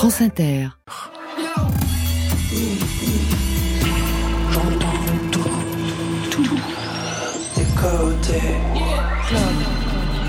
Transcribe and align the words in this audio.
France 0.00 0.22
Inter. 0.22 0.68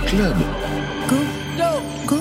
Club. 0.07 0.35
Go. 2.05 2.15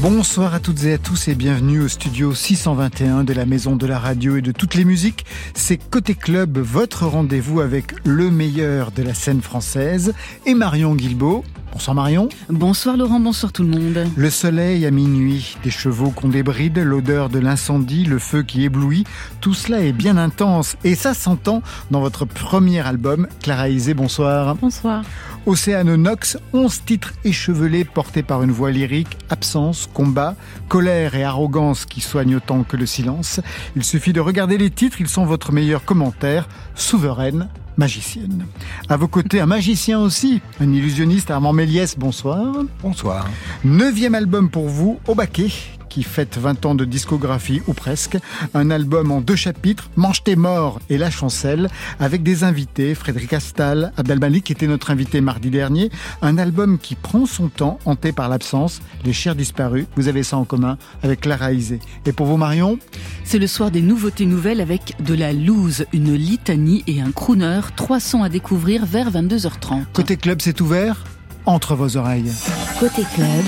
Bonsoir 0.00 0.54
à 0.54 0.60
toutes 0.60 0.84
et 0.84 0.94
à 0.94 0.98
tous 0.98 1.28
et 1.28 1.34
bienvenue 1.34 1.80
au 1.80 1.88
studio 1.88 2.32
621 2.32 3.24
de 3.24 3.34
la 3.34 3.44
Maison 3.44 3.76
de 3.76 3.86
la 3.86 3.98
Radio 3.98 4.38
et 4.38 4.40
de 4.40 4.50
toutes 4.50 4.76
les 4.76 4.86
musiques. 4.86 5.26
C'est 5.52 5.76
Côté 5.76 6.14
Club, 6.14 6.56
votre 6.56 7.06
rendez-vous 7.06 7.60
avec 7.60 7.92
le 8.06 8.30
meilleur 8.30 8.92
de 8.92 9.02
la 9.02 9.12
scène 9.12 9.42
française 9.42 10.14
et 10.46 10.54
Marion 10.54 10.94
Guilbeault. 10.94 11.44
Bonsoir 11.74 11.96
Marion. 11.96 12.28
Bonsoir 12.48 12.96
Laurent, 12.96 13.18
bonsoir 13.18 13.50
tout 13.50 13.64
le 13.64 13.68
monde. 13.68 14.06
Le 14.14 14.30
soleil 14.30 14.86
à 14.86 14.92
minuit, 14.92 15.56
des 15.64 15.72
chevaux 15.72 16.10
qu'on 16.10 16.28
débride, 16.28 16.78
l'odeur 16.78 17.28
de 17.28 17.40
l'incendie, 17.40 18.04
le 18.04 18.20
feu 18.20 18.44
qui 18.44 18.62
éblouit, 18.62 19.02
tout 19.40 19.54
cela 19.54 19.80
est 19.80 19.92
bien 19.92 20.16
intense 20.16 20.76
et 20.84 20.94
ça 20.94 21.14
s'entend 21.14 21.62
dans 21.90 22.00
votre 22.00 22.26
premier 22.26 22.78
album, 22.78 23.26
Clara 23.42 23.68
Isé, 23.68 23.92
bonsoir. 23.92 24.54
Bonsoir. 24.54 25.02
Océano 25.46 25.96
Nox, 25.96 26.38
11 26.52 26.84
titres 26.84 27.12
échevelés 27.24 27.84
portés 27.84 28.22
par 28.22 28.44
une 28.44 28.52
voix 28.52 28.70
lyrique, 28.70 29.18
absence, 29.28 29.88
combat, 29.92 30.36
colère 30.68 31.16
et 31.16 31.24
arrogance 31.24 31.86
qui 31.86 32.00
soignent 32.00 32.36
autant 32.36 32.62
que 32.62 32.76
le 32.76 32.86
silence. 32.86 33.40
Il 33.74 33.82
suffit 33.82 34.12
de 34.12 34.20
regarder 34.20 34.58
les 34.58 34.70
titres, 34.70 35.00
ils 35.00 35.08
sont 35.08 35.26
votre 35.26 35.50
meilleur 35.50 35.84
commentaire, 35.84 36.48
souveraine, 36.76 37.48
magicienne. 37.76 38.46
À 38.88 38.96
vos 38.96 39.08
côtés, 39.08 39.40
un 39.40 39.46
magicien 39.46 40.00
aussi, 40.00 40.40
un 40.60 40.72
illusionniste, 40.72 41.30
Armand 41.30 41.52
Méliès, 41.52 41.96
bonsoir. 41.98 42.54
Bonsoir. 42.82 43.28
Neuvième 43.64 44.14
album 44.14 44.50
pour 44.50 44.68
vous, 44.68 44.98
au 45.06 45.14
baquet, 45.14 45.50
qui 45.94 46.02
fête 46.02 46.38
20 46.38 46.66
ans 46.66 46.74
de 46.74 46.84
discographie 46.84 47.62
ou 47.68 47.72
presque. 47.72 48.18
Un 48.52 48.72
album 48.72 49.12
en 49.12 49.20
deux 49.20 49.36
chapitres, 49.36 49.90
Mange 49.94 50.24
tes 50.24 50.34
morts 50.34 50.80
et 50.90 50.98
La 50.98 51.08
chancelle, 51.08 51.68
avec 52.00 52.24
des 52.24 52.42
invités, 52.42 52.96
Frédéric 52.96 53.32
Astal, 53.32 53.92
Abdelmalik 53.96 54.42
qui 54.42 54.52
était 54.52 54.66
notre 54.66 54.90
invité 54.90 55.20
mardi 55.20 55.50
dernier. 55.50 55.90
Un 56.20 56.36
album 56.36 56.78
qui 56.78 56.96
prend 56.96 57.26
son 57.26 57.48
temps, 57.48 57.78
hanté 57.84 58.10
par 58.10 58.28
l'absence, 58.28 58.82
les 59.04 59.12
chers 59.12 59.36
disparus. 59.36 59.86
Vous 59.94 60.08
avez 60.08 60.24
ça 60.24 60.36
en 60.36 60.44
commun 60.44 60.78
avec 61.04 61.20
Clara 61.20 61.52
Isé. 61.52 61.78
Et 62.06 62.12
pour 62.12 62.26
vous 62.26 62.38
Marion? 62.38 62.80
C'est 63.22 63.38
le 63.38 63.46
soir 63.46 63.70
des 63.70 63.82
nouveautés 63.82 64.26
nouvelles 64.26 64.60
avec 64.60 64.96
de 64.98 65.14
la 65.14 65.32
loose, 65.32 65.86
une 65.92 66.12
litanie 66.12 66.82
et 66.88 67.02
un 67.02 67.12
crooner. 67.12 67.60
Trois 67.76 68.00
sons 68.00 68.24
à 68.24 68.28
découvrir 68.28 68.84
vers 68.84 69.12
22h30. 69.12 69.84
Côté 69.92 70.16
club, 70.16 70.42
c'est 70.42 70.60
ouvert? 70.60 71.04
Entre 71.46 71.76
vos 71.76 71.96
oreilles. 71.96 72.32
Côté 72.80 73.02
club, 73.14 73.44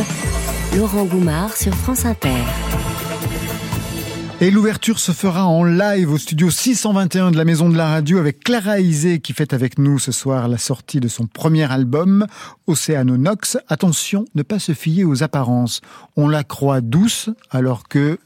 Laurent 0.76 1.06
Goumard 1.06 1.56
sur 1.56 1.74
France 1.74 2.04
Inter. 2.04 2.36
Et 4.42 4.50
l'ouverture 4.50 4.98
se 4.98 5.12
fera 5.12 5.46
en 5.46 5.64
live 5.64 6.12
au 6.12 6.18
studio 6.18 6.50
621 6.50 7.30
de 7.30 7.38
la 7.38 7.46
Maison 7.46 7.70
de 7.70 7.78
la 7.78 7.88
Radio 7.88 8.18
avec 8.18 8.40
Clara 8.40 8.78
Isé 8.78 9.20
qui 9.20 9.32
fait 9.32 9.54
avec 9.54 9.78
nous 9.78 9.98
ce 9.98 10.12
soir 10.12 10.48
la 10.48 10.58
sortie 10.58 11.00
de 11.00 11.08
son 11.08 11.26
premier 11.26 11.70
album, 11.72 12.26
Océano 12.66 13.16
Nox. 13.16 13.56
Attention, 13.68 14.26
ne 14.34 14.42
pas 14.42 14.58
se 14.58 14.72
fier 14.72 15.04
aux 15.04 15.22
apparences. 15.22 15.80
On 16.14 16.28
la 16.28 16.44
croit 16.44 16.82
douce 16.82 17.30
alors 17.50 17.88
que 17.88 18.18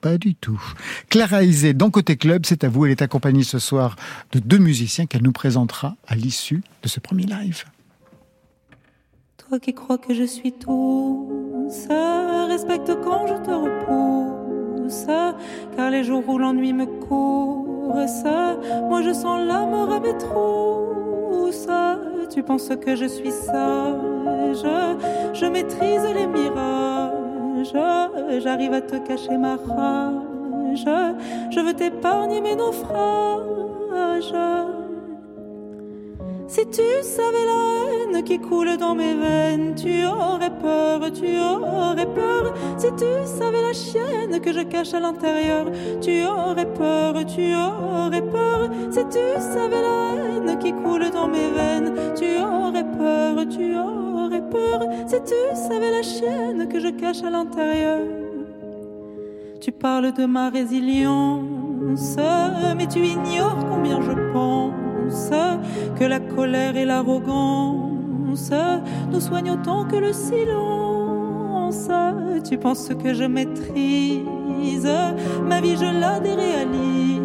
pas 0.00 0.16
du 0.16 0.34
tout. 0.34 0.62
Clara 1.10 1.42
Isé, 1.42 1.74
dans 1.74 1.90
Côté 1.90 2.16
Club, 2.16 2.46
c'est 2.46 2.64
à 2.64 2.70
vous. 2.70 2.86
Elle 2.86 2.92
est 2.92 3.02
accompagnée 3.02 3.44
ce 3.44 3.58
soir 3.58 3.96
de 4.32 4.38
deux 4.38 4.58
musiciens 4.58 5.04
qu'elle 5.04 5.22
nous 5.22 5.32
présentera 5.32 5.96
à 6.08 6.14
l'issue 6.14 6.62
de 6.82 6.88
ce 6.88 6.98
premier 6.98 7.24
live. 7.24 7.64
Toi 9.48 9.58
qui 9.58 9.72
crois 9.72 9.96
que 9.96 10.12
je 10.12 10.24
suis 10.24 10.52
tout, 10.52 11.66
ça 11.68 12.44
respecte 12.46 12.94
quand 13.02 13.26
je 13.26 13.34
te 13.34 13.50
repousse, 13.50 15.06
car 15.74 15.90
les 15.90 16.04
jours 16.04 16.22
où 16.28 16.36
l'ennui 16.36 16.72
me 16.72 16.84
court, 16.86 17.94
ça, 18.06 18.58
moi 18.88 19.02
je 19.02 19.12
sens 19.12 19.40
la 19.46 19.64
mort 19.64 19.92
à 19.92 19.98
mes 19.98 20.16
trousses. 20.18 21.68
Tu 22.28 22.42
penses 22.42 22.68
que 22.80 22.94
je 22.94 23.06
suis 23.06 23.32
sage, 23.32 24.66
je 25.32 25.46
maîtrise 25.46 26.04
les 26.14 26.26
mirages, 26.26 27.72
j'arrive 28.42 28.74
à 28.74 28.82
te 28.82 28.96
cacher 28.96 29.38
ma 29.38 29.56
rage, 29.56 30.86
je 31.50 31.60
veux 31.60 31.74
t'épargner 31.74 32.40
mes 32.40 32.56
naufrages. 32.56 34.34
Si 36.50 36.66
tu 36.66 36.82
savais 37.02 37.46
la 37.46 38.16
haine 38.18 38.24
qui 38.24 38.40
coule 38.40 38.76
dans 38.76 38.96
mes 38.96 39.14
veines, 39.14 39.72
tu 39.76 40.04
aurais 40.04 40.50
peur, 40.50 41.00
tu 41.12 41.38
aurais 41.38 42.12
peur. 42.12 42.52
Si 42.76 42.88
tu 42.88 43.04
savais 43.24 43.62
la 43.62 43.72
chienne 43.72 44.40
que 44.40 44.52
je 44.52 44.62
cache 44.62 44.92
à 44.92 44.98
l'intérieur, 44.98 45.66
tu 46.00 46.24
aurais 46.24 46.66
peur, 46.66 47.14
tu 47.24 47.54
aurais 47.54 48.22
peur. 48.22 48.68
Si 48.90 48.98
tu 49.04 49.24
savais 49.38 49.80
la 49.80 50.16
haine 50.16 50.58
qui 50.58 50.72
coule 50.72 51.08
dans 51.10 51.28
mes 51.28 51.50
veines, 51.52 51.94
tu 52.18 52.42
aurais 52.42 52.82
peur, 52.98 53.46
tu 53.48 53.76
aurais 53.76 54.42
peur. 54.50 54.80
Si 55.06 55.22
tu 55.22 55.34
savais 55.54 55.92
la 55.92 56.02
chienne 56.02 56.66
que 56.68 56.80
je 56.80 56.88
cache 56.88 57.22
à 57.22 57.30
l'intérieur. 57.30 58.00
Tu 59.60 59.70
parles 59.70 60.12
de 60.12 60.26
ma 60.26 60.50
résilience, 60.50 62.16
mais 62.76 62.88
tu 62.88 63.06
ignores 63.06 63.64
combien 63.70 64.00
je 64.02 64.32
pense 64.32 64.89
que 65.98 66.04
la 66.04 66.20
colère 66.20 66.76
et 66.76 66.84
l'arrogance 66.84 68.50
nous 69.12 69.20
soignent 69.20 69.52
autant 69.52 69.84
que 69.84 69.96
le 69.96 70.12
silence. 70.12 71.88
Tu 72.48 72.58
penses 72.58 72.88
que 73.02 73.14
je 73.14 73.24
maîtrise 73.24 74.88
ma 75.48 75.60
vie, 75.60 75.76
je 75.76 76.00
la 76.00 76.20
déréalise. 76.20 77.20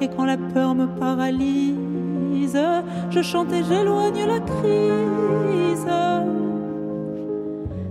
Et 0.00 0.08
quand 0.08 0.24
la 0.24 0.36
peur 0.36 0.74
me 0.74 0.86
paralyse, 0.86 2.58
je 3.10 3.22
chante 3.22 3.52
et 3.52 3.62
j'éloigne 3.64 4.26
la 4.26 4.40
crise. 4.40 5.86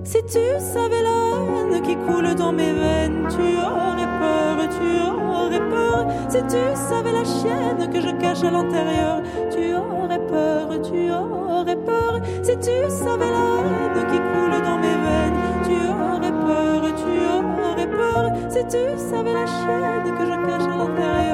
Si 0.07 0.23
tu 0.23 0.39
savais 0.57 1.03
la 1.03 1.35
haine 1.35 1.81
qui 1.81 1.93
coule 1.97 2.33
dans 2.33 2.53
mes 2.53 2.71
veines, 2.71 3.27
tu 3.29 3.41
aurais 3.59 4.07
peur, 4.21 4.57
tu 4.69 5.01
aurais 5.05 5.69
peur. 5.69 6.07
Si 6.29 6.37
tu 6.43 6.63
savais 6.75 7.11
la 7.11 7.25
chienne 7.25 7.89
que 7.91 7.99
je 7.99 8.11
cache 8.11 8.41
à 8.41 8.51
l'intérieur, 8.51 9.21
tu 9.51 9.75
aurais 9.75 10.25
peur, 10.25 10.69
tu 10.81 11.11
aurais 11.11 11.75
peur. 11.75 12.21
Si 12.41 12.55
tu 12.55 12.89
savais 12.89 13.31
la 13.31 13.47
haine 13.59 14.07
qui 14.09 14.17
coule 14.17 14.61
dans 14.63 14.77
mes 14.77 14.97
veines, 15.05 15.39
tu 15.65 15.75
aurais 15.91 16.31
peur, 16.31 16.83
tu 16.95 17.13
aurais 17.67 17.87
peur. 17.87 18.31
Si 18.47 18.63
tu 18.63 18.97
savais 18.97 19.33
la 19.33 19.45
chienne 19.45 20.15
que 20.17 20.25
je 20.25 20.47
cache 20.47 20.73
à 20.73 20.77
l'intérieur. 20.77 21.26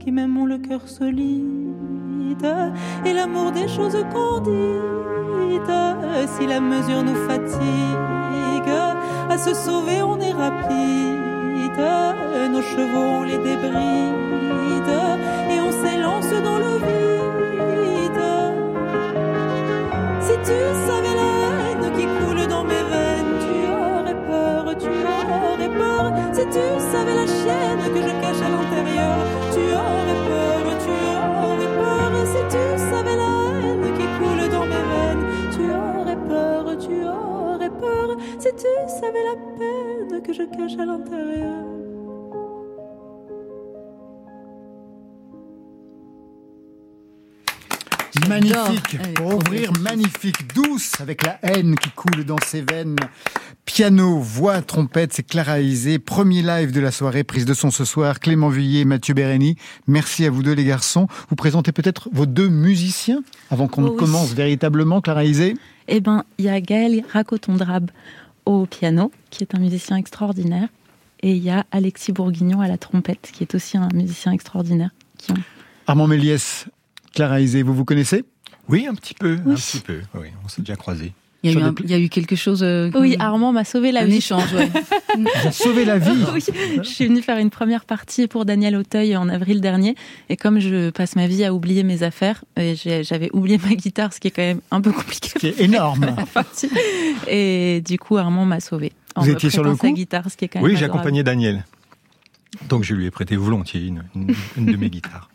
Qui 0.00 0.10
m'aiment 0.10 0.36
ont 0.38 0.46
le 0.46 0.58
cœur 0.58 0.88
solide 0.88 2.46
et 3.04 3.12
l'amour 3.12 3.52
des 3.52 3.68
choses 3.68 3.98
candides. 4.12 4.56
Si 6.38 6.46
la 6.46 6.60
mesure 6.60 7.02
nous 7.02 7.28
fatigue, 7.28 8.72
à 9.28 9.38
se 9.38 9.54
sauver 9.54 10.02
on 10.02 10.18
est 10.18 10.32
rapide 10.32 11.20
nos 12.52 12.62
chevaux 12.62 13.10
on 13.20 13.22
les 13.22 13.38
débride 13.38 14.92
et 15.50 15.60
on 15.60 15.72
s'élance 15.72 16.30
dans 16.30 16.58
le 16.58 16.72
vide. 16.86 18.24
Si 20.20 20.34
tu 20.48 20.58
savais 20.86 21.14
la 21.22 21.30
haine 21.60 21.92
qui 21.96 22.06
coule 22.18 22.46
dans 22.48 22.64
mes 22.64 22.84
veines, 22.92 23.34
tu 23.44 23.54
aurais 23.70 24.20
peur, 24.26 24.76
tu 24.78 24.88
aurais 24.88 25.68
peur. 25.68 26.12
Si 26.32 26.42
tu 26.46 26.64
savais 26.92 27.14
la 27.14 27.26
chienne 27.26 27.84
que 27.94 28.00
je 28.02 28.12
cache 28.22 28.42
à 28.46 28.50
l'intérieur, 28.54 29.16
aurais 29.72 30.20
peur, 30.28 30.62
tu 30.84 30.90
aurais 30.90 31.72
peur. 31.78 32.10
Si 32.26 32.40
tu 32.54 32.64
savais 32.90 33.16
la 33.16 33.32
haine 33.62 33.86
qui 33.96 34.06
coule 34.18 34.48
dans 34.50 34.66
mes 34.66 34.84
veines, 34.90 35.24
tu 35.54 35.62
aurais 35.70 36.20
peur, 36.28 36.78
tu 36.78 37.04
aurais 37.04 37.70
peur. 37.70 38.16
Si 38.38 38.48
tu 38.54 38.70
savais 39.00 39.24
la 39.30 39.36
peine 39.58 40.22
que 40.22 40.32
je 40.32 40.42
cache 40.42 40.78
à 40.78 40.84
l'intérieur. 40.84 41.69
Magnifique, 48.30 48.96
pour 49.14 49.34
ouvrir, 49.34 49.72
magnifique, 49.80 50.54
douce, 50.54 50.92
avec 51.00 51.24
la 51.24 51.40
haine 51.42 51.74
qui 51.74 51.90
coule 51.90 52.24
dans 52.24 52.38
ses 52.38 52.60
veines. 52.62 52.94
Piano, 53.64 54.20
voix, 54.20 54.62
trompette, 54.62 55.12
c'est 55.12 55.24
Clara 55.24 55.58
Isé. 55.60 55.98
Premier 55.98 56.40
live 56.40 56.70
de 56.70 56.78
la 56.78 56.92
soirée, 56.92 57.24
prise 57.24 57.44
de 57.44 57.54
son 57.54 57.72
ce 57.72 57.84
soir. 57.84 58.20
Clément 58.20 58.48
Vuillet, 58.48 58.84
Mathieu 58.84 59.14
Bérény. 59.14 59.56
Merci 59.88 60.26
à 60.26 60.30
vous 60.30 60.44
deux, 60.44 60.52
les 60.52 60.64
garçons. 60.64 61.08
Vous 61.28 61.34
présentez 61.34 61.72
peut-être 61.72 62.08
vos 62.12 62.24
deux 62.24 62.48
musiciens 62.48 63.20
avant 63.50 63.66
qu'on 63.66 63.82
Oh 63.84 63.90
oui. 63.90 63.96
commence 63.96 64.32
véritablement, 64.32 65.00
Clara 65.00 65.24
Isé. 65.24 65.56
Eh 65.88 66.00
ben, 66.00 66.22
il 66.38 66.44
y 66.44 66.48
a 66.48 66.60
Gaël 66.60 67.02
Racotondrab 67.12 67.90
au 68.46 68.64
piano, 68.66 69.10
qui 69.30 69.42
est 69.42 69.56
un 69.56 69.58
musicien 69.58 69.96
extraordinaire. 69.96 70.68
Et 71.22 71.32
il 71.32 71.42
y 71.42 71.50
a 71.50 71.66
Alexis 71.72 72.12
Bourguignon 72.12 72.60
à 72.60 72.68
la 72.68 72.78
trompette, 72.78 73.30
qui 73.32 73.42
est 73.42 73.56
aussi 73.56 73.76
un 73.76 73.88
musicien 73.92 74.30
extraordinaire. 74.30 74.90
Qui 75.18 75.32
ont... 75.32 75.36
Armand 75.88 76.06
Méliès, 76.06 76.66
Clara 77.14 77.40
Isé, 77.40 77.62
vous 77.62 77.74
vous 77.74 77.84
connaissez? 77.84 78.24
Oui, 78.68 78.86
un 78.88 78.94
petit 78.94 79.14
peu, 79.14 79.38
Oui. 79.44 79.52
un 79.52 79.56
petit 79.56 79.80
peu. 79.80 80.00
Oui, 80.14 80.28
on 80.44 80.48
s'est 80.48 80.62
déjà 80.62 80.76
croisés. 80.76 81.12
Il 81.42 81.50
y, 81.50 81.54
a 81.54 81.56
eu 81.56 81.62
des 81.62 81.68
un- 81.68 81.72
pla- 81.72 81.86
il 81.86 81.90
y 81.90 81.94
a 81.94 81.98
eu 81.98 82.10
quelque 82.10 82.36
chose. 82.36 82.62
euh, 82.62 82.90
Oui, 82.94 83.16
Armand 83.18 83.50
m'a 83.50 83.64
sauvé 83.64 83.92
la 83.92 84.02
un 84.02 84.04
vie. 84.04 84.16
échange, 84.16 84.52
ouais. 84.52 84.68
Sauvé 85.52 85.86
la 85.86 85.96
vie. 85.98 86.10
Oui, 86.34 86.44
je 86.76 86.82
suis 86.82 87.06
venue 87.06 87.22
faire 87.22 87.38
une 87.38 87.48
première 87.48 87.86
partie 87.86 88.26
pour 88.26 88.44
Daniel 88.44 88.76
Auteuil 88.76 89.16
en 89.16 89.26
avril 89.30 89.62
dernier. 89.62 89.94
Et 90.28 90.36
comme 90.36 90.58
je 90.60 90.90
passe 90.90 91.16
ma 91.16 91.26
vie 91.26 91.42
à 91.44 91.54
oublier 91.54 91.82
mes 91.82 92.02
affaires, 92.02 92.44
j'ai- 92.58 93.02
j'avais 93.04 93.30
oublié 93.32 93.58
ma 93.58 93.74
guitare, 93.74 94.12
ce 94.12 94.20
qui 94.20 94.28
est 94.28 94.32
quand 94.32 94.42
même 94.42 94.60
un 94.70 94.82
peu 94.82 94.92
compliqué. 94.92 95.30
qui 95.38 95.46
est 95.48 95.60
énorme. 95.60 96.00
pour 96.08 96.16
la 96.16 96.26
partie. 96.26 96.68
Et 97.26 97.82
du 97.86 97.98
coup, 97.98 98.18
Armand 98.18 98.44
m'a 98.44 98.60
sauvé. 98.60 98.92
Vous 99.16 99.30
étiez 99.30 99.48
sur 99.48 99.64
le 99.64 99.72
sa 99.74 99.88
coup? 99.88 99.92
guitare, 99.94 100.30
ce 100.30 100.36
qui 100.36 100.44
est 100.44 100.48
quand 100.48 100.58
même 100.60 100.64
Oui, 100.66 100.76
adorable. 100.76 100.92
j'accompagnais 100.92 101.22
Daniel. 101.22 101.64
Donc 102.68 102.84
je 102.84 102.94
lui 102.94 103.06
ai 103.06 103.10
prêté 103.10 103.36
volontiers 103.36 103.80
une, 103.86 104.04
une- 104.14 104.34
une 104.58 104.66
de 104.66 104.76
mes 104.76 104.90
guitares. 104.90 105.30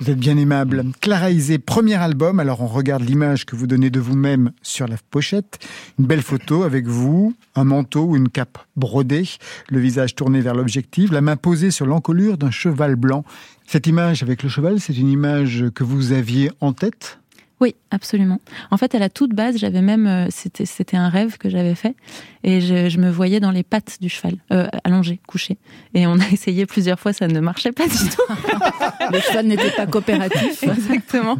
Vous 0.00 0.10
êtes 0.10 0.18
bien 0.18 0.36
aimable. 0.36 0.84
Clara 1.00 1.30
Isé, 1.30 1.58
premier 1.58 1.94
album. 1.94 2.40
Alors 2.40 2.60
on 2.62 2.66
regarde 2.66 3.02
l'image 3.02 3.44
que 3.44 3.54
vous 3.54 3.66
donnez 3.66 3.90
de 3.90 4.00
vous-même 4.00 4.52
sur 4.62 4.88
la 4.88 4.96
pochette. 5.10 5.58
Une 5.98 6.06
belle 6.06 6.22
photo 6.22 6.64
avec 6.64 6.86
vous, 6.86 7.34
un 7.54 7.64
manteau 7.64 8.04
ou 8.04 8.16
une 8.16 8.28
cape 8.28 8.58
brodée, 8.76 9.28
le 9.68 9.78
visage 9.78 10.14
tourné 10.14 10.40
vers 10.40 10.54
l'objectif, 10.54 11.10
la 11.12 11.20
main 11.20 11.36
posée 11.36 11.70
sur 11.70 11.86
l'encolure 11.86 12.38
d'un 12.38 12.50
cheval 12.50 12.96
blanc. 12.96 13.24
Cette 13.66 13.86
image 13.86 14.22
avec 14.22 14.42
le 14.42 14.48
cheval, 14.48 14.80
c'est 14.80 14.96
une 14.96 15.10
image 15.10 15.66
que 15.74 15.84
vous 15.84 16.12
aviez 16.12 16.50
en 16.60 16.72
tête? 16.72 17.18
Oui, 17.60 17.74
absolument. 17.90 18.40
En 18.70 18.76
fait, 18.76 18.94
à 18.94 18.98
la 18.98 19.08
toute 19.08 19.34
base, 19.34 19.56
j'avais 19.58 19.82
même, 19.82 20.06
euh, 20.06 20.26
c'était, 20.30 20.64
c'était 20.64 20.96
un 20.96 21.08
rêve 21.08 21.38
que 21.38 21.48
j'avais 21.48 21.74
fait, 21.74 21.96
et 22.44 22.60
je, 22.60 22.88
je 22.88 22.98
me 22.98 23.10
voyais 23.10 23.40
dans 23.40 23.50
les 23.50 23.64
pattes 23.64 23.98
du 24.00 24.08
cheval, 24.08 24.36
euh, 24.52 24.68
allongé, 24.84 25.20
couché. 25.26 25.58
Et 25.94 26.06
on 26.06 26.20
a 26.20 26.28
essayé 26.32 26.66
plusieurs 26.66 27.00
fois, 27.00 27.12
ça 27.12 27.26
ne 27.26 27.40
marchait 27.40 27.72
pas 27.72 27.88
du 27.88 27.96
tout. 27.96 28.22
Le 29.12 29.20
cheval 29.20 29.46
n'était 29.46 29.70
pas 29.70 29.86
coopératif. 29.86 30.62
Exactement. 30.62 31.36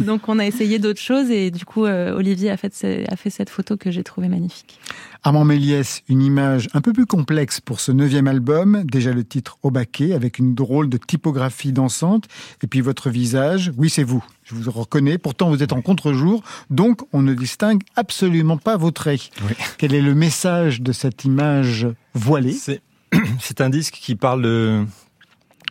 Donc, 0.00 0.28
on 0.28 0.38
a 0.38 0.46
essayé 0.46 0.78
d'autres 0.78 1.00
choses, 1.00 1.30
et 1.30 1.50
du 1.50 1.64
coup, 1.64 1.84
euh, 1.84 2.16
Olivier 2.16 2.50
a 2.50 2.56
fait, 2.56 2.72
a 3.10 3.16
fait 3.16 3.30
cette 3.30 3.50
photo 3.50 3.76
que 3.76 3.90
j'ai 3.90 4.04
trouvée 4.04 4.28
magnifique. 4.28 4.78
Armand 5.24 5.44
Méliès, 5.44 6.02
une 6.08 6.22
image 6.22 6.68
un 6.74 6.80
peu 6.80 6.92
plus 6.92 7.06
complexe 7.06 7.60
pour 7.60 7.80
ce 7.80 7.90
neuvième 7.90 8.28
album. 8.28 8.84
Déjà 8.84 9.12
le 9.12 9.24
titre 9.24 9.58
au 9.64 9.72
baquet, 9.72 10.12
avec 10.12 10.38
une 10.38 10.54
drôle 10.54 10.88
de 10.88 10.98
typographie 10.98 11.72
dansante. 11.72 12.26
Et 12.62 12.68
puis 12.68 12.80
votre 12.80 13.10
visage, 13.10 13.72
oui 13.76 13.90
c'est 13.90 14.04
vous, 14.04 14.24
je 14.46 14.54
vous 14.54 14.70
reconnais. 14.70 15.18
Pourtant 15.18 15.50
vous 15.50 15.62
êtes 15.62 15.72
en 15.72 15.82
contre-jour, 15.82 16.42
donc 16.70 17.02
on 17.12 17.20
ne 17.22 17.34
distingue 17.34 17.82
absolument 17.96 18.56
pas 18.56 18.76
vos 18.76 18.90
traits. 18.92 19.30
Oui. 19.42 19.52
Quel 19.78 19.92
est 19.94 20.00
le 20.02 20.14
message 20.14 20.80
de 20.80 20.92
cette 20.92 21.24
image 21.24 21.86
voilée? 22.14 22.56
C'est 23.40 23.60
un 23.60 23.70
disque 23.70 23.94
qui 24.00 24.14
parle 24.14 24.42
de- 24.42 24.84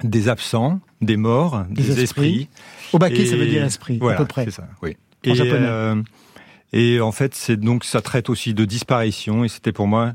des 0.04 0.27
absents, 0.30 0.80
des 1.01 1.16
morts, 1.18 1.63
Des 1.69 1.83
des, 1.83 2.01
esprits. 2.01 2.50
Et- 2.94 3.25
ça 3.25 3.36
veut 3.38 3.48
dire 3.48 3.63
esprit, 3.63 3.98
Voilà, 4.00 4.18
à 4.18 4.22
peu 4.22 4.25
près. 4.27 4.45
c'est 4.45 4.51
ça, 4.51 4.68
oui. 4.81 4.95
En 5.25 5.31
Et, 5.31 5.36
japonais. 5.36 5.57
euh, 5.68 6.01
et 6.74 7.00
en 7.01 7.12
fait, 7.12 7.33
c'est 7.36 7.57
donc 7.57 7.83
ça 7.86 8.01
traite 8.01 8.30
aussi 8.30 8.54
de 8.54 8.63
disparition 8.66 9.44
et 9.44 9.48
c'était 9.50 9.71
pour 9.71 9.88
moi 9.88 10.13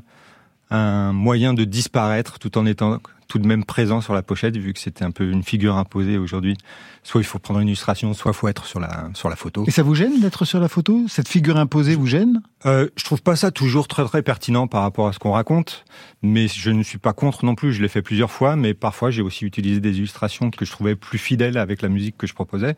un 0.69 1.11
moyen 1.13 1.53
de 1.53 1.63
disparaître 1.63 2.39
tout 2.39 2.57
en 2.57 2.65
étant 2.65 2.99
tout 3.31 3.39
de 3.39 3.47
même 3.47 3.63
présent 3.63 4.01
sur 4.01 4.13
la 4.13 4.23
pochette 4.23 4.57
vu 4.57 4.73
que 4.73 4.79
c'était 4.79 5.05
un 5.05 5.11
peu 5.11 5.23
une 5.23 5.41
figure 5.41 5.77
imposée 5.77 6.17
aujourd'hui. 6.17 6.57
Soit 7.01 7.21
il 7.21 7.23
faut 7.23 7.39
prendre 7.39 7.61
une 7.61 7.69
illustration, 7.69 8.13
soit 8.13 8.31
il 8.31 8.33
faut 8.33 8.49
être 8.49 8.65
sur 8.65 8.81
la 8.81 9.09
sur 9.13 9.29
la 9.29 9.37
photo. 9.37 9.63
Et 9.67 9.71
ça 9.71 9.83
vous 9.83 9.95
gêne 9.95 10.19
d'être 10.19 10.43
sur 10.43 10.59
la 10.59 10.67
photo? 10.67 11.05
Cette 11.07 11.29
figure 11.29 11.55
imposée 11.55 11.95
vous 11.95 12.07
gêne? 12.07 12.41
Euh, 12.65 12.89
je 12.97 13.05
trouve 13.05 13.21
pas 13.21 13.37
ça 13.37 13.49
toujours 13.49 13.87
très 13.87 14.03
très 14.03 14.21
pertinent 14.21 14.67
par 14.67 14.81
rapport 14.81 15.07
à 15.07 15.13
ce 15.13 15.19
qu'on 15.19 15.31
raconte, 15.31 15.85
mais 16.21 16.49
je 16.49 16.71
ne 16.71 16.83
suis 16.83 16.97
pas 16.97 17.13
contre 17.13 17.45
non 17.45 17.55
plus. 17.55 17.71
Je 17.71 17.81
l'ai 17.81 17.87
fait 17.87 18.01
plusieurs 18.01 18.31
fois, 18.31 18.57
mais 18.57 18.73
parfois 18.73 19.11
j'ai 19.11 19.21
aussi 19.21 19.45
utilisé 19.45 19.79
des 19.79 19.97
illustrations 19.97 20.51
que 20.51 20.65
je 20.65 20.71
trouvais 20.71 20.97
plus 20.97 21.17
fidèles 21.17 21.57
avec 21.57 21.81
la 21.81 21.87
musique 21.87 22.17
que 22.17 22.27
je 22.27 22.33
proposais. 22.33 22.75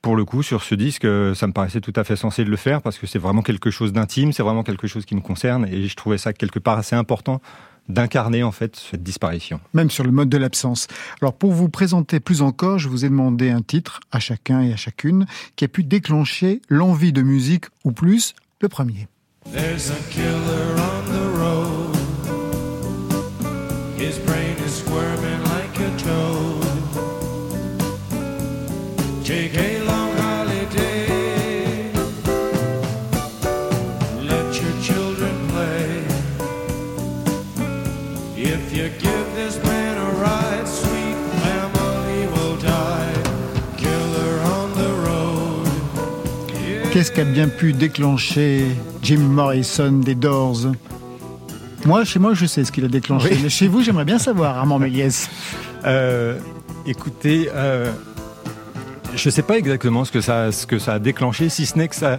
Pour 0.00 0.16
le 0.16 0.24
coup, 0.24 0.42
sur 0.42 0.62
ce 0.62 0.74
disque, 0.74 1.04
euh, 1.04 1.34
ça 1.34 1.46
me 1.46 1.52
paraissait 1.52 1.82
tout 1.82 1.92
à 1.96 2.04
fait 2.04 2.16
censé 2.16 2.46
de 2.46 2.50
le 2.50 2.56
faire 2.56 2.80
parce 2.80 2.96
que 2.96 3.06
c'est 3.06 3.18
vraiment 3.18 3.42
quelque 3.42 3.70
chose 3.70 3.92
d'intime, 3.92 4.32
c'est 4.32 4.42
vraiment 4.42 4.62
quelque 4.62 4.86
chose 4.86 5.04
qui 5.04 5.14
me 5.14 5.20
concerne 5.20 5.66
et 5.66 5.86
je 5.86 5.96
trouvais 5.96 6.16
ça 6.16 6.32
quelque 6.32 6.58
part 6.58 6.78
assez 6.78 6.96
important 6.96 7.42
d'incarner 7.90 8.42
en 8.42 8.52
fait 8.52 8.76
cette 8.76 9.02
disparition. 9.02 9.60
même 9.74 9.90
sur 9.90 10.04
le 10.04 10.10
mode 10.10 10.28
de 10.28 10.38
l'absence. 10.38 10.86
Alors 11.20 11.34
pour 11.34 11.52
vous 11.52 11.68
présenter 11.68 12.20
plus 12.20 12.42
encore, 12.42 12.78
je 12.78 12.88
vous 12.88 13.04
ai 13.04 13.08
demandé 13.08 13.50
un 13.50 13.62
titre 13.62 14.00
à 14.12 14.20
chacun 14.20 14.62
et 14.62 14.72
à 14.72 14.76
chacune 14.76 15.26
qui 15.56 15.64
a 15.64 15.68
pu 15.68 15.84
déclencher 15.84 16.62
l'envie 16.68 17.12
de 17.12 17.22
musique 17.22 17.66
ou 17.84 17.92
plus, 17.92 18.34
le 18.60 18.68
premier. 18.68 19.08
There's 19.52 19.90
a 19.90 19.96
killer 20.10 20.76
on 20.76 21.04
the 21.12 21.38
road. 21.38 21.96
His 23.96 24.18
brain 24.18 24.56
is 24.66 24.74
squirming 24.74 25.42
like 25.44 25.78
a 25.80 25.90
toad. 25.98 26.66
Take 29.24 29.54
Qu'est-ce 46.92 47.12
qui 47.12 47.20
a 47.20 47.24
bien 47.24 47.48
pu 47.48 47.72
déclencher 47.72 48.64
Jim 49.02 49.18
Morrison 49.20 49.92
des 49.92 50.14
Doors 50.16 50.58
Moi, 51.84 52.04
chez 52.04 52.18
moi, 52.18 52.34
je 52.34 52.46
sais 52.46 52.64
ce 52.64 52.72
qu'il 52.72 52.84
a 52.84 52.88
déclenché. 52.88 53.28
Oui. 53.32 53.38
Mais 53.42 53.48
chez 53.48 53.68
vous, 53.68 53.82
j'aimerais 53.82 54.04
bien 54.04 54.18
savoir, 54.18 54.58
Armand 54.58 54.78
Méliès. 54.80 55.30
Euh, 55.84 56.36
écoutez, 56.86 57.48
euh, 57.54 57.92
je 59.14 59.28
ne 59.28 59.30
sais 59.30 59.42
pas 59.42 59.56
exactement 59.56 60.04
ce 60.04 60.10
que, 60.10 60.20
ça, 60.20 60.50
ce 60.50 60.66
que 60.66 60.78
ça 60.78 60.94
a 60.94 60.98
déclenché, 60.98 61.48
si 61.48 61.64
ce 61.64 61.78
n'est 61.78 61.86
que 61.88 61.94
ça, 61.94 62.18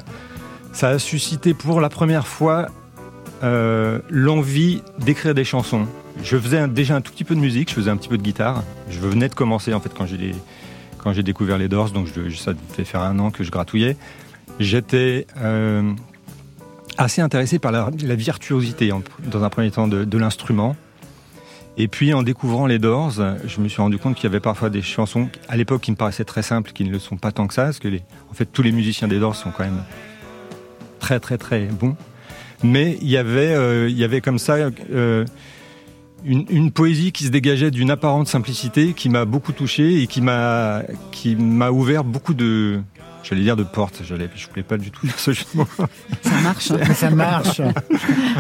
ça 0.72 0.90
a 0.90 1.00
suscité 1.00 1.54
pour 1.54 1.82
la 1.82 1.90
première 1.90 2.26
fois 2.28 2.68
euh, 3.44 4.00
l'envie 4.10 4.82
d'écrire 5.00 5.34
des 5.36 5.44
chansons. 5.44 5.86
Je 6.24 6.38
faisais 6.38 6.60
un- 6.60 6.68
déjà 6.70 6.96
un 6.96 7.02
tout 7.02 7.12
petit 7.12 7.24
peu 7.26 7.36
de 7.36 7.40
musique, 7.42 7.70
je 7.70 7.76
faisais 7.76 7.90
un 7.92 7.98
petit 7.98 8.10
peu 8.10 8.18
de 8.18 8.24
guitare. 8.24 8.64
Je 8.90 9.00
venais 9.00 9.28
de 9.28 9.36
commencer 9.36 9.74
en 9.74 9.80
fait 9.82 9.92
quand 9.96 10.06
j'ai 10.06 10.34
quand 11.00 11.14
j'ai 11.14 11.24
découvert 11.24 11.58
les 11.58 11.68
Doors, 11.68 11.90
donc 11.90 12.06
je, 12.14 12.36
ça 12.36 12.52
fait 12.74 12.84
faire 12.86 13.02
un 13.02 13.18
an 13.18 13.32
que 13.32 13.44
je 13.44 13.50
gratouillais. 13.50 13.98
J'étais 14.62 15.26
euh, 15.42 15.92
assez 16.96 17.20
intéressé 17.20 17.58
par 17.58 17.72
la, 17.72 17.90
virtuosité 18.16 18.92
dans 19.32 19.44
un 19.44 19.50
premier 19.50 19.72
temps 19.72 19.88
de, 19.88 20.18
l'instrument. 20.20 20.76
Et 21.78 21.88
puis 21.88 22.14
en 22.14 22.22
découvrant 22.22 22.68
les 22.68 22.78
Doors, 22.78 23.14
je 23.44 23.60
me 23.60 23.68
suis 23.68 23.82
rendu 23.82 23.98
compte 23.98 24.14
qu'il 24.14 24.26
y 24.26 24.28
avait 24.28 24.40
parfois 24.40 24.70
des 24.70 24.84
chansons 24.84 25.30
à 25.50 25.58
l'époque 25.58 25.82
qui 25.82 25.90
me 25.90 25.96
paraissaient 25.96 26.26
très 26.26 26.44
simples, 26.44 26.74
qui 26.74 26.84
ne 26.84 26.92
le 26.92 27.00
sont 27.00 27.18
pas 27.18 27.32
tant 27.32 27.48
que 27.48 27.56
ça, 27.56 27.64
parce 27.64 27.80
que 27.80 27.88
en 27.88 28.34
fait 28.36 28.46
tous 28.46 28.62
les 28.62 28.72
musiciens 28.72 29.08
des 29.08 29.18
Doors 29.18 29.36
sont 29.36 29.50
quand 29.50 29.64
même 29.64 29.84
très 31.00 31.20
très 31.20 31.40
très 31.40 31.66
bons. 31.66 31.96
Mais 32.62 33.00
il 33.02 33.10
y 33.10 33.18
avait, 33.18 33.56
euh, 33.56 33.90
il 33.90 33.98
y 33.98 34.04
avait 34.04 34.22
comme 34.22 34.38
ça 34.38 34.58
euh, 34.92 35.26
une, 36.24 36.46
une 36.52 36.72
poésie 36.72 37.12
qui 37.12 37.24
se 37.24 37.30
dégageait 37.30 37.72
d'une 37.72 37.90
apparente 37.90 38.28
simplicité 38.28 38.94
qui 38.94 39.10
m'a 39.10 39.26
beaucoup 39.26 39.54
touché 39.54 40.04
et 40.04 40.08
qui 40.08 40.22
m'a 40.22 40.84
qui 41.12 41.36
m'a 41.36 41.72
ouvert 41.72 42.04
beaucoup 42.04 42.36
de 42.36 42.82
j'allais 43.24 43.42
dire 43.42 43.56
de. 43.56 43.66
J'allais, 44.04 44.30
je 44.36 44.48
voulais 44.48 44.64
pas 44.64 44.78
du 44.78 44.92
tout 44.92 45.06
dire 45.06 45.18
ce 45.18 45.32
jeu 45.32 45.44
de 45.54 45.58
mots. 45.60 45.68
Ça 46.22 46.42
marche. 46.42 46.72
hein. 46.72 46.94
Ça 46.94 47.10
marche. 47.10 47.62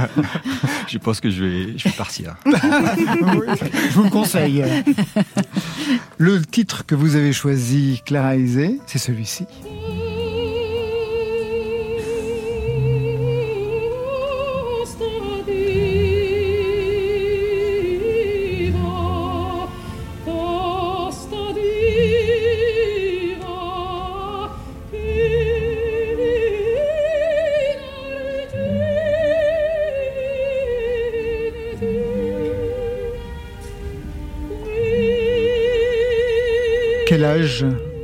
je 0.88 0.97
pense 0.97 1.19
que 1.19 1.29
je 1.29 1.43
vais 1.43 1.77
je 1.77 1.83
vais 1.85 1.95
partir. 1.95 2.35
Je 2.45 3.93
vous 3.93 4.03
le 4.03 4.09
conseille. 4.09 4.63
Le 6.17 6.41
titre 6.41 6.85
que 6.85 6.95
vous 6.95 7.15
avez 7.15 7.33
choisi, 7.33 8.01
Clara 8.05 8.35
Isé, 8.35 8.79
c'est 8.85 9.00
celui-ci. 9.00 9.45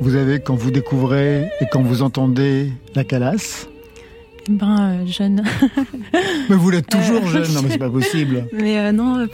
Vous 0.00 0.14
avez 0.14 0.40
quand 0.40 0.54
vous 0.54 0.70
découvrez 0.70 1.48
et 1.60 1.66
quand 1.70 1.82
vous 1.82 2.02
entendez 2.02 2.70
la 2.94 3.04
calasse 3.04 3.66
Ben, 4.48 5.00
euh, 5.02 5.06
jeune. 5.06 5.42
Mais 6.48 6.56
vous 6.56 6.70
l'êtes 6.70 6.88
toujours 6.88 7.22
Euh, 7.24 7.28
jeune, 7.28 7.54
non 7.54 7.62
mais 7.62 7.70
c'est 7.70 7.78
pas 7.78 7.90
possible. 7.90 8.46
Mais 8.52 8.78
euh, 8.78 8.92
non, 8.92 9.26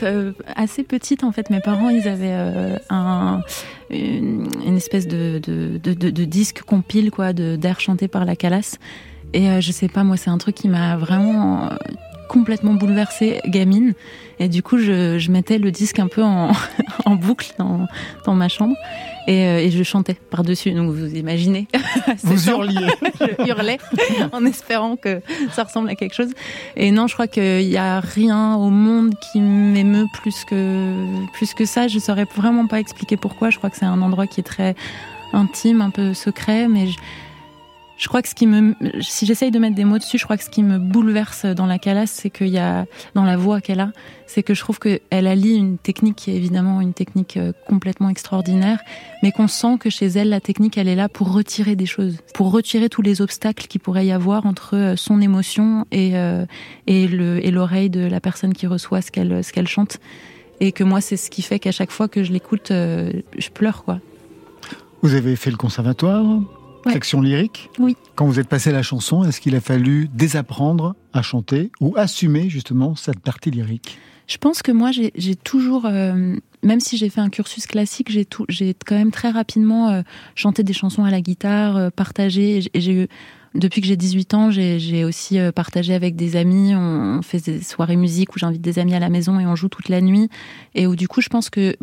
assez 0.55 0.85
petite 0.85 1.25
en 1.25 1.33
fait. 1.33 1.51
Mes 1.51 1.61
parents, 1.61 1.91
ils 1.91 2.07
avaient 2.09 2.35
un, 2.91 3.41
une, 3.91 4.47
une 4.65 4.77
espèce 4.77 5.09
de, 5.09 5.41
de, 5.43 5.79
de, 5.79 6.25
disque 6.25 6.63
compile 6.63 7.11
quoi, 7.11 7.33
d'air 7.33 7.81
chanté 7.81 8.09
par 8.09 8.25
la 8.25 8.37
Calas. 8.37 8.77
Et 9.33 9.61
je 9.61 9.73
sais 9.73 9.89
pas, 9.89 10.05
moi, 10.05 10.17
c'est 10.17 10.31
un 10.31 10.39
truc 10.39 10.55
qui 10.55 10.69
m'a 10.69 10.97
vraiment 10.97 11.71
complètement 12.29 12.75
bouleversée 12.75 13.41
gamine. 13.47 13.95
Et 14.39 14.49
du 14.49 14.63
coup, 14.63 14.79
je, 14.79 15.19
je 15.19 15.31
mettais 15.33 15.59
le 15.59 15.71
disque 15.73 15.99
un 15.99 16.09
peu 16.09 16.23
en, 16.23 16.53
en 17.05 17.15
boucle 17.17 17.53
dans, 17.59 17.87
dans 18.27 18.35
ma 18.35 18.49
chambre 18.49 18.77
et, 19.27 19.45
euh, 19.47 19.59
et 19.59 19.71
je 19.71 19.83
chantais 19.83 20.15
par-dessus. 20.15 20.73
Donc 20.73 20.91
vous 20.91 21.15
imaginez. 21.15 21.67
Vous 22.23 22.49
hurliez. 22.49 22.89
je 23.21 23.47
hurlais 23.49 23.79
en 24.33 24.45
espérant 24.45 24.97
que 24.97 25.21
ça 25.53 25.65
ressemble 25.65 25.89
à 25.89 25.95
quelque 25.95 26.15
chose. 26.15 26.31
Et 26.77 26.91
non, 26.91 27.07
je 27.07 27.15
crois 27.15 27.27
qu'il 27.27 27.69
n'y 27.69 27.77
a 27.77 28.01
rien 28.01 28.55
au 28.57 28.71
monde 28.71 29.15
qui 29.21 29.41
m'émeut 29.41 30.07
plus 30.13 30.45
que, 30.45 30.95
plus 31.33 31.55
que 31.55 31.65
ça. 31.65 31.89
Je 31.89 31.99
saurais 31.99 32.27
vraiment 32.37 32.67
pas 32.67 32.81
expliquer 32.81 33.17
pourquoi. 33.17 33.51
Je 33.51 33.59
crois 33.59 33.71
que 33.71 33.77
c'est 33.77 33.85
un 33.85 34.03
endroit 34.03 34.27
qui 34.27 34.41
est 34.41 34.45
très 34.45 34.75
intime, 35.33 35.81
un 35.81 35.91
peu 35.91 36.15
secret, 36.15 36.69
mais 36.69 36.87
je, 36.87 36.99
je 37.97 38.09
crois 38.09 38.23
que 38.23 38.29
ce 38.29 38.35
qui 38.35 38.47
me, 38.47 38.75
si 39.01 39.25
j'essaye 39.25 39.53
de 39.53 39.59
mettre 39.59 39.77
des 39.77 39.85
mots 39.85 39.99
dessus, 39.99 40.19
je 40.19 40.25
crois 40.25 40.37
que 40.37 40.43
ce 40.43 40.51
qui 40.51 40.65
me 40.65 40.79
bouleverse 40.79 41.47
dans 41.47 41.67
la 41.67 41.79
calasse, 41.79 42.11
c'est 42.11 42.31
qu'il 42.31 42.49
y 42.49 42.59
a, 42.59 42.87
dans 43.15 43.23
la 43.23 43.37
voix 43.37 43.61
qu'elle 43.61 43.79
a, 43.79 43.93
c'est 44.27 44.43
que 44.43 44.53
je 44.53 44.61
trouve 44.61 44.81
qu'elle 44.81 45.01
allie 45.11 45.55
une 45.55 45.79
technique 45.79 46.17
qui 46.17 46.33
est 46.33 46.35
évidemment 46.35 46.81
une 46.81 46.93
technique 46.93 47.37
euh, 47.37 47.53
complètement 47.69 48.09
extraordinaire, 48.09 48.81
mais 49.23 49.31
qu'on 49.31 49.47
sent 49.47 49.79
que 49.79 49.91
chez 49.91 50.07
elle, 50.07 50.31
la 50.31 50.41
technique, 50.41 50.77
elle 50.77 50.89
est 50.89 50.97
là 50.97 51.09
pour 51.09 51.33
retirer 51.33 51.77
des 51.77 51.87
choses, 51.87 52.17
pour 52.35 52.51
retirer 52.51 52.89
tous 52.89 53.03
les 53.03 53.21
obstacles 53.21 53.69
qu'il 53.69 53.81
pourrait 53.81 54.07
y 54.07 54.13
avoir 54.13 54.45
entre 54.45 54.77
euh, 54.77 54.97
son 54.97 55.21
émotion 55.21 55.87
et, 55.93 56.17
euh, 56.17 56.47
et 56.89 57.07
le, 57.07 57.45
et 57.47 57.53
l'oreille 57.53 57.91
de 57.91 58.05
la 58.05 58.19
personne 58.21 58.55
qui 58.55 58.67
reçoit 58.67 59.03
ce 59.03 59.13
qu'elle, 59.13 59.69
chante. 59.69 59.99
Et 60.61 60.73
que 60.73 60.83
moi, 60.83 61.01
c'est 61.01 61.17
ce 61.17 61.31
qui 61.31 61.43
fait 61.43 61.61
qu'à 61.61 61.73
chaque 61.73 61.91
fois 61.91 62.09
que 62.09 62.25
je 62.25 62.33
l'écoute, 62.33 62.69
je 62.71 63.51
pleure, 63.53 63.85
quoi. 63.85 64.01
Vous 65.03 65.15
avez 65.15 65.37
fait 65.37 65.51
le 65.51 65.57
conservatoire, 65.57 66.25
Ouais. 66.87 66.93
section 66.93 67.21
lyrique. 67.21 67.71
Oui. 67.79 67.97
Quand 68.15 68.27
vous 68.27 68.39
êtes 68.41 68.49
passé 68.49 68.71
à 68.71 68.73
la 68.73 68.83
chanson, 68.83 69.25
est-ce 69.25 69.41
qu'il 69.41 69.55
a 69.57 69.61
fallu 69.61 70.09
désapprendre 70.13 70.95
à 71.13 71.23
chanter 71.23 71.71
ou 71.81 71.95
assumer 71.97 72.49
justement 72.51 72.95
cette 72.97 73.21
partie 73.21 73.51
lyrique? 73.51 73.99
Je 74.27 74.39
pense 74.39 74.63
que 74.63 74.73
moi, 74.73 74.91
j'ai 74.93 75.37
toujours, 75.37 75.85
euh, 75.85 76.37
même 76.63 76.81
si 76.81 76.97
j'ai 76.97 77.11
fait 77.11 77.21
un 77.21 77.29
cursus 77.29 77.67
classique, 77.67 78.11
j'ai 78.11 78.75
quand 78.87 78.95
même 78.97 79.11
très 79.11 79.31
rapidement 79.31 79.91
euh, 79.91 80.03
chanté 80.35 80.63
des 80.63 80.73
chansons 80.73 81.05
à 81.05 81.11
la 81.11 81.21
guitare, 81.21 81.77
euh, 81.77 81.91
partagé. 81.91 82.63
Et 82.73 82.81
j'ai- 82.81 83.03
eu, 83.03 83.09
depuis 83.55 83.81
que 83.83 83.87
j'ai 83.87 83.97
18 83.97 84.33
ans, 84.35 84.51
j'ai 84.51 85.05
aussi 85.05 85.39
partagé 85.55 85.95
avec 85.95 86.17
des 86.17 86.37
amis. 86.37 86.75
On, 86.75 87.19
on 87.19 87.23
fait 87.23 87.39
des 87.45 87.63
soirées 87.63 87.97
musique 87.97 88.35
où 88.35 88.39
j'invite 88.39 88.63
des 88.63 88.79
amis 88.79 88.95
à 88.95 88.99
la 88.99 89.11
maison 89.11 89.39
et 89.39 89.47
on 89.47 89.55
joue 89.57 89.69
toute 89.69 89.89
la 89.91 90.01
nuit. 90.01 90.29
Et 90.75 90.87
où 90.87 90.97
du 90.97 91.07
coup, 91.07 91.21
je 91.21 91.29
pense 91.29 91.51
que 91.51 91.77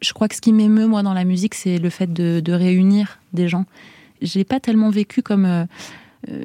je 0.00 0.12
crois 0.14 0.28
que 0.28 0.34
ce 0.36 0.40
qui 0.40 0.52
m'émeut 0.52 0.86
moi 0.86 1.02
dans 1.02 1.12
la 1.14 1.24
musique, 1.24 1.54
c'est 1.54 1.78
le 1.78 1.90
fait 1.90 2.10
de, 2.12 2.40
de 2.40 2.52
réunir 2.52 3.18
des 3.34 3.46
gens. 3.48 3.66
J'ai 4.22 4.44
pas 4.44 4.60
tellement 4.60 4.90
vécu 4.90 5.22
comme 5.22 5.44
euh, 5.44 5.64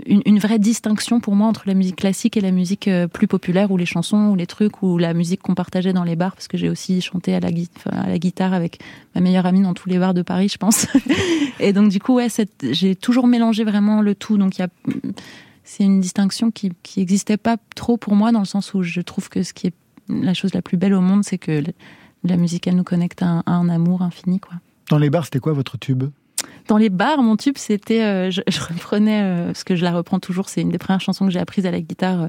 une, 0.05 0.37
vraie 0.37 0.59
distinction 0.59 1.19
pour 1.19 1.35
moi 1.35 1.47
entre 1.47 1.63
la 1.65 1.73
musique 1.73 1.95
classique 1.95 2.37
et 2.37 2.41
la 2.41 2.51
musique 2.51 2.87
euh, 2.87 3.07
plus 3.07 3.27
populaire 3.27 3.71
ou 3.71 3.77
les 3.77 3.87
chansons 3.87 4.29
ou 4.29 4.35
les 4.35 4.45
trucs 4.45 4.83
ou 4.83 4.99
la 4.99 5.15
musique 5.15 5.41
qu'on 5.41 5.55
partageait 5.55 5.93
dans 5.93 6.03
les 6.03 6.15
bars 6.15 6.33
parce 6.33 6.47
que 6.47 6.57
j'ai 6.57 6.69
aussi 6.69 7.01
chanté 7.01 7.33
à 7.33 7.39
la, 7.39 7.51
guitare 7.51 8.53
avec 8.53 8.79
ma 9.15 9.21
meilleure 9.21 9.47
amie 9.47 9.63
dans 9.63 9.73
tous 9.73 9.89
les 9.89 9.97
bars 9.97 10.13
de 10.13 10.21
Paris 10.21 10.49
je 10.49 10.57
pense. 10.57 10.85
Et 11.59 11.73
donc 11.73 11.89
du 11.89 11.99
coup 11.99 12.13
ouais 12.15 12.27
j'ai 12.61 12.95
toujours 12.95 13.25
mélangé 13.25 13.63
vraiment 13.63 14.01
le 14.01 14.13
tout. 14.13 14.37
Donc 14.37 14.57
il 14.57 14.61
y 14.61 14.65
a 14.65 14.69
c'est 15.63 15.83
une 15.83 16.01
distinction 16.01 16.51
qui 16.51 16.71
qui 16.83 17.01
existait 17.01 17.37
pas 17.37 17.57
trop 17.75 17.97
pour 17.97 18.15
moi 18.15 18.31
dans 18.31 18.39
le 18.39 18.45
sens 18.45 18.75
où 18.75 18.83
je 18.83 19.01
trouve 19.01 19.29
que 19.29 19.41
ce 19.41 19.53
qui 19.53 19.67
est 19.67 19.73
la 20.07 20.35
chose 20.35 20.53
la 20.53 20.61
plus 20.61 20.77
belle 20.77 20.93
au 20.93 21.01
monde 21.01 21.23
c'est 21.23 21.39
que 21.39 21.63
la 22.23 22.37
musique 22.37 22.67
elle 22.67 22.75
nous 22.75 22.83
connecte 22.83 23.23
à 23.23 23.27
un, 23.27 23.43
à 23.47 23.53
un 23.53 23.69
amour 23.69 24.03
infini 24.03 24.39
quoi. 24.39 24.53
Dans 24.89 24.97
les 24.97 25.09
bars, 25.09 25.25
c'était 25.25 25.39
quoi 25.39 25.53
votre 25.53 25.77
tube? 25.77 26.03
Dans 26.67 26.77
les 26.77 26.89
bars, 26.89 27.21
mon 27.21 27.35
tube, 27.35 27.57
c'était, 27.57 28.03
euh, 28.03 28.31
je, 28.31 28.41
je 28.47 28.59
reprenais, 28.59 29.21
euh, 29.23 29.45
parce 29.47 29.63
que 29.63 29.75
je 29.75 29.83
la 29.83 29.91
reprends 29.91 30.19
toujours, 30.19 30.49
c'est 30.49 30.61
une 30.61 30.69
des 30.69 30.77
premières 30.77 31.01
chansons 31.01 31.25
que 31.25 31.31
j'ai 31.31 31.39
apprises 31.39 31.65
à 31.65 31.71
la 31.71 31.81
guitare, 31.81 32.23
euh, 32.23 32.27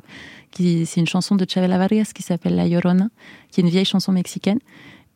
qui, 0.50 0.87
c'est 0.87 1.00
une 1.00 1.07
chanson 1.07 1.37
de 1.37 1.47
Chavela 1.49 1.79
Vargas 1.79 2.11
qui 2.14 2.23
s'appelle 2.23 2.57
La 2.57 2.69
Llorona, 2.69 3.09
qui 3.50 3.61
est 3.61 3.64
une 3.64 3.71
vieille 3.71 3.85
chanson 3.85 4.12
mexicaine. 4.12 4.59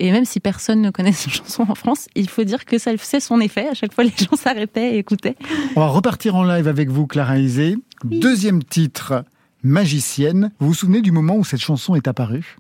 Et 0.01 0.13
même 0.13 0.25
si 0.25 0.39
personne 0.39 0.81
ne 0.81 0.91
connaît 0.91 1.13
cette 1.13 1.33
chanson 1.33 1.67
en 1.69 1.75
France, 1.75 2.07
il 2.15 2.29
faut 2.29 2.45
dire 2.45 2.65
que 2.65 2.79
ça 2.79 2.97
faisait 2.97 3.21
son 3.21 3.41
effet. 3.41 3.69
À 3.69 3.75
chaque 3.75 3.93
fois, 3.93 4.05
les 4.05 4.13
gens 4.17 4.37
s'arrêtaient 4.37 4.95
et 4.95 4.99
écoutaient. 4.99 5.37
On 5.75 5.81
va 5.81 5.89
repartir 5.89 6.37
en 6.37 6.45
live 6.45 6.69
avec 6.69 6.89
vous, 6.89 7.07
Clara 7.07 7.39
Isé. 7.39 7.77
Deuxième 8.05 8.63
titre, 8.63 9.25
Magicienne. 9.65 10.53
Vous 10.61 10.69
vous 10.69 10.75
souvenez 10.75 11.03
du 11.03 11.11
moment 11.11 11.37
où 11.37 11.45
cette 11.45 11.61
chanson 11.61 11.97
est 11.97 12.07
apparue? 12.07 12.57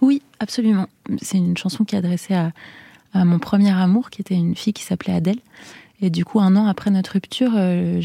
Oui, 0.00 0.22
absolument. 0.40 0.88
C'est 1.20 1.38
une 1.38 1.56
chanson 1.56 1.84
qui 1.84 1.94
est 1.94 1.98
adressée 1.98 2.34
à, 2.34 2.50
à 3.14 3.24
mon 3.24 3.38
premier 3.38 3.70
amour, 3.70 4.10
qui 4.10 4.20
était 4.20 4.34
une 4.34 4.56
fille 4.56 4.72
qui 4.72 4.82
s'appelait 4.82 5.14
Adèle. 5.14 5.38
Et 6.02 6.10
du 6.10 6.24
coup, 6.24 6.40
un 6.40 6.56
an 6.56 6.66
après 6.66 6.90
notre 6.90 7.12
rupture, 7.12 7.52
euh, 7.54 8.00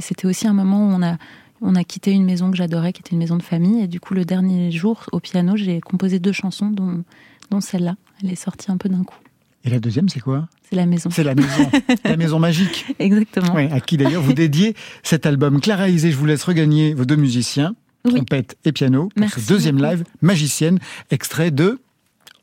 c'était 0.00 0.26
aussi 0.26 0.46
un 0.48 0.52
moment 0.52 0.80
où 0.88 0.90
on 0.92 1.02
a, 1.02 1.16
on 1.62 1.74
a 1.76 1.84
quitté 1.84 2.10
une 2.10 2.24
maison 2.24 2.50
que 2.50 2.56
j'adorais, 2.56 2.92
qui 2.92 3.00
était 3.00 3.12
une 3.12 3.18
maison 3.18 3.36
de 3.36 3.42
famille. 3.42 3.82
Et 3.82 3.86
du 3.86 4.00
coup, 4.00 4.14
le 4.14 4.24
dernier 4.24 4.70
jour, 4.72 5.04
au 5.12 5.20
piano, 5.20 5.56
j'ai 5.56 5.80
composé 5.80 6.18
deux 6.18 6.32
chansons, 6.32 6.70
dont, 6.70 7.04
dont 7.50 7.60
celle-là. 7.60 7.94
Elle 8.22 8.32
est 8.32 8.34
sortie 8.34 8.70
un 8.72 8.76
peu 8.76 8.88
d'un 8.88 9.04
coup. 9.04 9.16
Et 9.64 9.70
la 9.70 9.78
deuxième, 9.78 10.08
c'est 10.08 10.20
quoi? 10.20 10.48
C'est 10.68 10.76
la 10.76 10.86
maison. 10.86 11.08
C'est 11.10 11.22
la 11.22 11.34
maison, 11.36 11.70
la 12.04 12.16
maison 12.16 12.38
magique. 12.40 12.86
Exactement. 12.98 13.54
Ouais, 13.54 13.70
à 13.70 13.80
qui 13.80 13.96
d'ailleurs 13.96 14.22
vous 14.22 14.32
dédiez 14.32 14.74
cet 15.04 15.24
album. 15.26 15.60
Clara 15.60 15.88
Isé, 15.88 16.10
je 16.10 16.16
vous 16.16 16.26
laisse 16.26 16.42
regagner 16.42 16.94
vos 16.94 17.04
deux 17.04 17.14
musiciens, 17.16 17.74
Oui. 18.04 18.14
trompette 18.14 18.56
et 18.64 18.72
piano, 18.72 19.02
pour 19.08 19.20
Merci 19.20 19.40
ce 19.40 19.48
deuxième 19.48 19.76
beaucoup. 19.76 19.90
live, 19.90 20.04
Magicienne, 20.22 20.78
extrait 21.12 21.52
de 21.52 21.80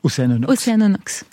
Océanonox. 0.04 0.52
Océanonox. 0.52 1.26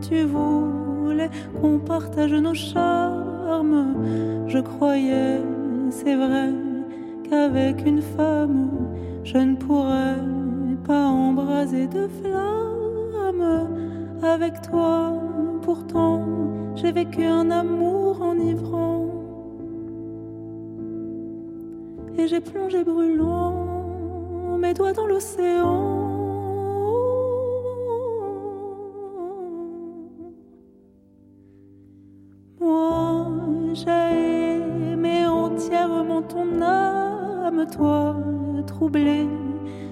Tu 0.00 0.24
voulais 0.24 1.30
qu'on 1.60 1.78
partage 1.78 2.32
nos 2.32 2.54
charmes. 2.54 3.94
Je 4.46 4.58
croyais, 4.58 5.40
c'est 5.90 6.16
vrai, 6.16 6.50
qu'avec 7.28 7.84
une 7.86 8.02
femme, 8.02 8.70
je 9.24 9.38
ne 9.38 9.56
pourrais 9.56 10.16
pas 10.86 11.06
embraser 11.06 11.86
de 11.86 12.08
flamme. 12.08 13.68
Avec 14.22 14.60
toi, 14.62 15.12
pourtant, 15.62 16.24
j'ai 16.74 16.92
vécu 16.92 17.24
un 17.24 17.50
amour 17.50 18.20
enivrant. 18.22 19.06
Et 22.18 22.28
j'ai 22.28 22.40
plongé 22.40 22.84
brûlant 22.84 24.58
mes 24.58 24.74
doigts 24.74 24.92
dans 24.92 25.06
l'océan. 25.06 25.99
Toi, 37.70 38.16
troublé, 38.66 39.26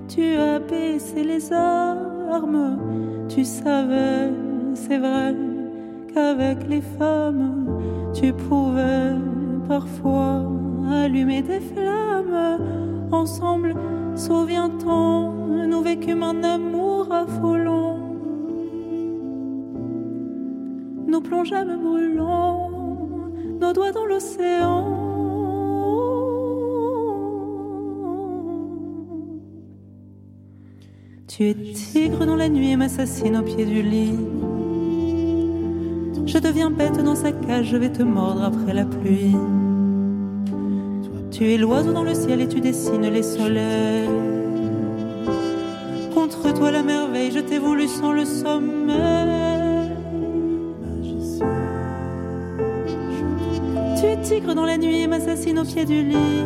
tu 0.08 0.34
as 0.36 0.58
baissé 0.58 1.22
les 1.22 1.52
armes. 1.52 2.78
Tu 3.28 3.44
savais, 3.44 4.32
c'est 4.74 4.98
vrai, 4.98 5.34
qu'avec 6.12 6.68
les 6.68 6.80
femmes, 6.80 7.66
tu 8.14 8.32
pouvais 8.32 9.14
parfois 9.66 10.42
allumer 10.90 11.42
des 11.42 11.60
flammes. 11.60 12.58
Ensemble, 13.12 13.74
souviens-t'en, 14.14 15.32
nous 15.66 15.82
vécûmes 15.82 16.22
un 16.22 16.42
amour 16.42 17.12
affolant. 17.12 17.98
Nous 21.06 21.20
plongeâmes 21.20 21.78
brûlants, 21.82 22.70
nos 23.60 23.72
doigts 23.72 23.92
dans 23.92 24.04
l'océan. 24.04 25.07
Tu 31.38 31.50
es 31.50 31.54
tigre 31.54 32.26
dans 32.26 32.34
la 32.34 32.48
nuit 32.48 32.72
et 32.72 32.76
m'assassine 32.76 33.36
au 33.36 33.42
pied 33.42 33.64
du 33.64 33.80
lit. 33.80 34.18
Je 36.26 36.36
deviens 36.36 36.68
bête 36.68 37.00
dans 37.04 37.14
sa 37.14 37.30
cage, 37.30 37.66
je 37.66 37.76
vais 37.76 37.92
te 37.92 38.02
mordre 38.02 38.42
après 38.42 38.74
la 38.74 38.84
pluie. 38.84 39.36
Tu 41.30 41.52
es 41.52 41.56
l'oiseau 41.56 41.92
dans 41.92 42.02
le 42.02 42.14
ciel 42.14 42.40
et 42.40 42.48
tu 42.48 42.60
dessines 42.60 43.08
les 43.08 43.22
soleils. 43.22 44.08
Contre 46.12 46.52
toi 46.54 46.72
la 46.72 46.82
merveille, 46.82 47.30
je 47.30 47.38
t'ai 47.38 47.60
voulu 47.60 47.86
sans 47.86 48.10
le 48.10 48.24
sommeil. 48.24 49.92
Tu 54.00 54.06
es 54.06 54.16
tigre 54.22 54.56
dans 54.56 54.66
la 54.66 54.76
nuit 54.76 55.02
et 55.02 55.06
m'assassine 55.06 55.60
au 55.60 55.64
pied 55.64 55.84
du 55.84 56.02
lit. 56.02 56.42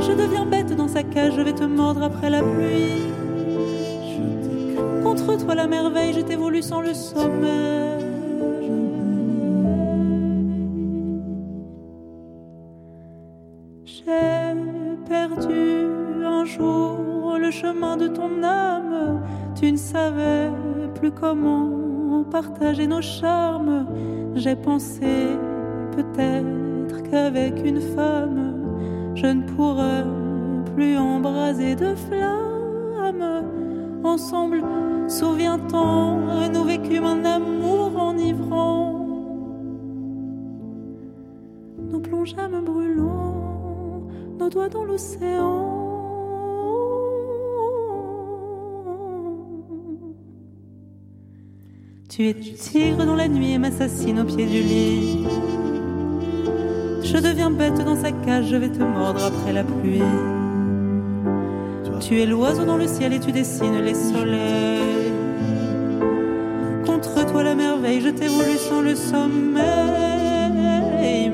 Je 0.00 0.12
deviens 0.12 0.44
bête 0.44 0.63
je 0.96 1.40
vais 1.40 1.52
te 1.52 1.64
mordre 1.64 2.04
après 2.04 2.30
la 2.30 2.40
pluie. 2.40 3.02
Contre 5.02 5.36
toi 5.44 5.54
la 5.54 5.66
merveille, 5.66 6.12
je 6.12 6.20
t'ai 6.20 6.36
voulu 6.36 6.62
sans 6.62 6.80
le 6.80 6.94
sommeil. 6.94 8.04
J'ai 13.84 14.54
perdu 15.08 15.86
un 16.24 16.44
jour 16.44 17.38
le 17.40 17.50
chemin 17.50 17.96
de 17.96 18.06
ton 18.06 18.42
âme. 18.44 19.22
Tu 19.56 19.72
ne 19.72 19.76
savais 19.76 20.50
plus 20.94 21.10
comment 21.10 22.24
partager 22.30 22.86
nos 22.86 23.02
charmes. 23.02 23.86
J'ai 24.36 24.56
pensé 24.56 25.38
peut-être 25.96 27.02
qu'avec 27.10 27.64
une 27.64 27.80
femme, 27.80 28.54
je 29.14 29.26
ne 29.26 29.42
pourrais 29.42 30.04
plus 30.74 30.98
embraser 30.98 31.74
de 31.74 31.94
flammes. 31.94 33.44
Ensemble, 34.02 34.62
souviens-t'en, 35.08 36.48
nous 36.52 36.64
vécûmes 36.64 37.04
un 37.04 37.24
amour 37.24 37.96
enivrant. 37.96 39.06
Nous 41.90 42.00
plongeâmes 42.00 42.64
brûlants 42.64 44.04
nos 44.38 44.48
doigts 44.50 44.68
dans 44.68 44.84
l'océan. 44.84 45.70
Tu 52.08 52.28
es 52.28 52.34
tigre 52.34 53.04
dans 53.04 53.16
la 53.16 53.26
nuit 53.28 53.52
et 53.52 53.58
m'assassine 53.58 54.20
au 54.20 54.24
pied 54.24 54.46
du 54.46 54.60
lit. 54.60 55.26
Je 57.02 57.18
deviens 57.18 57.50
bête 57.50 57.84
dans 57.84 57.96
sa 57.96 58.12
cage, 58.12 58.46
je 58.50 58.56
vais 58.56 58.68
te 58.68 58.82
mordre 58.82 59.24
après 59.24 59.52
la 59.52 59.64
pluie. 59.64 60.02
Tu 62.00 62.20
es 62.20 62.26
l'oiseau 62.26 62.64
dans 62.64 62.76
le 62.76 62.86
ciel 62.86 63.12
et 63.14 63.20
tu 63.20 63.32
dessines 63.32 63.80
les 63.80 63.94
soleils. 63.94 65.12
Contre 66.84 67.24
toi 67.26 67.42
la 67.42 67.54
merveille, 67.54 68.00
je 68.00 68.10
t'ai 68.10 68.28
voulu 68.28 68.56
sans 68.58 68.82
le 68.82 68.94
sommeil. 68.94 69.64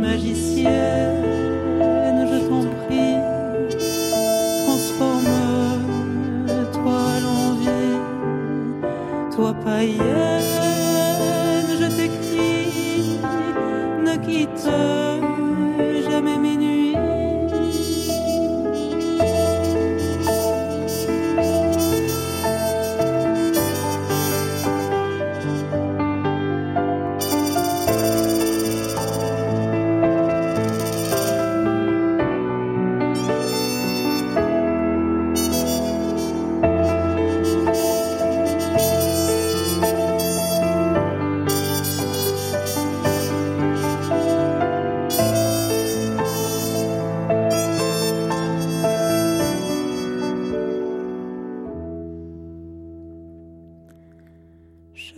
Magicienne, 0.00 1.26
je 2.30 2.38
t'en 2.48 2.64
prie, 2.86 3.16
transforme-toi 4.64 7.02
l'envie. 7.22 7.96
Toi 9.34 9.52
païenne, 9.64 11.70
je 11.80 11.88
t'écris, 11.96 13.18
ne 14.04 14.14
quitte 14.24 14.68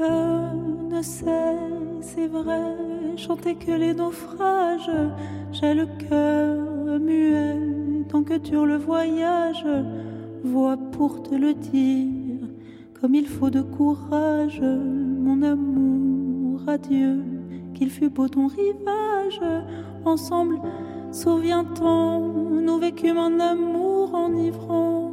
Ne 0.03 1.01
sais, 1.03 1.57
c'est 2.01 2.27
vrai, 2.27 2.77
chanter 3.17 3.55
que 3.55 3.73
les 3.73 3.95
naufrages. 3.95 4.91
J'ai 5.53 5.75
le 5.75 5.87
cœur 5.87 6.99
muet 6.99 8.05
tant 8.09 8.23
que 8.23 8.35
dure 8.35 8.67
le 8.67 8.77
voyage. 8.77 9.67
Voix 10.45 10.77
pour 10.77 11.23
te 11.23 11.35
le 11.35 11.55
dire, 11.55 12.49
comme 13.01 13.15
il 13.15 13.27
faut 13.27 13.51
de 13.51 13.63
courage, 13.63 14.61
mon 14.61 15.41
amour, 15.43 16.61
adieu, 16.69 17.23
qu'il 17.75 17.91
fut 17.91 18.11
beau 18.11 18.29
ton 18.29 18.49
rivage. 18.49 19.41
Ensemble, 20.05 20.61
souviens-t'en, 21.13 22.21
nous 22.21 22.79
vécûmes 22.79 23.19
un 23.19 23.39
amour 23.39 24.15
enivrant. 24.15 25.13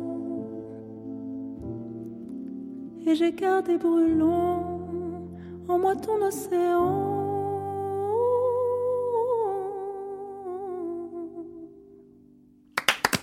Et 3.06 3.15
j'ai 3.15 3.32
gardé 3.32 3.78
brûlant 3.78 4.68
en 5.69 5.77
moi 5.77 5.95
ton 5.95 6.19
océan. 6.25 7.29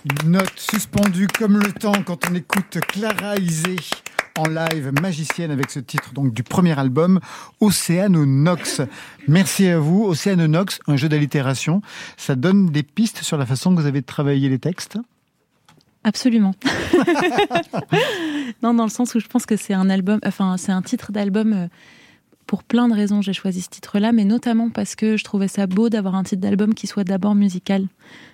Une 0.05 0.31
note 0.31 0.53
suspendue 0.55 1.27
comme 1.27 1.59
le 1.59 1.73
temps 1.73 2.01
quand 2.05 2.29
on 2.31 2.35
écoute 2.35 2.79
Clara 2.87 3.35
Isé 3.35 3.75
en 4.37 4.47
live 4.47 4.93
magicienne 5.01 5.51
avec 5.51 5.69
ce 5.69 5.79
titre 5.79 6.13
donc 6.13 6.33
du 6.33 6.43
premier 6.43 6.79
album 6.79 7.19
Océanonox. 7.59 8.81
Merci 9.27 9.67
à 9.67 9.79
vous 9.79 10.05
Océanonox, 10.05 10.79
un 10.87 10.95
jeu 10.95 11.09
d'allitération. 11.09 11.81
Ça 12.15 12.35
donne 12.35 12.67
des 12.67 12.83
pistes 12.83 13.23
sur 13.23 13.37
la 13.37 13.45
façon 13.45 13.75
que 13.75 13.81
vous 13.81 13.87
avez 13.87 14.01
de 14.01 14.05
travailler 14.05 14.47
les 14.47 14.59
textes. 14.59 14.97
Absolument. 16.05 16.55
non, 18.63 18.73
dans 18.73 18.85
le 18.85 18.89
sens 18.89 19.13
où 19.15 19.19
je 19.19 19.27
pense 19.27 19.45
que 19.45 19.57
c'est 19.57 19.73
un 19.73 19.89
album, 19.89 20.21
enfin, 20.25 20.55
c'est 20.55 20.71
un 20.71 20.81
titre 20.81 21.11
d'album 21.11 21.51
euh, 21.51 21.67
pour 22.47 22.63
plein 22.63 22.87
de 22.87 22.93
raisons. 22.93 23.21
J'ai 23.21 23.33
choisi 23.33 23.61
ce 23.61 23.69
titre-là, 23.69 24.11
mais 24.11 24.23
notamment 24.25 24.69
parce 24.69 24.95
que 24.95 25.17
je 25.17 25.23
trouvais 25.23 25.47
ça 25.47 25.67
beau 25.67 25.89
d'avoir 25.89 26.15
un 26.15 26.23
titre 26.23 26.41
d'album 26.41 26.73
qui 26.73 26.87
soit 26.87 27.03
d'abord 27.03 27.35
musical. 27.35 27.85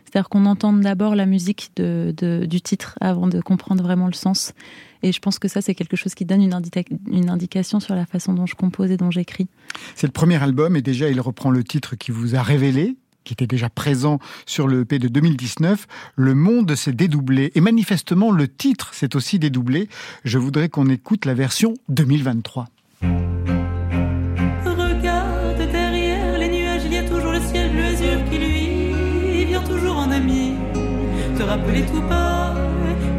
C'est-à-dire 0.05 0.29
qu'on 0.29 0.45
entende 0.45 0.81
d'abord 0.81 1.15
la 1.15 1.25
musique 1.25 1.71
du 1.75 2.61
titre 2.61 2.95
avant 3.01 3.27
de 3.27 3.41
comprendre 3.41 3.83
vraiment 3.83 4.07
le 4.07 4.13
sens. 4.13 4.53
Et 5.01 5.11
je 5.11 5.19
pense 5.19 5.39
que 5.39 5.47
ça, 5.47 5.59
c'est 5.61 5.75
quelque 5.75 5.97
chose 5.97 6.13
qui 6.13 6.23
donne 6.23 6.41
une, 6.41 6.53
indica- 6.53 6.85
une 7.11 7.29
indication 7.29 7.79
sur 7.79 7.95
la 7.95 8.05
façon 8.05 8.33
dont 8.33 8.45
je 8.45 8.55
compose 8.55 8.91
et 8.91 8.97
dont 8.97 9.11
j'écris. 9.11 9.47
C'est 9.95 10.07
le 10.07 10.13
premier 10.13 10.41
album 10.41 10.75
et 10.75 10.81
déjà 10.81 11.09
il 11.09 11.19
reprend 11.19 11.49
le 11.49 11.63
titre 11.63 11.95
qui 11.95 12.11
vous 12.11 12.35
a 12.35 12.41
révélé 12.41 12.95
qui 13.23 13.31
était 13.33 13.47
déjà 13.47 13.69
présent 13.69 14.19
sur 14.45 14.67
le 14.67 14.81
EP 14.81 14.99
de 14.99 15.07
2019, 15.07 15.87
Le 16.17 16.35
monde 16.35 16.75
s'est 16.75 16.91
dédoublé. 16.91 17.53
Et 17.55 17.61
manifestement, 17.61 18.31
le 18.31 18.49
titre 18.49 18.93
s'est 18.93 19.15
aussi 19.15 19.39
dédoublé. 19.39 19.87
Je 20.25 20.37
voudrais 20.37 20.67
qu'on 20.67 20.89
écoute 20.89 21.23
la 21.25 21.33
version 21.33 21.73
2023. 21.87 22.67
Regarde 23.01 23.32
Te 31.53 31.59
rappeler 31.59 31.83
tout 31.83 32.01
bas 32.09 32.55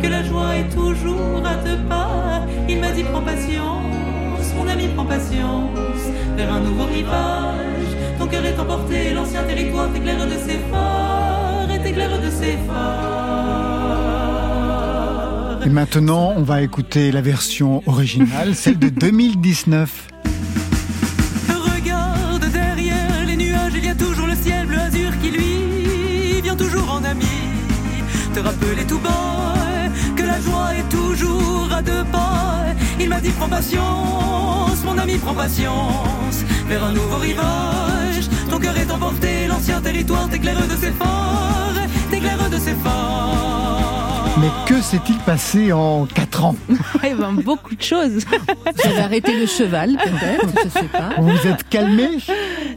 que 0.02 0.08
la 0.08 0.24
joie 0.24 0.56
est 0.56 0.68
toujours 0.74 1.40
à 1.46 1.54
deux 1.64 1.78
pas. 1.88 2.44
Il 2.68 2.80
m'a 2.80 2.90
dit 2.90 3.04
prends 3.04 3.22
patience, 3.22 4.52
mon 4.56 4.66
ami 4.66 4.88
prends 4.88 5.04
patience, 5.04 5.78
vers 6.36 6.52
un 6.52 6.58
nouveau 6.58 6.86
rivage. 6.86 7.86
Ton 8.18 8.26
cœur 8.26 8.44
est 8.44 8.58
emporté, 8.58 9.14
l'ancien 9.14 9.44
territoire 9.44 9.88
t'éclaire 9.92 10.26
de 10.26 10.32
ses 10.32 10.58
phares 10.68 11.70
et 11.72 11.80
t'éclaire 11.80 12.20
de 12.20 12.28
ses 12.28 12.56
phares. 12.66 13.14
Et 15.64 15.70
maintenant, 15.70 16.34
on 16.36 16.42
va 16.42 16.62
écouter 16.62 17.12
la 17.12 17.20
version 17.20 17.84
originale, 17.86 18.56
celle 18.56 18.80
de 18.80 18.88
2019. 19.00 20.08
Te 28.34 28.40
rappeler 28.40 28.84
tout 28.84 28.98
bas 28.98 29.54
que 30.16 30.22
la 30.22 30.40
joie 30.40 30.74
est 30.76 30.88
toujours 30.88 31.68
à 31.72 31.80
deux 31.80 32.02
pas. 32.10 32.64
Il 32.98 33.08
m'a 33.08 33.20
dit 33.20 33.30
prends 33.30 33.48
patience, 33.48 34.82
mon 34.84 34.98
ami 34.98 35.18
prends 35.18 35.34
patience, 35.34 36.42
vers 36.66 36.82
un 36.82 36.92
nouveau 36.92 37.18
rivage. 37.18 38.28
Ton 38.50 38.58
cœur 38.58 38.76
est 38.76 38.90
emporté, 38.90 39.46
l'ancien 39.46 39.80
territoire 39.80 40.28
t'éclaire 40.28 40.66
de 40.66 40.74
ses 40.74 40.90
phares, 40.90 41.74
t'éclaire 42.10 42.50
de 42.50 42.58
ses 42.58 42.74
phares. 42.74 43.44
Mais 44.40 44.50
que 44.66 44.80
s'est-il 44.80 45.18
passé 45.18 45.72
en 45.72 46.06
4 46.06 46.44
ans 46.44 46.56
Ouais, 47.02 47.14
ben, 47.14 47.34
beaucoup 47.34 47.76
de 47.76 47.82
choses. 47.82 48.24
J'avais 48.82 49.00
arrêté 49.00 49.38
le 49.38 49.46
cheval, 49.46 49.96
peut-être, 49.96 50.48
je 50.64 50.68
sais 50.70 50.88
pas. 50.88 51.10
Vous 51.18 51.28
vous 51.28 51.46
êtes 51.46 51.68
calmé? 51.68 52.18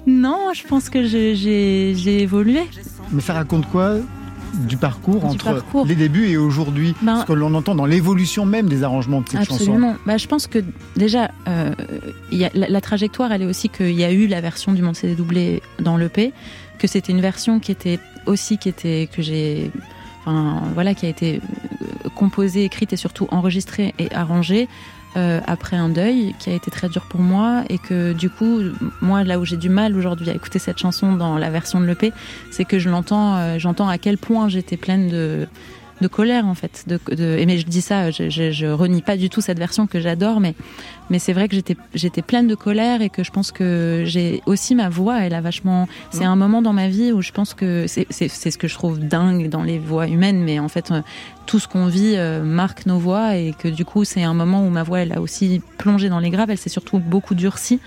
Non, 0.05 0.51
je 0.53 0.63
pense 0.67 0.87
que 0.87 1.03
j'ai 1.03 2.21
évolué. 2.21 2.67
Mais 3.11 3.21
ça 3.21 3.33
raconte 3.33 3.67
quoi? 3.71 3.95
Du 4.57 4.77
parcours 4.77 5.19
Du 5.21 5.25
entre 5.27 5.53
parcours. 5.53 5.85
les 5.85 5.95
débuts 5.95 6.27
et 6.27 6.37
aujourd'hui 6.37 6.95
Ben, 7.01 7.21
Ce 7.21 7.25
que 7.25 7.33
l'on 7.33 7.53
entend 7.53 7.75
dans 7.75 7.85
l'évolution 7.85 8.45
même 8.45 8.67
des 8.67 8.83
arrangements 8.83 9.21
de 9.21 9.29
cette 9.29 9.43
chanson. 9.45 9.55
Absolument. 9.63 9.95
Bah, 10.05 10.17
je 10.17 10.27
pense 10.27 10.47
que 10.47 10.59
déjà, 10.95 11.31
euh, 11.47 11.73
il 12.31 12.37
y 12.37 12.45
a, 12.45 12.49
la, 12.53 12.67
la 12.69 12.81
trajectoire, 12.81 13.31
elle 13.31 13.43
est 13.43 13.45
aussi 13.45 13.69
qu'il 13.69 13.91
y 13.91 14.03
a 14.03 14.11
eu 14.11 14.27
la 14.27 14.41
version 14.41 14.73
du 14.73 14.81
monde 14.81 14.95
CD 14.95 15.15
doublé 15.15 15.61
dans 15.79 15.97
l'EP, 15.97 16.33
que 16.79 16.87
c'était 16.87 17.11
une 17.11 17.21
version 17.21 17.59
qui 17.59 17.71
était 17.71 17.99
aussi 18.25 18.57
qui 18.57 18.69
était 18.69 19.09
que 19.11 19.21
j'ai, 19.21 19.71
enfin 20.21 20.61
voilà, 20.73 20.93
qui 20.93 21.05
a 21.05 21.09
été 21.09 21.39
euh, 21.81 22.09
composée, 22.15 22.63
écrite 22.65 22.93
et 22.93 22.97
surtout 22.97 23.27
enregistrée 23.31 23.93
et 23.99 24.13
arrangée. 24.13 24.67
Euh, 25.15 25.39
après 25.47 25.77
un 25.77 25.89
deuil 25.89 26.35
qui 26.37 26.49
a 26.49 26.53
été 26.53 26.69
très 26.69 26.89
dur 26.89 27.03
pour 27.09 27.21
moi 27.21 27.63
et 27.69 27.77
que 27.77 28.13
du 28.13 28.29
coup 28.29 28.59
moi 29.01 29.23
là 29.23 29.39
où 29.39 29.45
j'ai 29.45 29.57
du 29.57 29.69
mal 29.69 29.95
aujourd'hui 29.95 30.29
à 30.29 30.33
écouter 30.33 30.59
cette 30.59 30.77
chanson 30.77 31.13
dans 31.13 31.37
la 31.37 31.49
version 31.49 31.79
de 31.79 31.85
l'EP 31.85 32.11
c'est 32.51 32.65
que 32.65 32.77
je 32.77 32.89
l'entends 32.89 33.37
euh, 33.37 33.57
j'entends 33.57 33.87
à 33.87 33.97
quel 33.97 34.17
point 34.17 34.49
j'étais 34.49 34.77
pleine 34.77 35.07
de 35.07 35.47
de 36.01 36.07
colère 36.07 36.45
en 36.45 36.53
fait. 36.53 36.83
De, 36.87 36.99
de, 37.15 37.37
et 37.37 37.45
mais 37.45 37.57
je 37.57 37.65
dis 37.65 37.81
ça, 37.81 38.11
je, 38.11 38.29
je, 38.29 38.51
je 38.51 38.67
renie 38.67 39.01
pas 39.01 39.17
du 39.17 39.29
tout 39.29 39.41
cette 39.41 39.57
version 39.57 39.87
que 39.87 39.99
j'adore, 39.99 40.39
mais 40.39 40.55
mais 41.09 41.19
c'est 41.19 41.33
vrai 41.33 41.47
que 41.47 41.55
j'étais 41.55 41.75
j'étais 41.93 42.21
pleine 42.21 42.47
de 42.47 42.55
colère 42.55 43.01
et 43.01 43.09
que 43.09 43.23
je 43.23 43.31
pense 43.31 43.51
que 43.51 44.03
j'ai 44.05 44.41
aussi 44.45 44.75
ma 44.75 44.89
voix, 44.89 45.19
elle 45.19 45.33
a 45.33 45.41
vachement. 45.41 45.87
C'est 46.11 46.25
un 46.25 46.35
moment 46.35 46.61
dans 46.61 46.73
ma 46.73 46.87
vie 46.87 47.11
où 47.11 47.21
je 47.21 47.31
pense 47.31 47.53
que 47.53 47.85
c'est 47.87 48.07
c'est 48.09 48.27
c'est 48.27 48.51
ce 48.51 48.57
que 48.57 48.67
je 48.67 48.75
trouve 48.75 48.99
dingue 48.99 49.49
dans 49.49 49.63
les 49.63 49.79
voix 49.79 50.07
humaines, 50.07 50.43
mais 50.43 50.59
en 50.59 50.67
fait 50.67 50.91
euh, 50.91 51.01
tout 51.45 51.59
ce 51.59 51.67
qu'on 51.67 51.87
vit 51.87 52.15
euh, 52.15 52.43
marque 52.43 52.85
nos 52.85 52.99
voix 52.99 53.35
et 53.35 53.53
que 53.57 53.67
du 53.67 53.85
coup 53.85 54.03
c'est 54.03 54.23
un 54.23 54.33
moment 54.33 54.65
où 54.65 54.69
ma 54.69 54.83
voix 54.83 54.99
elle 54.99 55.13
a 55.13 55.21
aussi 55.21 55.61
plongé 55.77 56.09
dans 56.09 56.19
les 56.19 56.29
graves, 56.29 56.49
elle 56.51 56.57
s'est 56.57 56.69
surtout 56.69 56.99
beaucoup 56.99 57.35
durcie. 57.35 57.79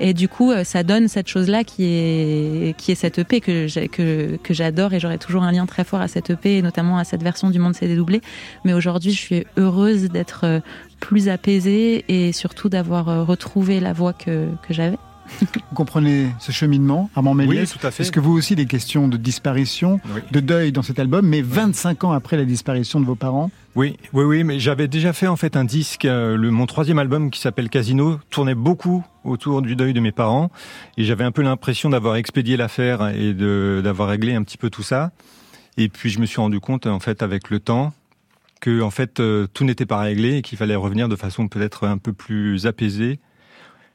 Et 0.00 0.14
du 0.14 0.28
coup, 0.28 0.50
euh, 0.50 0.64
ça 0.64 0.82
donne 0.82 1.08
cette 1.08 1.28
chose-là 1.28 1.62
qui 1.62 1.84
est 1.84 2.74
qui 2.78 2.90
est 2.90 2.94
cette 2.94 3.18
EP 3.18 3.40
que 3.40 3.66
que 3.88 4.36
que 4.42 4.54
j'adore 4.54 4.94
et 4.94 5.00
j'aurai 5.00 5.18
toujours 5.18 5.42
un 5.42 5.52
lien 5.52 5.66
très 5.66 5.84
fort 5.84 6.00
à 6.00 6.08
cette 6.08 6.30
EP 6.30 6.56
et 6.58 6.62
notamment 6.62 6.96
à 6.98 7.04
cette 7.04 7.22
version 7.22 7.50
du 7.50 7.58
monde 7.58 7.74
CD 7.74 7.96
doublé. 7.96 8.22
Mais 8.64 8.72
aujourd'hui, 8.72 9.12
je 9.12 9.18
suis 9.18 9.44
heureuse 9.58 10.08
d'être 10.08 10.40
euh, 10.44 10.60
plus 11.00 11.28
apaisée 11.28 12.04
et 12.08 12.32
surtout 12.32 12.68
d'avoir 12.70 13.08
euh, 13.08 13.24
retrouvé 13.24 13.78
la 13.80 13.92
voix 13.92 14.12
que 14.14 14.48
que 14.66 14.72
j'avais. 14.72 14.96
Vous 15.40 15.76
comprenez 15.76 16.26
ce 16.40 16.50
cheminement, 16.50 17.08
Armand 17.14 17.34
Méliès 17.34 17.70
Oui, 17.72 17.78
tout 17.78 17.86
à 17.86 17.90
fait. 17.90 18.02
Est-ce 18.02 18.10
que 18.10 18.18
vous 18.18 18.32
aussi 18.32 18.56
des 18.56 18.66
questions 18.66 19.06
de 19.06 19.16
disparition, 19.16 20.00
Oui. 20.14 20.22
de 20.32 20.40
deuil 20.40 20.72
dans 20.72 20.82
cet 20.82 20.98
album, 20.98 21.24
mais 21.26 21.40
25 21.40 22.02
ans 22.04 22.10
après 22.12 22.36
la 22.36 22.44
disparition 22.44 23.00
de 23.00 23.04
vos 23.06 23.14
parents 23.14 23.50
Oui, 23.76 23.96
oui, 24.12 24.24
oui, 24.24 24.42
mais 24.42 24.58
j'avais 24.58 24.88
déjà 24.88 25.12
fait 25.12 25.28
en 25.28 25.36
fait 25.36 25.56
un 25.56 25.64
disque, 25.64 26.04
euh, 26.04 26.36
le, 26.36 26.50
mon 26.50 26.66
troisième 26.66 26.98
album 26.98 27.30
qui 27.30 27.38
s'appelle 27.38 27.68
Casino, 27.68 28.18
tournait 28.28 28.56
beaucoup 28.56 29.04
autour 29.22 29.62
du 29.62 29.76
deuil 29.76 29.92
de 29.92 30.00
mes 30.00 30.10
parents, 30.10 30.50
et 30.96 31.04
j'avais 31.04 31.22
un 31.22 31.30
peu 31.30 31.42
l'impression 31.42 31.88
d'avoir 31.88 32.16
expédié 32.16 32.56
l'affaire 32.56 33.08
et 33.10 33.32
d'avoir 33.32 34.08
réglé 34.08 34.34
un 34.34 34.42
petit 34.42 34.56
peu 34.58 34.70
tout 34.70 34.82
ça. 34.82 35.12
Et 35.76 35.88
puis 35.88 36.10
je 36.10 36.18
me 36.18 36.26
suis 36.26 36.40
rendu 36.40 36.58
compte 36.58 36.86
en 36.86 36.98
fait 36.98 37.22
avec 37.22 37.48
le 37.48 37.60
temps 37.60 37.92
que 38.60 38.82
en 38.82 38.90
fait 38.90 39.20
euh, 39.20 39.46
tout 39.54 39.64
n'était 39.64 39.86
pas 39.86 40.00
réglé 40.00 40.38
et 40.38 40.42
qu'il 40.42 40.58
fallait 40.58 40.74
revenir 40.74 41.08
de 41.08 41.14
façon 41.14 41.46
peut-être 41.46 41.86
un 41.86 41.96
peu 41.96 42.12
plus 42.12 42.66
apaisée. 42.66 43.20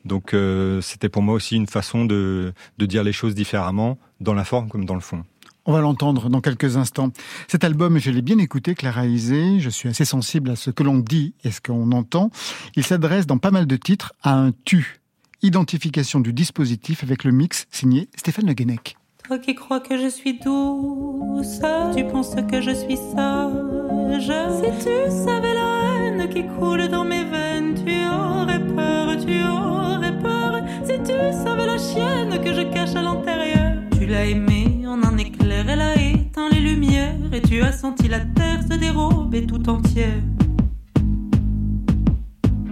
Donc 0.05 0.33
euh, 0.33 0.79
c'était 0.79 1.09
pour 1.09 1.21
moi 1.21 1.35
aussi 1.35 1.57
une 1.57 1.67
façon 1.67 2.05
de 2.05 2.53
dire 2.79 3.03
les 3.03 3.13
choses 3.13 3.35
différemment, 3.35 3.97
dans 4.21 4.33
la 4.33 4.45
forme 4.45 4.69
comme 4.69 4.85
dans 4.85 4.95
le 4.95 5.01
fond. 5.01 5.25
On 5.67 5.73
va 5.73 5.81
l'entendre 5.81 6.29
dans 6.29 6.41
quelques 6.41 6.77
instants. 6.77 7.11
Cet 7.47 7.63
album, 7.63 7.97
je 7.97 8.11
l'ai 8.11 8.21
bien 8.21 8.37
écouté, 8.37 8.75
Clara 8.75 9.07
Isé. 9.07 9.59
Je 9.59 9.69
suis 9.69 9.89
assez 9.89 10.05
sensible 10.05 10.51
à 10.51 10.55
ce 10.55 10.69
que 10.69 10.83
l'on 10.83 10.99
dit 10.99 11.33
et 11.43 11.49
ce 11.49 11.59
qu'on 11.59 11.91
entend. 11.91 12.29
Il 12.75 12.83
s'adresse 12.83 13.25
dans 13.25 13.39
pas 13.39 13.49
mal 13.49 13.65
de 13.65 13.75
titres 13.75 14.13
à 14.21 14.35
un 14.37 14.51
tu. 14.63 15.01
Identification 15.41 16.19
du 16.19 16.33
dispositif 16.33 17.03
avec 17.03 17.23
le 17.23 17.31
mix 17.31 17.65
signé 17.71 18.09
Stéphane 18.15 18.45
Le 18.45 18.53
Guenec. 18.53 18.95
Toi 19.27 19.39
qui 19.39 19.55
crois 19.55 19.79
que 19.79 19.99
je 19.99 20.07
suis 20.07 20.37
douce, 20.37 21.59
tu 21.95 22.05
penses 22.05 22.35
que 22.47 22.61
je 22.61 22.71
suis 22.71 22.97
sage. 22.97 24.31
Si 24.61 24.85
tu 24.85 25.25
savais 25.25 25.55
la 25.55 25.95
haine 25.95 26.29
qui 26.29 26.45
coule 26.59 26.87
dans 26.89 27.03
mes 27.03 27.23
veines, 27.23 27.73
tu 27.73 28.05
aurais 28.05 28.63
peur, 28.67 29.17
tu 29.17 29.43
aurais 29.43 30.15
peur. 30.19 30.63
Si 30.83 30.99
tu 30.99 31.17
savais 31.43 31.65
la 31.65 31.79
chienne 31.79 32.39
que 32.39 32.53
je 32.53 32.71
cache 32.71 32.95
à 32.95 33.01
l'intérieur, 33.01 33.77
tu 33.97 34.05
l'as 34.05 34.25
aimée 34.25 34.54
en 34.95 35.03
un 35.03 35.17
éclair, 35.17 35.65
elle 35.67 35.81
a 35.81 35.95
éteint 35.95 36.49
les 36.49 36.59
lumières 36.59 37.33
et 37.33 37.41
tu 37.41 37.61
as 37.61 37.71
senti 37.71 38.07
la 38.07 38.19
terre 38.19 38.61
se 38.61 38.77
dérober 38.77 39.45
tout 39.45 39.69
entière. 39.69 40.21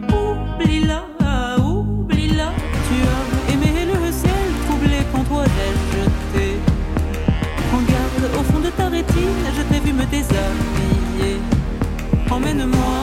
Oublie-la, 0.10 1.06
oublie-la, 1.60 2.52
tu 2.88 2.96
as 3.16 3.54
aimé 3.54 3.86
le 3.86 4.12
ciel 4.12 4.46
troublé 4.68 5.00
quand 5.12 5.24
toi 5.24 5.44
d'elle 5.44 5.82
jeté. 5.94 6.58
En 7.74 7.82
garde 7.92 8.26
au 8.40 8.44
fond 8.52 8.60
de 8.60 8.70
ta 8.70 8.88
rétine, 8.88 9.44
je 9.58 9.62
t'ai 9.64 9.80
vu 9.82 9.92
me 9.92 10.06
déshabiller. 10.06 11.40
Emmène-moi, 12.30 12.96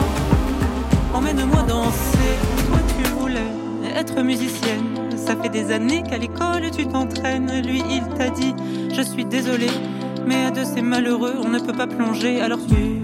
emmène-moi 1.13 1.61
danser. 1.67 2.33
Toi 2.67 2.79
tu 2.95 3.03
voulais 3.11 3.51
être 3.95 4.21
musicienne. 4.23 5.00
Ça 5.25 5.35
fait 5.35 5.49
des 5.49 5.71
années 5.71 6.03
qu'à 6.03 6.17
l'école 6.17 6.71
tu 6.75 6.85
t'entraînes. 6.87 7.61
Lui 7.65 7.81
il 7.89 8.03
t'a 8.17 8.29
dit, 8.29 8.53
je 8.93 9.01
suis 9.01 9.25
désolé, 9.25 9.67
mais 10.27 10.45
à 10.45 10.51
de 10.51 10.63
ces 10.63 10.81
malheureux 10.81 11.35
on 11.43 11.49
ne 11.49 11.59
peut 11.59 11.73
pas 11.73 11.87
plonger. 11.87 12.41
Alors 12.41 12.59
tu 12.67 13.01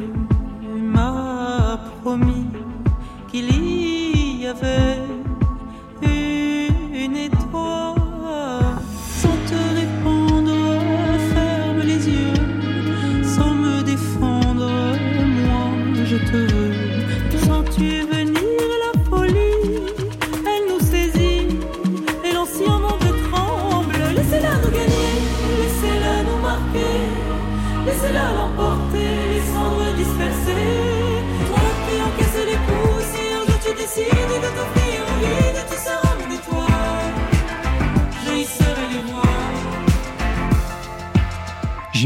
m'as 0.75 1.77
promis 2.01 2.47
qu'il 3.30 4.41
y 4.41 4.47
avait 4.47 5.16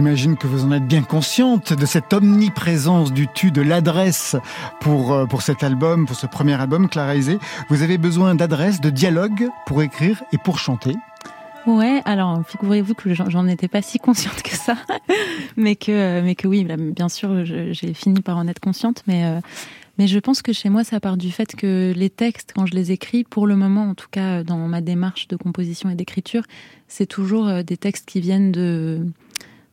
J'imagine 0.02 0.36
que 0.36 0.48
vous 0.48 0.66
en 0.66 0.72
êtes 0.72 0.88
bien 0.88 1.04
consciente 1.04 1.74
de 1.74 1.86
cette 1.86 2.12
omniprésence 2.12 3.14
du 3.14 3.28
tu, 3.28 3.52
de 3.52 3.62
l'adresse 3.62 4.36
pour, 4.80 5.14
euh, 5.14 5.28
pour 5.28 5.44
cet 5.44 5.62
album, 5.62 6.08
pour 6.08 6.16
ce 6.16 6.26
premier 6.26 6.60
album, 6.60 6.90
Clara 6.90 7.16
Isé. 7.16 7.38
Vous 7.70 7.84
avez 7.84 8.00
besoin 8.00 8.34
d'adresse, 8.34 8.82
de 8.82 8.90
dialogue 8.90 9.48
pour 9.68 9.84
écrire 9.84 10.24
et 10.34 10.40
pour 10.40 10.58
chanter. 10.58 10.96
Ouais, 11.68 12.02
alors 12.06 12.42
figurez-vous 12.48 12.96
que 12.96 13.14
j'en 13.14 13.46
étais 13.46 13.68
pas 13.68 13.84
si 13.84 14.00
consciente 14.00 14.42
que 14.42 14.56
ça, 14.56 14.76
mais 15.56 15.76
que 15.76 16.22
mais 16.22 16.34
que 16.34 16.48
oui, 16.48 16.66
bien 16.66 17.08
sûr, 17.08 17.46
j'ai 17.46 17.94
fini 17.94 18.22
par 18.22 18.38
en 18.38 18.48
être 18.48 18.60
consciente, 18.60 19.04
mais 19.06 19.26
euh, 19.26 19.40
mais 20.00 20.08
je 20.08 20.18
pense 20.18 20.42
que 20.42 20.52
chez 20.52 20.70
moi, 20.70 20.84
ça 20.84 21.00
part 21.00 21.16
du 21.16 21.32
fait 21.32 21.56
que 21.56 21.94
les 21.96 22.10
textes, 22.10 22.54
quand 22.56 22.66
je 22.66 22.74
les 22.74 22.92
écris, 22.92 23.24
pour 23.24 23.46
le 23.46 23.56
moment, 23.56 23.92
en 23.92 23.94
tout 23.94 24.08
cas 24.10 24.44
dans 24.44 24.68
ma 24.68 24.82
démarche 24.82 25.28
de 25.28 25.36
composition 25.36 25.92
et 25.92 25.96
d'écriture, 25.96 26.42
c'est 26.88 27.06
toujours 27.06 27.48
euh, 27.48 27.62
des 27.62 27.78
textes 27.78 28.10
qui 28.10 28.20
viennent 28.20 28.52
de 28.52 29.06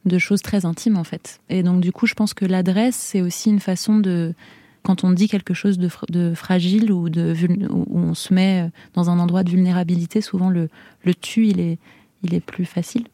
de 0.09 0.19
choses 0.19 0.43
très 0.43 0.65
intimes 0.65 0.97
en 0.97 1.05
fait. 1.05 1.41
Et 1.49 1.63
donc 1.63 1.81
du 1.81 1.93
coup, 1.93 2.07
je 2.07 2.15
pense 2.15 2.35
que 2.35 2.45
l'adresse, 2.45 2.97
c'est 2.97 3.21
aussi 3.21 3.51
une 3.51 3.61
façon 3.61 3.99
de 3.99 4.35
quand 4.83 5.05
on 5.05 5.11
dit 5.13 5.29
quelque 5.29 5.55
chose 5.55 5.77
de, 5.79 5.89
fr- 5.89 6.11
de 6.11 6.35
fragile 6.35 6.91
ou 6.93 7.09
de 7.11 7.35
où 7.71 7.99
on 7.99 8.15
se 8.15 8.33
met 8.33 8.63
euh, 8.67 8.71
dans 8.95 9.11
un 9.11 9.19
endroit 9.19 9.43
de 9.45 9.51
vulnérabilité, 9.51 10.21
souvent 10.21 10.51
le 10.51 10.69
le 11.05 11.15
tu, 11.15 11.47
il 11.47 11.61
est 11.61 11.79
il 12.25 12.35
est 12.35 12.41
plus 12.41 12.65
facile. 12.65 13.05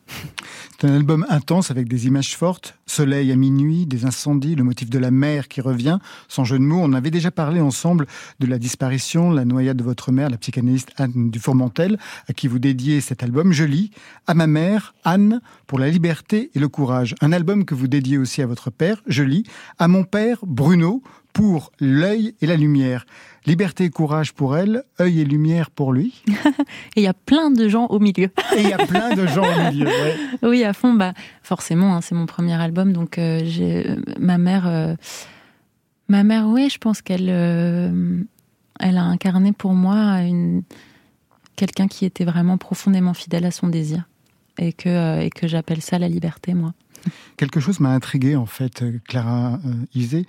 C'est 0.78 0.88
un 0.88 0.96
album 0.96 1.24
intense 1.28 1.70
avec 1.70 1.88
des 1.88 2.06
images 2.06 2.36
fortes, 2.36 2.76
soleil 2.86 3.32
à 3.32 3.36
minuit, 3.36 3.86
des 3.86 4.04
incendies, 4.04 4.54
le 4.54 4.64
motif 4.64 4.90
de 4.90 4.98
la 4.98 5.10
mer 5.10 5.48
qui 5.48 5.60
revient, 5.60 5.98
sans 6.28 6.44
jeu 6.44 6.58
de 6.58 6.64
mots. 6.64 6.80
On 6.82 6.92
avait 6.92 7.10
déjà 7.10 7.30
parlé 7.30 7.60
ensemble 7.60 8.06
de 8.40 8.46
la 8.46 8.58
disparition, 8.58 9.30
la 9.30 9.44
noyade 9.44 9.76
de 9.76 9.84
votre 9.84 10.12
mère, 10.12 10.30
la 10.30 10.36
psychanalyste 10.36 10.90
Anne 10.96 11.30
Dufourmentel, 11.30 11.98
à 12.28 12.32
qui 12.32 12.48
vous 12.48 12.58
dédiez 12.58 13.00
cet 13.00 13.22
album. 13.22 13.52
Je 13.52 13.64
lis 13.64 13.92
à 14.26 14.34
ma 14.34 14.46
mère, 14.46 14.94
Anne, 15.04 15.40
pour 15.66 15.78
la 15.78 15.88
liberté 15.88 16.50
et 16.54 16.58
le 16.58 16.68
courage. 16.68 17.14
Un 17.20 17.32
album 17.32 17.64
que 17.64 17.74
vous 17.74 17.88
dédiez 17.88 18.18
aussi 18.18 18.42
à 18.42 18.46
votre 18.46 18.70
père. 18.70 19.00
Je 19.06 19.22
lis 19.22 19.44
à 19.78 19.88
mon 19.88 20.04
père, 20.04 20.38
Bruno, 20.42 21.02
pour 21.34 21.72
l'œil 21.80 22.34
et 22.40 22.46
la 22.46 22.56
lumière. 22.56 23.04
Liberté 23.44 23.84
et 23.84 23.90
courage 23.90 24.32
pour 24.32 24.56
elle, 24.56 24.84
œil 24.98 25.20
et 25.20 25.24
lumière 25.24 25.70
pour 25.70 25.92
lui. 25.92 26.22
Et 26.96 27.00
il 27.00 27.02
y 27.02 27.06
a 27.06 27.12
plein 27.12 27.50
de 27.50 27.68
gens 27.68 27.86
au 27.88 27.98
milieu. 27.98 28.30
Et 28.56 28.60
il 28.60 28.68
y 28.68 28.72
a 28.72 28.78
plein 28.78 29.14
de 29.14 29.26
gens 29.26 29.42
au 29.42 29.70
milieu. 29.70 29.86
oui, 30.42 30.64
à 30.64 30.72
fond. 30.72 30.94
Bah, 30.94 31.12
forcément, 31.42 31.94
hein, 31.94 32.00
c'est 32.00 32.14
mon 32.14 32.26
premier 32.26 32.54
album, 32.54 32.92
donc 32.92 33.18
euh, 33.18 33.40
euh, 33.60 33.96
ma 34.18 34.38
mère. 34.38 34.66
euh, 34.66 34.94
ma 36.08 36.22
mère, 36.22 36.46
oui, 36.46 36.68
je 36.70 36.78
pense 36.78 37.02
qu'elle, 37.02 37.28
elle 37.28 38.96
a 38.96 39.02
incarné 39.02 39.52
pour 39.52 39.72
moi 39.72 40.20
une 40.22 40.62
quelqu'un 41.56 41.86
qui 41.86 42.04
était 42.04 42.24
vraiment 42.24 42.58
profondément 42.58 43.14
fidèle 43.14 43.44
à 43.44 43.50
son 43.50 43.68
désir, 43.68 44.08
et 44.58 44.72
que 44.72 45.20
et 45.20 45.30
que 45.30 45.46
j'appelle 45.46 45.80
ça 45.80 45.98
la 45.98 46.08
liberté, 46.08 46.52
moi. 46.52 46.74
Quelque 47.36 47.60
chose 47.60 47.80
m'a 47.80 47.90
intrigué 47.90 48.36
en 48.36 48.46
fait, 48.46 48.82
euh, 48.82 48.98
Clara 49.08 49.58
euh, 49.64 49.72
Isé. 49.94 50.26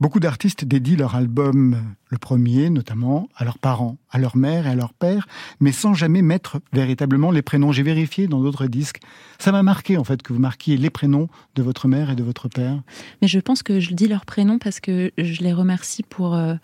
Beaucoup 0.00 0.20
d'artistes 0.20 0.64
dédient 0.64 0.96
leur 0.96 1.14
album, 1.14 1.76
le 2.08 2.18
premier 2.18 2.70
notamment, 2.70 3.28
à 3.36 3.44
leurs 3.44 3.58
parents, 3.58 3.98
à 4.10 4.18
leur 4.18 4.36
mère 4.36 4.66
et 4.66 4.70
à 4.70 4.74
leur 4.74 4.92
père, 4.92 5.28
mais 5.60 5.72
sans 5.72 5.94
jamais 5.94 6.22
mettre 6.22 6.60
véritablement 6.72 7.30
les 7.30 7.42
prénoms. 7.42 7.72
J'ai 7.72 7.82
vérifié 7.82 8.26
dans 8.26 8.40
d'autres 8.40 8.66
disques. 8.66 9.00
Ça 9.38 9.52
m'a 9.52 9.62
marqué 9.62 9.96
en 9.96 10.04
fait 10.04 10.22
que 10.22 10.32
vous 10.32 10.40
marquiez 10.40 10.76
les 10.76 10.90
prénoms 10.90 11.28
de 11.54 11.62
votre 11.62 11.88
mère 11.88 12.10
et 12.10 12.16
de 12.16 12.22
votre 12.22 12.48
père. 12.48 12.82
Mais 13.22 13.28
je 13.28 13.38
pense 13.38 13.62
que 13.62 13.80
je 13.80 13.94
dis 13.94 14.08
leur 14.08 14.24
prénom 14.24 14.58
parce 14.58 14.80
que 14.80 15.12
je 15.18 15.42
les 15.42 15.52
remercie 15.52 16.02
pour, 16.02 16.34
euh, 16.34 16.54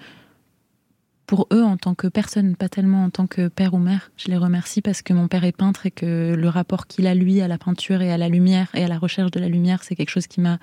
pour 1.26 1.48
eux 1.52 1.62
en 1.62 1.76
tant 1.76 1.94
que 1.94 2.06
personne, 2.06 2.56
pas 2.56 2.68
tellement 2.68 3.04
en 3.04 3.10
tant 3.10 3.26
que 3.26 3.48
père 3.48 3.74
ou 3.74 3.78
mère. 3.78 4.10
Je 4.16 4.28
les 4.28 4.36
remercie 4.36 4.80
parce 4.80 5.02
que 5.02 5.12
mon 5.12 5.28
père 5.28 5.44
est 5.44 5.52
peintre 5.52 5.86
et 5.86 5.90
que 5.90 6.34
le 6.34 6.48
rapport 6.48 6.86
qu'il 6.86 7.06
a, 7.06 7.14
lui, 7.14 7.40
à 7.40 7.48
la 7.48 7.58
peinture 7.58 8.00
et 8.02 8.12
à 8.12 8.18
la 8.18 8.28
lumière 8.28 8.68
et 8.74 8.84
à 8.84 8.88
la 8.88 8.98
recherche 8.98 9.30
de 9.30 9.40
la 9.40 9.48
lumière, 9.48 9.82
c'est 9.82 9.96
quelque 9.96 10.10
chose 10.10 10.26
qui 10.26 10.40
m'a 10.40 10.58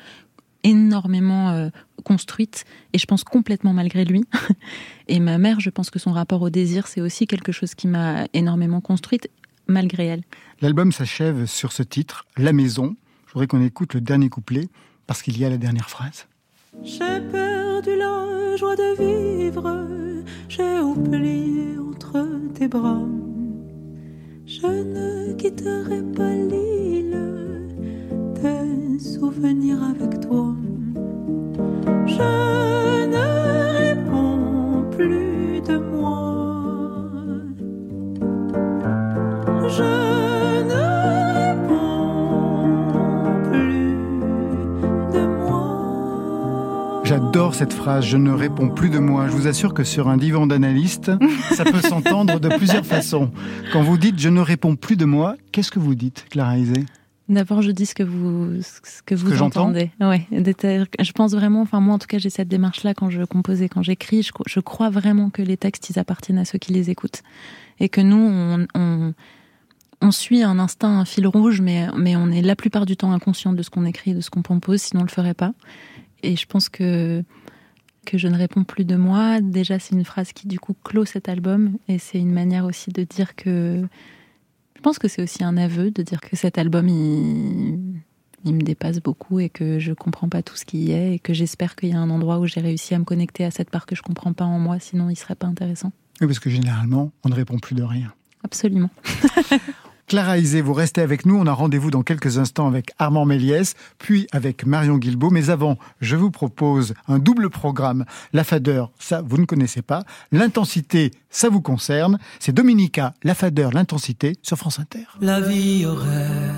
énormément 0.63 1.49
euh, 1.49 1.69
construite 2.05 2.63
et 2.93 2.97
je 2.97 3.05
pense 3.05 3.23
complètement 3.23 3.73
malgré 3.73 4.05
lui. 4.05 4.25
et 5.07 5.19
ma 5.19 5.37
mère, 5.37 5.59
je 5.59 5.69
pense 5.69 5.89
que 5.89 5.99
son 5.99 6.11
rapport 6.11 6.41
au 6.41 6.49
désir, 6.49 6.87
c'est 6.87 7.01
aussi 7.01 7.27
quelque 7.27 7.51
chose 7.51 7.75
qui 7.75 7.87
m'a 7.87 8.25
énormément 8.33 8.79
construite 8.81 9.29
malgré 9.67 10.05
elle. 10.05 10.23
L'album 10.61 10.91
s'achève 10.91 11.45
sur 11.45 11.71
ce 11.71 11.83
titre, 11.83 12.25
La 12.37 12.53
Maison. 12.53 12.95
Je 13.27 13.33
voudrais 13.33 13.47
qu'on 13.47 13.63
écoute 13.63 13.93
le 13.93 14.01
dernier 14.01 14.29
couplet 14.29 14.69
parce 15.07 15.21
qu'il 15.21 15.37
y 15.37 15.43
a 15.43 15.49
la 15.49 15.57
dernière 15.57 15.89
phrase. 15.89 16.27
J'ai 16.81 17.21
perdu 17.31 17.95
la 17.97 18.55
joie 18.57 18.75
de 18.75 18.95
vivre, 18.97 19.87
j'ai 20.49 20.79
oublié 20.79 21.77
entre 21.77 22.25
tes 22.53 22.67
bras. 22.67 23.07
Je 24.45 24.67
ne 24.67 25.33
quitterai 25.33 26.01
pas 26.15 26.33
l'île, 26.33 27.17
tes 28.35 28.99
souvenirs 28.99 29.83
avec 29.83 30.19
toi. 30.19 30.53
J'adore 47.33 47.55
cette 47.55 47.73
phrase, 47.73 48.05
je 48.05 48.17
ne 48.17 48.29
réponds 48.29 48.69
plus 48.69 48.91
de 48.91 48.99
moi. 48.99 49.27
Je 49.27 49.31
vous 49.33 49.47
assure 49.47 49.73
que 49.73 49.83
sur 49.83 50.07
un 50.07 50.17
divan 50.17 50.45
d'analyste, 50.45 51.11
ça 51.55 51.63
peut 51.63 51.81
s'entendre 51.81 52.39
de 52.39 52.47
plusieurs 52.47 52.85
façons. 52.85 53.31
Quand 53.71 53.81
vous 53.81 53.97
dites 53.97 54.19
je 54.19 54.29
ne 54.29 54.39
réponds 54.39 54.75
plus 54.75 54.97
de 54.97 55.05
moi, 55.05 55.35
qu'est-ce 55.51 55.71
que 55.71 55.79
vous 55.79 55.95
dites, 55.95 56.27
Clara 56.29 56.59
Isé? 56.59 56.85
D'abord, 57.29 57.63
je 57.63 57.71
dis 57.71 57.87
ce 57.87 57.95
que 57.95 58.03
vous, 58.03 58.61
ce 58.61 59.01
que 59.03 59.15
vous 59.15 59.31
que 59.31 59.35
j'entends 59.35 59.61
entendez. 59.61 59.89
Ouais, 59.99 60.27
je 60.31 61.11
pense 61.11 61.31
vraiment, 61.31 61.61
enfin 61.61 61.79
moi 61.79 61.95
en 61.95 61.97
tout 61.97 62.05
cas, 62.05 62.19
j'ai 62.19 62.29
cette 62.29 62.49
démarche-là 62.49 62.93
quand 62.93 63.09
je 63.09 63.23
compose 63.23 63.63
et 63.63 63.67
quand 63.67 63.81
j'écris. 63.81 64.21
Je, 64.21 64.31
je 64.45 64.59
crois 64.59 64.91
vraiment 64.91 65.31
que 65.31 65.41
les 65.41 65.57
textes, 65.57 65.89
ils 65.89 65.97
appartiennent 65.97 66.37
à 66.37 66.45
ceux 66.45 66.59
qui 66.59 66.71
les 66.71 66.91
écoutent. 66.91 67.23
Et 67.79 67.89
que 67.89 68.01
nous, 68.01 68.15
on, 68.15 68.67
on, 68.75 69.13
on 70.03 70.11
suit 70.11 70.43
un 70.43 70.59
instinct, 70.59 70.99
un 70.99 71.05
fil 71.05 71.25
rouge, 71.25 71.61
mais, 71.61 71.87
mais 71.97 72.15
on 72.15 72.29
est 72.29 72.43
la 72.43 72.55
plupart 72.55 72.85
du 72.85 72.95
temps 72.95 73.11
inconscient 73.11 73.53
de 73.53 73.63
ce 73.63 73.71
qu'on 73.71 73.85
écrit, 73.85 74.13
de 74.13 74.21
ce 74.21 74.29
qu'on 74.29 74.43
compose, 74.43 74.81
sinon 74.81 75.01
on 75.01 75.05
le 75.05 75.09
ferait 75.09 75.33
pas. 75.33 75.53
Et 76.23 76.35
je 76.35 76.45
pense 76.45 76.69
que 76.69 77.23
que 78.05 78.17
je 78.17 78.27
ne 78.27 78.37
réponds 78.37 78.65
plus 78.65 78.83
de 78.83 78.97
moi. 78.97 79.39
Déjà, 79.39 79.79
c'est 79.79 79.95
une 79.95 80.03
phrase 80.03 80.33
qui 80.33 80.47
du 80.47 80.59
coup 80.59 80.75
clôt 80.83 81.05
cet 81.05 81.29
album 81.29 81.77
et 81.87 81.99
c'est 81.99 82.19
une 82.19 82.33
manière 82.33 82.65
aussi 82.65 82.91
de 82.91 83.03
dire 83.03 83.35
que 83.35 83.81
je 84.75 84.81
pense 84.81 84.99
que 84.99 85.07
c'est 85.07 85.21
aussi 85.21 85.43
un 85.43 85.55
aveu 85.55 85.89
de 85.89 86.03
dire 86.03 86.19
que 86.19 86.35
cet 86.35 86.57
album 86.57 86.89
il, 86.89 87.79
il 88.43 88.53
me 88.53 88.61
dépasse 88.61 88.99
beaucoup 88.99 89.39
et 89.39 89.49
que 89.49 89.79
je 89.79 89.93
comprends 89.93 90.27
pas 90.29 90.43
tout 90.43 90.55
ce 90.55 90.65
qui 90.65 90.79
y 90.79 90.91
est 90.91 91.15
et 91.15 91.19
que 91.19 91.33
j'espère 91.33 91.75
qu'il 91.75 91.89
y 91.89 91.93
a 91.93 91.99
un 91.99 92.09
endroit 92.09 92.39
où 92.39 92.45
j'ai 92.45 92.59
réussi 92.59 92.93
à 92.93 92.99
me 92.99 93.05
connecter 93.05 93.45
à 93.45 93.51
cette 93.51 93.69
part 93.69 93.85
que 93.85 93.95
je 93.95 94.01
comprends 94.01 94.33
pas 94.33 94.45
en 94.45 94.59
moi, 94.59 94.79
sinon 94.79 95.09
il 95.09 95.15
serait 95.15 95.35
pas 95.35 95.47
intéressant. 95.47 95.91
Oui, 96.21 96.27
parce 96.27 96.39
que 96.39 96.49
généralement, 96.49 97.11
on 97.23 97.29
ne 97.29 97.35
répond 97.35 97.57
plus 97.57 97.75
de 97.75 97.83
rien. 97.83 98.13
Absolument. 98.43 98.89
Clara 100.13 100.37
Isé, 100.37 100.61
vous 100.61 100.73
restez 100.73 101.01
avec 101.01 101.25
nous. 101.25 101.39
On 101.39 101.47
a 101.47 101.53
rendez-vous 101.53 101.89
dans 101.89 102.03
quelques 102.03 102.37
instants 102.37 102.67
avec 102.67 102.91
Armand 102.99 103.25
Méliès, 103.25 103.73
puis 103.97 104.27
avec 104.31 104.63
Marion 104.63 104.99
Guilbault. 104.99 105.31
Mais 105.31 105.49
avant, 105.49 105.79
je 106.01 106.15
vous 106.15 106.29
propose 106.29 106.93
un 107.07 107.17
double 107.17 107.49
programme. 107.49 108.05
La 108.31 108.43
fadeur, 108.43 108.91
ça, 108.99 109.23
vous 109.25 109.39
ne 109.39 109.45
connaissez 109.45 109.81
pas. 109.81 110.03
L'intensité, 110.31 111.09
ça 111.31 111.49
vous 111.49 111.61
concerne. 111.61 112.19
C'est 112.39 112.51
Dominica, 112.51 113.15
la 113.23 113.33
fadeur, 113.33 113.71
l'intensité 113.71 114.35
sur 114.43 114.55
France 114.55 114.77
Inter. 114.77 115.05
La 115.19 115.41
vie 115.41 115.83
aurait 115.87 116.51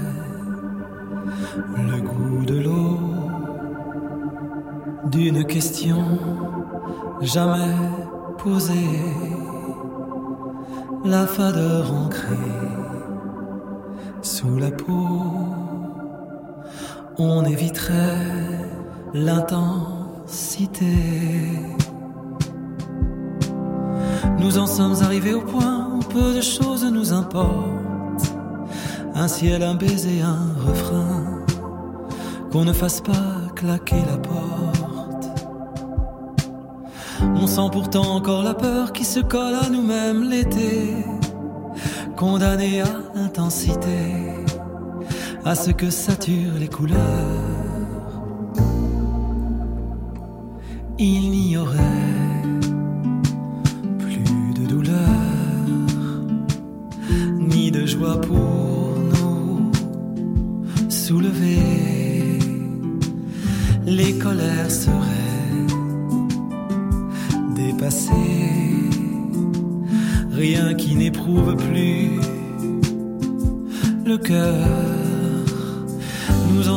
le 1.77 2.01
goût 2.01 2.43
de 2.43 2.59
l'eau, 2.59 2.99
d'une 5.11 5.45
question 5.45 6.19
jamais 7.21 7.73
posée, 8.37 8.99
la 11.05 11.25
fadeur 11.25 11.93
ancrée 11.93 12.74
sous 14.25 14.57
la 14.57 14.71
peau, 14.71 15.07
on 17.19 17.45
éviterait 17.45 18.65
l'intensité. 19.13 20.85
Nous 24.39 24.57
en 24.57 24.65
sommes 24.65 24.95
arrivés 25.03 25.35
au 25.35 25.41
point 25.41 25.91
où 25.93 25.99
peu 25.99 26.33
de 26.33 26.41
choses 26.41 26.83
nous 26.91 27.13
importent 27.13 28.33
un 29.13 29.27
ciel, 29.27 29.61
un 29.61 29.75
baiser, 29.75 30.21
un 30.23 30.47
refrain, 30.67 31.45
qu'on 32.51 32.65
ne 32.65 32.73
fasse 32.73 33.01
pas 33.01 33.53
claquer 33.55 34.03
la 34.09 34.17
porte. 34.17 35.29
On 37.21 37.45
sent 37.45 37.69
pourtant 37.71 38.15
encore 38.15 38.41
la 38.41 38.55
peur 38.55 38.91
qui 38.91 39.05
se 39.05 39.19
colle 39.19 39.53
à 39.53 39.69
nous-mêmes 39.69 40.23
l'été, 40.23 40.95
condamné 42.17 42.81
à 42.81 43.04
à 45.43 45.55
ce 45.55 45.71
que 45.71 45.89
saturent 45.89 46.57
les 46.57 46.69
couleurs. 46.69 46.99
Il 50.97 51.31
n'y 51.31 51.57
aurait 51.57 51.81
plus 53.99 54.53
de 54.53 54.65
douleur, 54.65 55.09
ni 57.37 57.71
de 57.71 57.85
joie 57.85 58.21
pour 58.21 58.95
nous 59.11 59.71
soulever. 60.89 62.39
Les 63.85 64.17
colères 64.17 64.71
seraient 64.71 65.67
dépassées, 67.53 68.89
rien 70.31 70.73
qui 70.73 70.95
n'éprouve 70.95 71.55
plus 71.57 71.64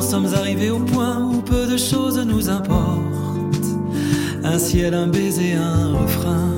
sommes 0.09 0.35
arrivés 0.35 0.71
au 0.71 0.79
point 0.79 1.23
où 1.23 1.43
peu 1.43 1.67
de 1.67 1.77
choses 1.77 2.19
nous 2.19 2.49
importent. 2.49 3.69
Un 4.43 4.59
ciel, 4.59 4.95
un 4.95 5.07
baiser, 5.07 5.53
un 5.53 5.93
refrain 5.93 6.49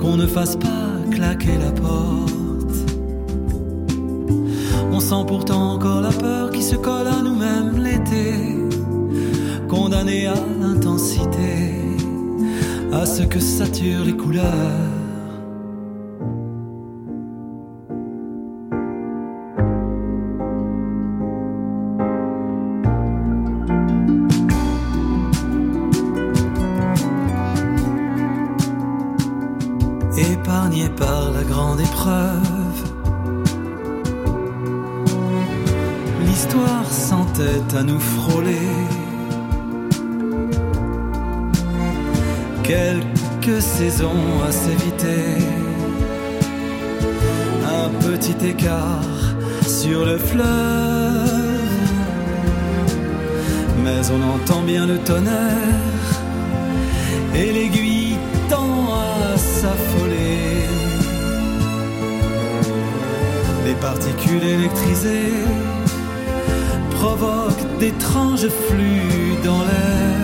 qu'on 0.00 0.16
ne 0.16 0.26
fasse 0.26 0.56
pas 0.56 0.90
claquer 1.12 1.56
la 1.64 1.70
porte. 1.70 2.74
On 4.90 4.98
sent 4.98 5.24
pourtant 5.28 5.74
encore 5.74 6.00
la 6.00 6.10
peur 6.10 6.50
qui 6.50 6.62
se 6.62 6.74
colle 6.74 7.06
à 7.06 7.22
nous-mêmes 7.22 7.80
l'été, 7.80 8.34
condamné 9.68 10.26
à 10.26 10.34
l'intensité, 10.60 11.54
à 12.92 13.06
ce 13.06 13.22
que 13.22 13.38
saturent 13.38 14.06
les 14.06 14.16
couleurs. 14.16 14.93
S'entête 37.34 37.74
à 37.74 37.82
nous 37.82 37.98
frôler. 37.98 38.68
Quelques 42.62 43.60
saisons 43.60 44.40
à 44.46 44.52
s'éviter. 44.52 45.42
Un 47.66 47.88
petit 48.06 48.36
écart 48.46 49.34
sur 49.66 50.04
le 50.04 50.16
fleuve. 50.16 50.44
Mais 53.82 54.02
on 54.12 54.34
entend 54.34 54.62
bien 54.62 54.86
le 54.86 54.98
tonnerre 54.98 56.10
et 57.34 57.52
l'aiguille 57.52 58.16
tend 58.48 58.94
à 58.94 59.36
s'affoler. 59.36 60.68
Les 63.66 63.74
particules 63.74 64.44
électrisées 64.44 65.73
provoque 67.04 67.78
d'étranges 67.78 68.48
flux 68.48 69.36
dans 69.44 69.60
l'air. 69.60 70.20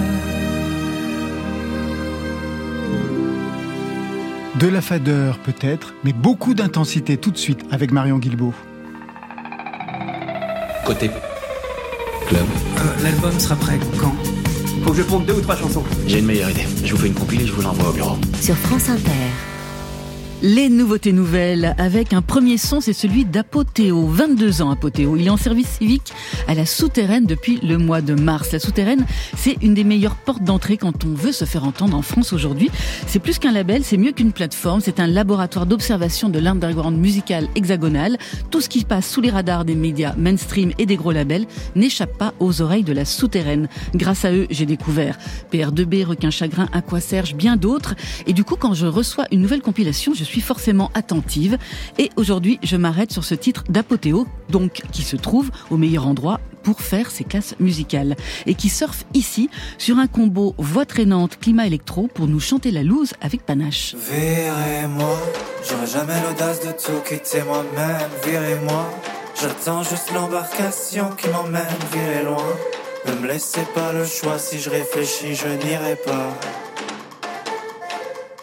De 4.59 4.66
la 4.66 4.81
fadeur 4.81 5.38
peut-être, 5.40 5.93
mais 6.05 6.14
beaucoup 6.14 6.55
d'intensité 6.55 7.19
tout 7.19 7.31
de 7.31 7.37
suite 7.37 7.61
avec 7.71 7.93
Marion 7.93 8.19
Guilbault. 8.19 8.55
Côté 10.87 11.11
club. 12.29 12.47
Euh, 12.79 13.03
L'album 13.03 13.38
sera 13.38 13.57
prêt 13.57 13.79
quand? 14.01 14.14
Faut 14.83 14.93
que 14.93 14.97
je 14.97 15.03
ponde 15.03 15.27
deux 15.27 15.35
ou 15.35 15.40
trois 15.43 15.57
chansons. 15.57 15.85
J'ai 16.07 16.21
une 16.21 16.27
meilleure 16.27 16.51
idée. 16.51 16.66
Je 16.83 16.95
vous 16.95 17.01
fais 17.03 17.09
une 17.09 17.14
compile 17.14 17.43
et 17.43 17.47
je 17.47 17.53
vous 17.53 17.62
l'envoie 17.62 17.90
au 17.90 17.93
bureau. 17.93 18.16
Sur 18.40 18.57
France 18.57 18.88
Inter. 18.88 19.30
Les 20.42 20.70
nouveautés 20.70 21.12
nouvelles 21.12 21.74
avec 21.76 22.14
un 22.14 22.22
premier 22.22 22.57
son, 22.57 22.81
c'est 22.81 22.94
celui 22.94 23.26
d'Apothéo. 23.26 24.07
22 24.07 24.62
ans 24.62 24.70
Apothéo. 24.70 25.14
Il 25.18 25.26
est 25.26 25.31
en 25.31 25.37
service 25.37 25.68
civique 25.79 26.14
à 26.48 26.55
la 26.55 26.64
souterraine 26.64 27.26
depuis 27.26 27.59
le 27.62 27.76
mois 27.76 28.00
de 28.00 28.14
mars. 28.14 28.50
La 28.50 28.59
souterraine, 28.59 29.05
c'est 29.37 29.59
une 29.61 29.74
des 29.74 29.85
meilleures 29.85 30.14
portes 30.14 30.42
d'entrée 30.42 30.79
quand 30.79 31.05
on 31.05 31.12
veut 31.12 31.33
se 31.33 31.44
faire 31.44 31.64
entendre 31.64 31.94
en 31.94 32.00
France 32.00 32.33
aujourd'hui. 32.33 32.70
C'est 33.07 33.18
plus 33.18 33.38
qu'un 33.38 33.53
label, 33.53 33.85
c'est 33.85 33.98
mieux 33.98 34.12
qu'une 34.12 34.33
plateforme. 34.33 34.81
C'est 34.81 34.98
un 34.98 35.07
laboratoire 35.07 35.66
d'observation 35.66 36.31
de 36.31 36.38
l'underground 36.38 36.98
musical 36.98 37.46
hexagonal. 37.55 38.16
Tout 38.50 38.62
ce 38.62 38.70
qui 38.70 38.87
passe 38.87 39.11
sous 39.11 39.20
les 39.20 39.31
radars 39.31 39.66
des 39.66 39.74
médias 39.74 40.14
mainstream 40.16 40.72
et 40.79 40.87
des 40.87 40.96
gros 40.96 41.12
labels 41.12 41.44
n'échappe 41.76 42.16
pas 42.16 42.33
aux 42.40 42.62
oreilles 42.62 42.85
de 42.85 42.94
la 42.94 43.05
souterraine. 43.05 43.68
Grâce 43.94 44.24
à 44.24 44.33
eux, 44.33 44.46
j'ai 44.48 44.64
découvert 44.64 45.18
PR2B, 45.53 46.07
Requin 46.07 46.31
Chagrin, 46.31 46.70
Aqua 46.72 47.00
Serge, 47.00 47.35
bien 47.35 47.59
d'autres. 47.59 47.94
Et 48.26 48.33
du 48.33 48.42
coup, 48.42 48.57
quand 48.57 48.72
je 48.72 48.87
reçois 48.87 49.26
une 49.33 49.42
nouvelle 49.42 49.61
compilation, 49.61 50.14
je 50.14 50.30
suis 50.31 50.40
forcément 50.40 50.90
attentive. 50.95 51.59
Et 51.99 52.11
aujourd'hui, 52.16 52.59
je 52.62 52.77
m'arrête 52.77 53.12
sur 53.12 53.25
ce 53.25 53.35
titre 53.35 53.64
d'Apothéo, 53.69 54.27
donc 54.49 54.83
qui 54.93 55.03
se 55.03 55.16
trouve 55.16 55.51
au 55.71 55.77
meilleur 55.77 56.07
endroit 56.07 56.40
pour 56.62 56.81
faire 56.81 57.11
ses 57.11 57.25
classes 57.25 57.55
musicales 57.59 58.16
et 58.47 58.55
qui 58.55 58.69
surfe 58.69 59.05
ici 59.14 59.49
sur 59.79 59.99
un 59.99 60.07
combo 60.07 60.55
voix 60.59 60.85
traînante 60.85 61.38
climat 61.38 61.66
électro 61.66 62.09
pour 62.14 62.27
nous 62.27 62.40
chanter 62.40 62.71
la 62.71 62.83
loose 62.83 63.14
avec 63.21 63.45
panache. 63.45 63.95
Virez-moi, 64.11 65.19
jamais 65.87 66.21
l'audace 66.23 66.61
de 66.61 66.73
tout 66.73 67.01
quitter 67.09 67.43
moi-même. 67.43 68.11
Virez-moi, 68.25 68.90
j'attends 69.40 69.83
juste 69.83 70.12
l'embarcation 70.14 71.11
qui 71.16 71.29
m'emmène. 71.29 72.25
Loin, 72.25 72.45
ne 73.07 73.12
me 73.21 73.29
laissez 73.29 73.64
pas 73.75 73.93
le 73.93 74.05
choix. 74.05 74.38
Si 74.38 74.59
je 74.61 74.71
réfléchis, 74.71 75.35
je 75.35 75.49
n'irai 75.66 75.97
pas. 75.97 76.38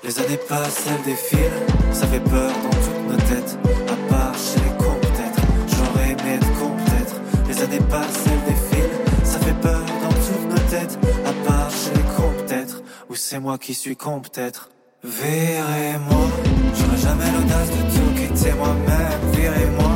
Les 0.08 0.20
années 0.20 0.40
passent, 0.48 0.86
elles 0.88 1.04
défilent, 1.04 1.92
ça 1.92 2.08
fait 2.08 2.22
peur 2.22 2.50
dans 2.64 2.70
toutes 2.70 3.12
nos 3.12 3.18
têtes. 3.28 3.58
À 3.90 4.10
part 4.10 4.34
chez 4.36 4.58
les 4.62 4.78
cons 4.78 4.98
peut-être, 5.02 5.42
j'aurais 5.68 6.12
aimé 6.12 6.36
être 6.36 6.48
con 6.58 6.72
peut-être. 6.78 7.16
Les 7.50 7.62
années 7.62 7.86
passent, 7.90 8.24
elles 8.26 8.54
défilent, 8.54 9.26
ça 9.26 9.38
fait 9.40 9.60
peur 9.62 9.82
dans 10.02 10.16
toutes 10.26 10.50
nos 10.50 10.70
têtes. 10.70 10.98
À 11.26 11.34
part 11.46 11.70
chez 11.72 11.94
les 11.94 12.04
cons 12.16 12.32
peut-être, 12.38 12.84
ou 13.10 13.16
c'est 13.16 13.40
moi 13.40 13.58
qui 13.58 13.74
suis 13.74 13.98
con 13.98 14.22
peut-être. 14.22 14.70
Virez-moi, 15.04 16.28
j'aurai 16.74 16.98
jamais 17.02 17.30
l'audace 17.36 17.70
de 17.70 17.82
tout 17.94 18.12
quitter 18.16 18.54
moi-même. 18.54 19.20
Virez-moi, 19.34 19.92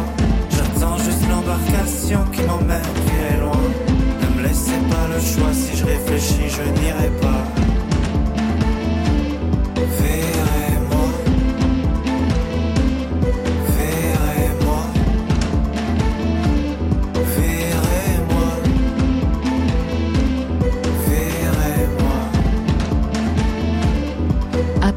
j'attends 0.49 0.97
juste 0.97 1.23
l'embarcation 1.29 2.19
qui 2.33 2.41
m'emmène. 2.41 2.83
Virez 3.05 3.39
loin, 3.39 3.63
ne 4.23 4.37
me 4.37 4.43
laissez 4.45 4.77
pas 4.89 5.07
le 5.07 5.21
choix. 5.21 5.53
Si 5.53 5.77
je 5.77 5.85
réfléchis, 5.85 6.49
je 6.49 6.81
n'irai 6.81 7.09
pas. 7.21 7.60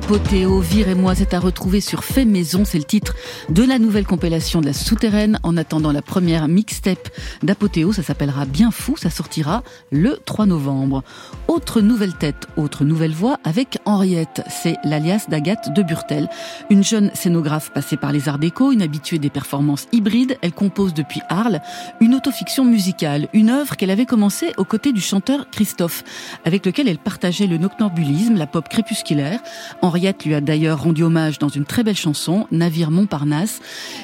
Apothéo, 0.04 0.60
Virez-moi, 0.60 1.14
c'est 1.14 1.32
à 1.32 1.40
retrouver 1.40 1.80
sur 1.80 2.04
Fait 2.04 2.26
Maison, 2.26 2.66
c'est 2.66 2.76
le 2.76 2.84
titre 2.84 3.14
de 3.48 3.62
la 3.62 3.78
nouvelle 3.78 4.04
compilation 4.04 4.60
de 4.60 4.66
la 4.66 4.74
Souterraine. 4.74 5.38
En 5.42 5.56
attendant 5.56 5.92
la 5.92 6.02
première 6.02 6.46
mixtape 6.46 7.08
d'Apothéo, 7.42 7.94
ça 7.94 8.02
s'appellera 8.02 8.44
Bien 8.44 8.70
Fou, 8.70 8.98
ça 8.98 9.08
sortira 9.08 9.62
le 9.90 10.18
3 10.22 10.44
novembre. 10.44 11.02
Autre 11.48 11.80
nouvelle 11.80 12.12
tête, 12.12 12.48
autre 12.58 12.84
nouvelle 12.84 13.14
voix 13.14 13.38
avec 13.44 13.78
Henriette, 13.86 14.42
c'est 14.50 14.76
l'alias 14.84 15.24
d'Agathe 15.30 15.72
de 15.74 15.82
Burtel. 15.82 16.28
Une 16.68 16.84
jeune 16.84 17.10
scénographe 17.14 17.72
passée 17.72 17.96
par 17.96 18.12
les 18.12 18.28
arts 18.28 18.38
déco, 18.38 18.72
une 18.72 18.82
habituée 18.82 19.18
des 19.18 19.30
performances 19.30 19.88
hybrides, 19.90 20.36
elle 20.42 20.52
compose 20.52 20.92
depuis 20.92 21.22
Arles 21.30 21.62
une 22.02 22.14
autofiction 22.14 22.66
musicale, 22.66 23.28
une 23.32 23.48
œuvre 23.48 23.74
qu'elle 23.78 23.90
avait 23.90 24.04
commencée 24.04 24.52
aux 24.58 24.64
côtés 24.64 24.92
du 24.92 25.00
chanteur 25.00 25.48
Christophe, 25.50 26.04
avec 26.44 26.66
lequel 26.66 26.88
elle 26.88 26.98
partageait 26.98 27.46
le 27.46 27.56
noctambulisme, 27.56 28.34
la 28.34 28.46
pop 28.46 28.68
crépusculaire. 28.68 29.40
Lui 30.12 30.34
a 30.34 30.40
d'ailleurs 30.40 30.82
rendu 30.82 31.02
hommage 31.02 31.38
dans 31.38 31.48
une 31.48 31.64
très 31.64 31.82
belle 31.82 31.96
chanson, 31.96 32.46
Navire 32.50 32.90
Montparnasse, 32.90 33.60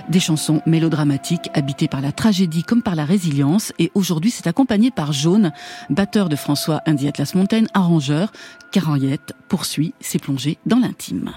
des 0.09 0.21
chansons 0.21 0.63
mélodramatiques 0.65 1.51
habitées 1.53 1.89
par 1.89 2.01
la 2.01 2.13
tragédie 2.13 2.63
comme 2.63 2.83
par 2.83 2.95
la 2.95 3.05
résilience. 3.05 3.73
Et 3.79 3.91
aujourd'hui, 3.95 4.31
c'est 4.31 4.47
accompagné 4.47 4.91
par 4.91 5.13
Jaune, 5.13 5.53
batteur 5.91 6.29
de 6.29 6.37
François 6.37 6.81
Indy 6.87 7.09
Atlas 7.09 7.35
Montaigne, 7.35 7.67
arrangeur, 7.75 8.33
car 8.73 8.89
Henriette 8.89 9.35
poursuit 9.49 9.93
ses 10.01 10.19
plongées 10.19 10.59
dans 10.65 10.79
l'intime. 10.79 11.33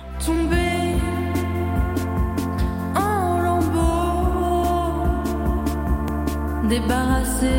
Débarrassé 6.70 7.52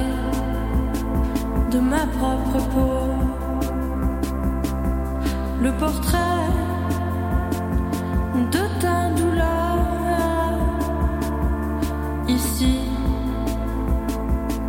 de 1.70 1.78
ma 1.78 2.06
propre 2.06 2.58
peau. 2.72 3.14
Le 5.62 5.72
portrait 5.72 6.73
de 8.34 8.80
ta 8.80 9.10
douleur, 9.10 9.78
ici, 12.28 12.80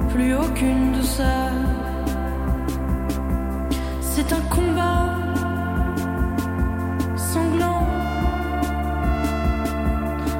plus 0.09 0.35
aucune 0.35 0.91
douceur. 0.93 1.51
C'est 4.01 4.31
un 4.31 4.41
combat 4.55 5.15
sanglant. 7.15 7.87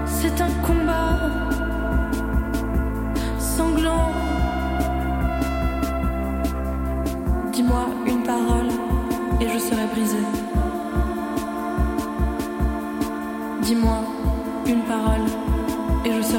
C'est 0.05 0.39
un 0.41 0.51
combat 0.65 1.44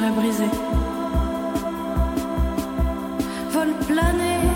serai 0.07 0.13
brisé. 0.13 0.49
Vol 3.53 3.73
planer 3.87 4.56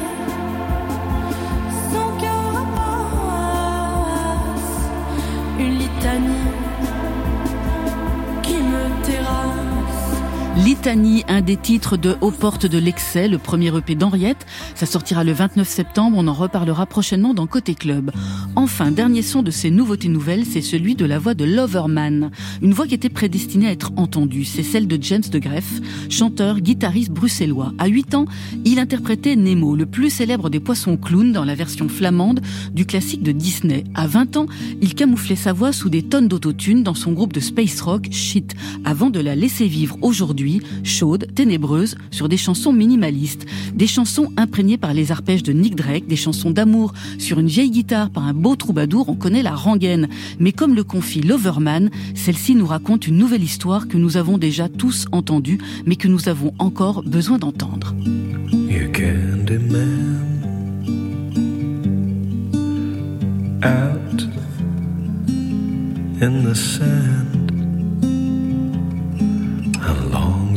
Litanie, 10.80 11.24
un 11.28 11.42
des 11.42 11.58
titres 11.58 11.98
de 11.98 12.16
Aux 12.22 12.30
portes 12.30 12.64
de 12.64 12.78
l'excès, 12.78 13.28
le 13.28 13.36
premier 13.36 13.68
EP 13.76 13.94
d'Henriette. 13.94 14.46
Ça 14.74 14.86
sortira 14.86 15.24
le 15.24 15.32
29 15.32 15.68
septembre, 15.68 16.16
on 16.18 16.26
en 16.26 16.32
reparlera 16.32 16.86
prochainement 16.86 17.34
dans 17.34 17.46
Côté 17.46 17.74
Club. 17.74 18.10
Enfin, 18.56 18.90
dernier 18.90 19.20
son 19.20 19.42
de 19.42 19.50
ces 19.50 19.70
nouveautés 19.70 20.08
nouvelles, 20.08 20.46
c'est 20.46 20.62
celui 20.62 20.94
de 20.94 21.04
la 21.04 21.18
voix 21.18 21.34
de 21.34 21.44
Loverman. 21.44 22.30
Une 22.62 22.72
voix 22.72 22.86
qui 22.86 22.94
était 22.94 23.10
prédestinée 23.10 23.66
à 23.66 23.72
être 23.72 23.92
entendue, 23.96 24.46
c'est 24.46 24.62
celle 24.62 24.86
de 24.86 24.96
James 25.02 25.20
de 25.30 25.38
Greff, 25.38 25.82
chanteur, 26.08 26.60
guitariste 26.60 27.10
bruxellois. 27.10 27.74
À 27.76 27.86
8 27.86 28.14
ans, 28.14 28.24
il 28.64 28.78
interprétait 28.78 29.36
Nemo, 29.36 29.76
le 29.76 29.84
plus 29.84 30.08
célèbre 30.08 30.48
des 30.48 30.60
poissons 30.60 30.96
clowns 30.96 31.32
dans 31.32 31.44
la 31.44 31.56
version 31.56 31.90
flamande 31.90 32.40
du 32.72 32.86
classique 32.86 33.22
de 33.22 33.32
Disney. 33.32 33.84
À 33.94 34.06
20 34.06 34.38
ans, 34.38 34.46
il 34.80 34.94
camouflait 34.94 35.36
sa 35.36 35.52
voix 35.52 35.74
sous 35.74 35.90
des 35.90 36.04
tonnes 36.04 36.28
d'autotune 36.28 36.82
dans 36.82 36.94
son 36.94 37.12
groupe 37.12 37.34
de 37.34 37.40
space 37.40 37.82
rock 37.82 38.06
Shit, 38.10 38.54
avant 38.86 39.10
de 39.10 39.20
la 39.20 39.34
laisser 39.34 39.66
vivre 39.66 39.98
aujourd'hui, 40.00 40.62
chaude, 40.82 41.26
ténébreuse, 41.34 41.96
sur 42.10 42.28
des 42.28 42.36
chansons 42.36 42.72
minimalistes, 42.72 43.46
des 43.74 43.86
chansons 43.86 44.32
imprégnées 44.36 44.78
par 44.78 44.94
les 44.94 45.12
arpèges 45.12 45.42
de 45.42 45.52
Nick 45.52 45.76
Drake, 45.76 46.06
des 46.06 46.16
chansons 46.16 46.50
d'amour 46.50 46.92
sur 47.18 47.38
une 47.38 47.46
vieille 47.46 47.70
guitare 47.70 48.10
par 48.10 48.24
un 48.24 48.34
beau 48.34 48.56
troubadour, 48.56 49.08
on 49.08 49.14
connaît 49.14 49.42
la 49.42 49.54
rengaine. 49.54 50.08
Mais 50.38 50.52
comme 50.52 50.74
le 50.74 50.84
confie 50.84 51.20
Loverman, 51.20 51.90
celle-ci 52.14 52.54
nous 52.54 52.66
raconte 52.66 53.06
une 53.06 53.16
nouvelle 53.16 53.42
histoire 53.42 53.88
que 53.88 53.96
nous 53.96 54.16
avons 54.16 54.38
déjà 54.38 54.68
tous 54.68 55.06
entendue, 55.12 55.58
mais 55.86 55.96
que 55.96 56.08
nous 56.08 56.28
avons 56.28 56.52
encore 56.58 57.02
besoin 57.02 57.38
d'entendre. 57.38 57.94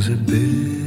has 0.04 0.12
it 0.12 0.26
been? 0.26 0.83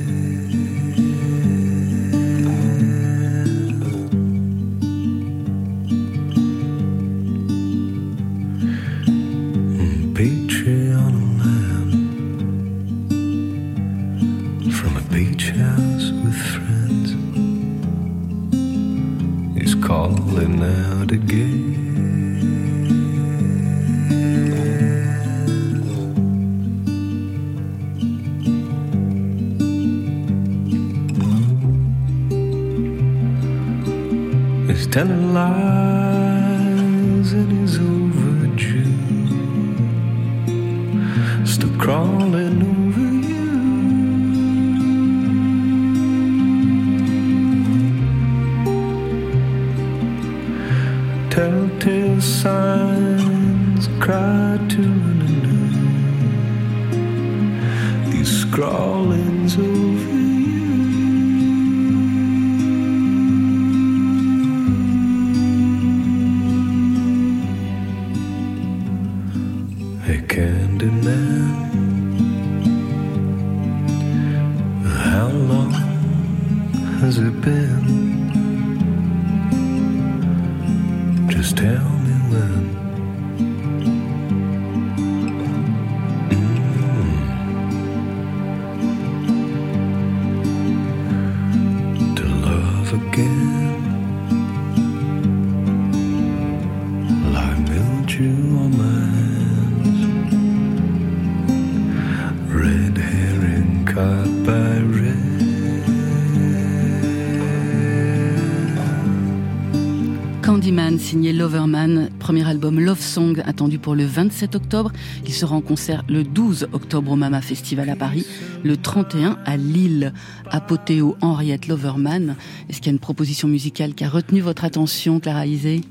Loverman, 111.38 112.10
premier 112.18 112.48
album 112.48 112.80
Love 112.80 113.00
Song 113.00 113.42
attendu 113.46 113.78
pour 113.78 113.94
le 113.94 114.06
27 114.06 114.56
octobre. 114.56 114.92
Il 115.26 115.34
sera 115.34 115.56
en 115.56 115.62
concert 115.62 116.04
le 116.10 116.24
12 116.24 116.68
octobre 116.74 117.12
au 117.12 117.16
Mama 117.16 117.42
Festival 117.42 117.90
à 117.92 117.96
Paris, 117.96 118.26
le 118.64 118.76
31 118.76 119.38
à 119.46 119.56
Lille. 119.56 120.14
Apothéo 120.50 121.16
Henriette 121.22 121.68
Loverman. 121.68 122.36
Est-ce 122.70 122.78
qu'il 122.80 122.88
y 122.88 122.90
a 122.90 122.94
une 122.94 123.00
proposition 123.00 123.48
musicale 123.48 123.94
qui 123.94 124.04
a 124.04 124.10
retenu 124.10 124.40
votre 124.42 124.66
attention, 124.66 125.20
Clara 125.20 125.46
Isé 125.46 125.82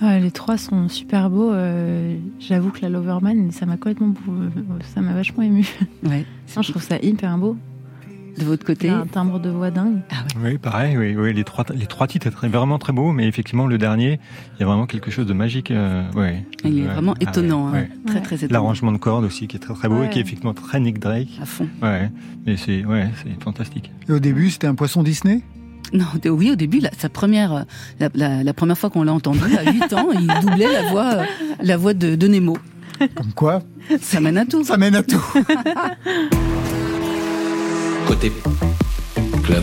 Ah, 0.00 0.18
les 0.20 0.30
trois 0.30 0.56
sont 0.56 0.88
super 0.88 1.30
beaux. 1.30 1.50
euh, 1.52 2.16
J'avoue 2.38 2.70
que 2.70 2.80
la 2.82 2.88
Loverman, 2.88 3.50
ça 3.50 3.66
m'a 3.66 3.76
complètement, 3.76 4.14
ça 4.94 5.00
m'a 5.00 5.14
vachement 5.14 5.42
ému. 5.42 5.66
Ouais. 6.04 6.24
Non, 6.56 6.62
je 6.62 6.70
trouve 6.70 6.82
ça 6.82 6.98
hyper 7.02 7.36
beau. 7.38 7.56
De 8.38 8.44
votre 8.44 8.64
côté 8.64 8.86
Il 8.86 8.90
a 8.92 8.98
un 8.98 9.06
timbre 9.06 9.38
de 9.38 9.50
voix 9.50 9.70
dingue. 9.70 10.00
Oui, 10.42 10.56
pareil, 10.58 10.96
oui, 10.96 11.14
oui, 11.16 11.34
les, 11.34 11.44
trois, 11.44 11.64
les 11.74 11.86
trois 11.86 12.06
titres 12.06 12.26
étaient 12.28 12.48
vraiment 12.48 12.78
très 12.78 12.92
beaux, 12.92 13.12
mais 13.12 13.26
effectivement, 13.28 13.66
le 13.66 13.76
dernier, 13.78 14.18
il 14.56 14.60
y 14.60 14.62
a 14.62 14.66
vraiment 14.66 14.86
quelque 14.86 15.10
chose 15.10 15.26
de 15.26 15.32
magique. 15.34 15.70
euh, 15.70 16.02
ouais. 16.14 16.44
Il 16.64 16.78
est 16.78 16.82
Ouais. 16.82 16.88
vraiment 16.88 17.14
Ah 17.16 17.24
ouais, 17.24 17.30
étonnant, 17.30 17.68
hein. 17.68 17.72
ouais. 17.72 17.90
très 18.06 18.20
très 18.22 18.36
étonnant. 18.36 18.52
L'arrangement 18.52 18.92
de 18.92 18.96
cordes 18.98 19.24
aussi, 19.24 19.46
qui 19.48 19.56
est 19.56 19.60
très 19.60 19.74
très 19.74 19.88
beau 19.88 19.96
Ouais. 19.98 20.06
et 20.06 20.10
qui 20.10 20.18
est 20.18 20.22
effectivement 20.22 20.54
très 20.54 20.80
Nick 20.80 20.98
Drake. 20.98 21.28
À 21.42 21.44
fond. 21.46 21.68
Ouais, 21.82 22.10
mais 22.46 22.56
c'est 22.56 22.84
ouais, 22.86 23.08
c'est 23.22 23.42
fantastique. 23.42 23.90
Et 24.08 24.12
au 24.12 24.18
début, 24.18 24.50
c'était 24.50 24.66
un 24.66 24.74
poisson 24.74 25.02
Disney? 25.02 25.42
Non, 25.92 26.06
oui, 26.24 26.50
au 26.52 26.56
début, 26.56 26.78
la, 26.78 26.90
sa 26.96 27.10
première, 27.10 27.52
euh, 27.52 27.62
la, 28.00 28.08
la- 28.14 28.42
la 28.42 28.54
première 28.54 28.78
fois 28.78 28.88
qu'on 28.88 29.02
l'a 29.02 29.12
entendu, 29.12 29.40
à 29.58 29.70
8 29.70 29.92
ans, 29.92 30.08
il 30.14 30.26
doublait 30.40 30.72
la 30.72 30.88
voix, 30.90 31.12
euh, 31.16 31.24
la 31.62 31.76
voix 31.76 31.92
de, 31.92 32.14
de 32.16 32.26
Nemo. 32.28 32.56
Comme 33.14 33.32
quoi? 33.34 33.62
Ça 34.00 34.20
mène 34.20 34.38
à 34.38 34.46
tout. 34.46 34.64
Ça 34.64 34.78
mène 34.78 34.94
à 34.94 35.02
tout. 35.02 35.22
Côté 38.12 38.30
club. 39.42 39.62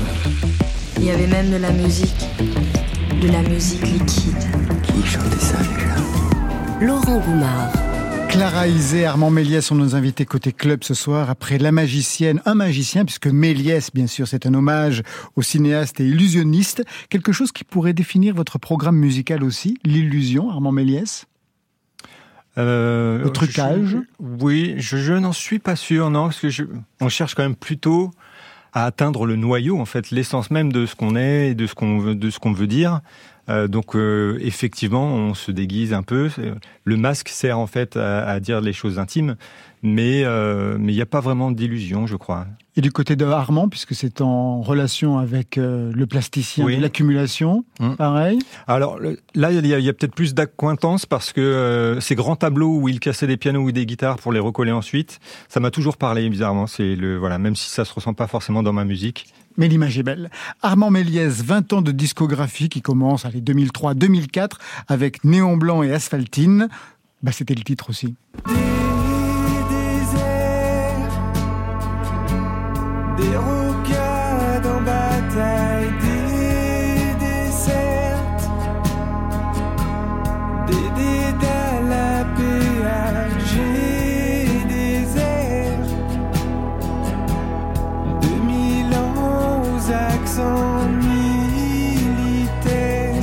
Il 0.98 1.04
y 1.04 1.12
avait 1.12 1.28
même 1.28 1.52
de 1.52 1.58
la 1.58 1.70
musique, 1.72 2.26
de 3.22 3.28
la 3.28 3.44
musique 3.44 3.84
liquide. 3.84 4.34
Qui 4.82 5.06
chantait 5.08 5.38
ça 5.38 5.58
déjà 5.60 6.84
Laurent 6.84 7.20
Goumard. 7.20 7.72
Clara 8.30 8.68
Isé, 8.68 9.06
Armand 9.06 9.30
Méliès 9.30 9.64
sont 9.64 9.76
nos 9.76 9.94
invités 9.94 10.26
côté 10.26 10.52
club 10.52 10.84
ce 10.84 10.96
soir. 10.96 11.30
Après 11.30 11.60
La 11.60 11.72
Magicienne, 11.72 12.42
un 12.46 12.56
magicien, 12.56 13.06
puisque 13.06 13.28
Méliès, 13.28 13.92
bien 13.94 14.08
sûr, 14.08 14.28
c'est 14.28 14.48
un 14.48 14.56
hommage 14.56 15.04
au 15.36 15.44
cinéaste 15.44 16.00
et 16.00 16.08
illusionniste. 16.08 16.84
Quelque 17.10 17.32
chose 17.32 17.52
qui 17.52 17.64
pourrait 17.64 17.94
définir 17.94 18.34
votre 18.34 18.58
programme 18.58 18.96
musical 18.98 19.44
aussi, 19.44 19.78
l'illusion, 19.86 20.50
Armand 20.50 20.72
Méliès? 20.72 21.28
Euh, 22.58 23.24
Le 23.24 23.30
trucage 23.30 23.86
je- 23.86 23.98
Oui, 24.20 24.74
je, 24.78 24.98
je 24.98 25.14
n'en 25.14 25.34
suis 25.34 25.60
pas 25.60 25.76
sûr, 25.76 26.10
non, 26.10 26.24
parce 26.24 26.40
que 26.40 26.50
je, 26.50 26.64
on 27.00 27.10
cherche 27.10 27.36
quand 27.36 27.44
même 27.44 27.56
plutôt 27.56 28.10
à 28.74 28.86
atteindre 28.86 29.26
le 29.26 29.36
noyau, 29.36 29.80
en 29.80 29.86
fait, 29.86 30.12
l'essence 30.12 30.52
même 30.52 30.72
de 30.72 30.86
ce 30.86 30.96
qu'on 30.96 31.16
est 31.16 31.50
et 31.50 31.56
de 31.56 31.68
ce 31.68 31.76
qu'on 31.76 32.00
veut, 32.00 32.16
de 32.16 32.30
ce 32.30 32.40
qu'on 32.40 32.54
veut 32.54 32.68
dire. 32.68 33.02
Euh, 33.50 33.68
donc 33.68 33.96
euh, 33.96 34.38
effectivement, 34.42 35.08
on 35.08 35.34
se 35.34 35.52
déguise 35.52 35.94
un 35.94 36.04
peu. 36.04 36.30
Le 36.84 36.98
masque 36.98 37.30
sert 37.30 37.58
en 37.58 37.68
fait 37.68 37.98
à, 37.98 38.28
à 38.28 38.40
dire 38.40 38.62
les 38.62 38.74
choses 38.74 39.00
intimes, 39.00 39.36
mais 39.82 40.24
euh, 40.24 40.78
mais 40.80 40.94
il 40.94 40.96
n'y 40.96 41.02
a 41.02 41.08
pas 41.08 41.20
vraiment 41.20 41.52
d'illusion, 41.52 42.06
je 42.06 42.16
crois. 42.16 42.46
Et 42.80 42.82
du 42.82 42.94
côté 42.94 43.18
de 43.18 43.26
Armand, 43.26 43.68
puisque 43.68 43.94
c'est 43.94 44.22
en 44.22 44.62
relation 44.62 45.18
avec 45.18 45.58
euh, 45.58 45.92
le 45.94 46.08
plasticien 46.08 46.64
Oui. 46.64 46.78
l'accumulation, 46.80 47.66
Mm. 47.82 47.96
pareil. 47.96 48.40
Alors 48.68 48.98
le- 49.00 49.20
là, 49.36 49.52
il 49.52 49.68
y 49.68 49.90
a, 49.90 49.94
peut-être 49.94 50.16
plus 50.16 50.34
d'acquaintance 50.34 51.06
parce 51.06 51.34
que 51.34 51.42
euh, 51.42 52.00
ces 52.00 52.16
grands 52.16 52.38
tableaux 52.38 52.78
où 52.80 52.88
il 52.88 53.02
cassait 53.02 53.28
des 53.28 53.36
pianos 53.36 53.64
ou 53.64 53.74
des 53.74 53.86
guitares 53.86 54.16
pour 54.16 54.32
les 54.32 54.40
recoller 54.40 54.72
ensuite, 54.72 55.20
ça 55.50 55.60
m'a 55.60 55.72
toujours 55.72 55.98
parlé 55.98 56.30
bizarrement. 56.30 56.68
C'est 56.68 56.96
le 56.96 57.18
voilà, 57.18 57.38
même 57.38 57.58
si 57.58 57.70
ça 57.70 57.84
se 57.84 57.94
ressent 57.94 58.14
pas 58.14 58.28
forcément 58.28 58.64
dans 58.64 58.72
ma 58.72 58.86
musique. 58.86 59.28
Mais 59.58 59.68
l'image 59.68 60.00
est 60.00 60.04
belle. 60.04 60.30
Armand 60.62 60.90
Méliès, 60.90 61.44
20 61.44 61.74
ans 61.74 61.82
de 61.82 61.92
discographie 61.92 62.70
qui 62.70 62.82
commence 62.82 63.26
à 63.26 63.30
2003-2004 63.30 64.52
avec 64.88 65.26
Néon 65.26 65.58
Blanc 65.58 65.84
et 65.84 65.92
Asphaltine. 65.92 66.70
Bah, 67.24 67.34
c'était 67.34 67.56
le 67.56 67.64
titre 67.64 67.90
aussi. 67.90 68.16
Des 73.20 73.49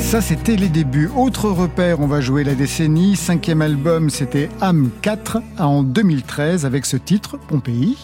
Ça, 0.06 0.20
c'était 0.20 0.54
les 0.54 0.68
débuts. 0.68 1.10
Autre 1.16 1.50
repère, 1.50 1.98
on 1.98 2.06
va 2.06 2.20
jouer 2.20 2.44
la 2.44 2.54
décennie. 2.54 3.16
Cinquième 3.16 3.60
album, 3.60 4.08
c'était 4.08 4.48
Âme 4.60 4.90
4 5.02 5.38
en 5.58 5.82
2013 5.82 6.64
avec 6.64 6.86
ce 6.86 6.96
titre, 6.96 7.36
Pompéi. 7.48 7.98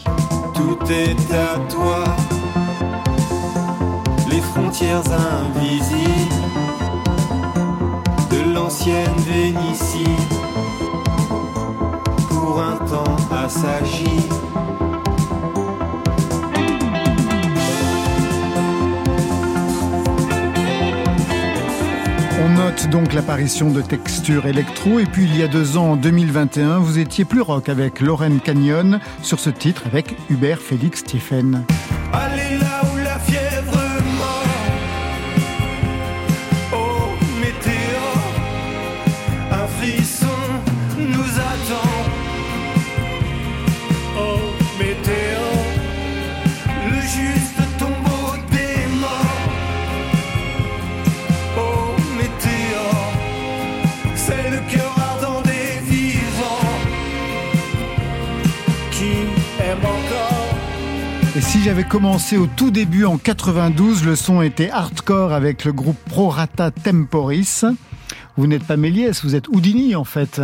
Tout 0.53 0.79
est 0.91 1.33
à 1.33 1.61
toi. 1.71 2.03
Les 4.29 4.41
frontières 4.41 5.05
invisibles 5.07 6.35
de 8.33 8.53
l'ancienne 8.53 9.15
Vénitie. 9.19 10.19
Pour 12.31 12.61
un 12.61 12.79
temps 12.85 13.17
assagi. 13.31 14.32
Note 22.55 22.89
donc 22.89 23.13
l'apparition 23.13 23.71
de 23.71 23.81
textures 23.81 24.47
électro. 24.47 24.99
Et 24.99 25.07
puis, 25.07 25.25
il 25.25 25.37
y 25.37 25.43
a 25.43 25.49
deux 25.49 25.77
ans, 25.77 25.93
en 25.93 25.97
2021, 25.97 26.79
vous 26.79 26.99
étiez 26.99 27.25
plus 27.25 27.41
rock 27.41 27.69
avec 27.69 28.01
Lorraine 28.01 28.41
Canyon 28.41 29.01
sur 29.23 29.39
ce 29.41 29.51
titre 29.51 29.83
avec 29.87 30.17
Hubert 30.31 30.61
Félix 30.61 31.01
Stephen. 31.01 31.65
J'avais 61.65 61.85
commencé 61.85 62.37
au 62.37 62.49
tout 62.49 62.73
début 62.73 63.05
en 63.05 63.19
92, 63.19 64.05
le 64.05 64.17
son 64.17 64.43
était 64.43 64.69
hardcore 64.71 65.33
avec 65.33 65.65
le 65.65 65.73
groupe 65.73 65.99
Pro 66.07 66.29
Rata 66.29 66.73
Temporis. 66.73 67.65
Vous 68.37 68.49
n'êtes 68.49 68.65
pas 68.65 68.77
Méliès, 68.77 69.23
vous 69.23 69.37
êtes 69.37 69.47
Houdini 69.47 69.95
en 69.95 70.03
fait. 70.03 70.41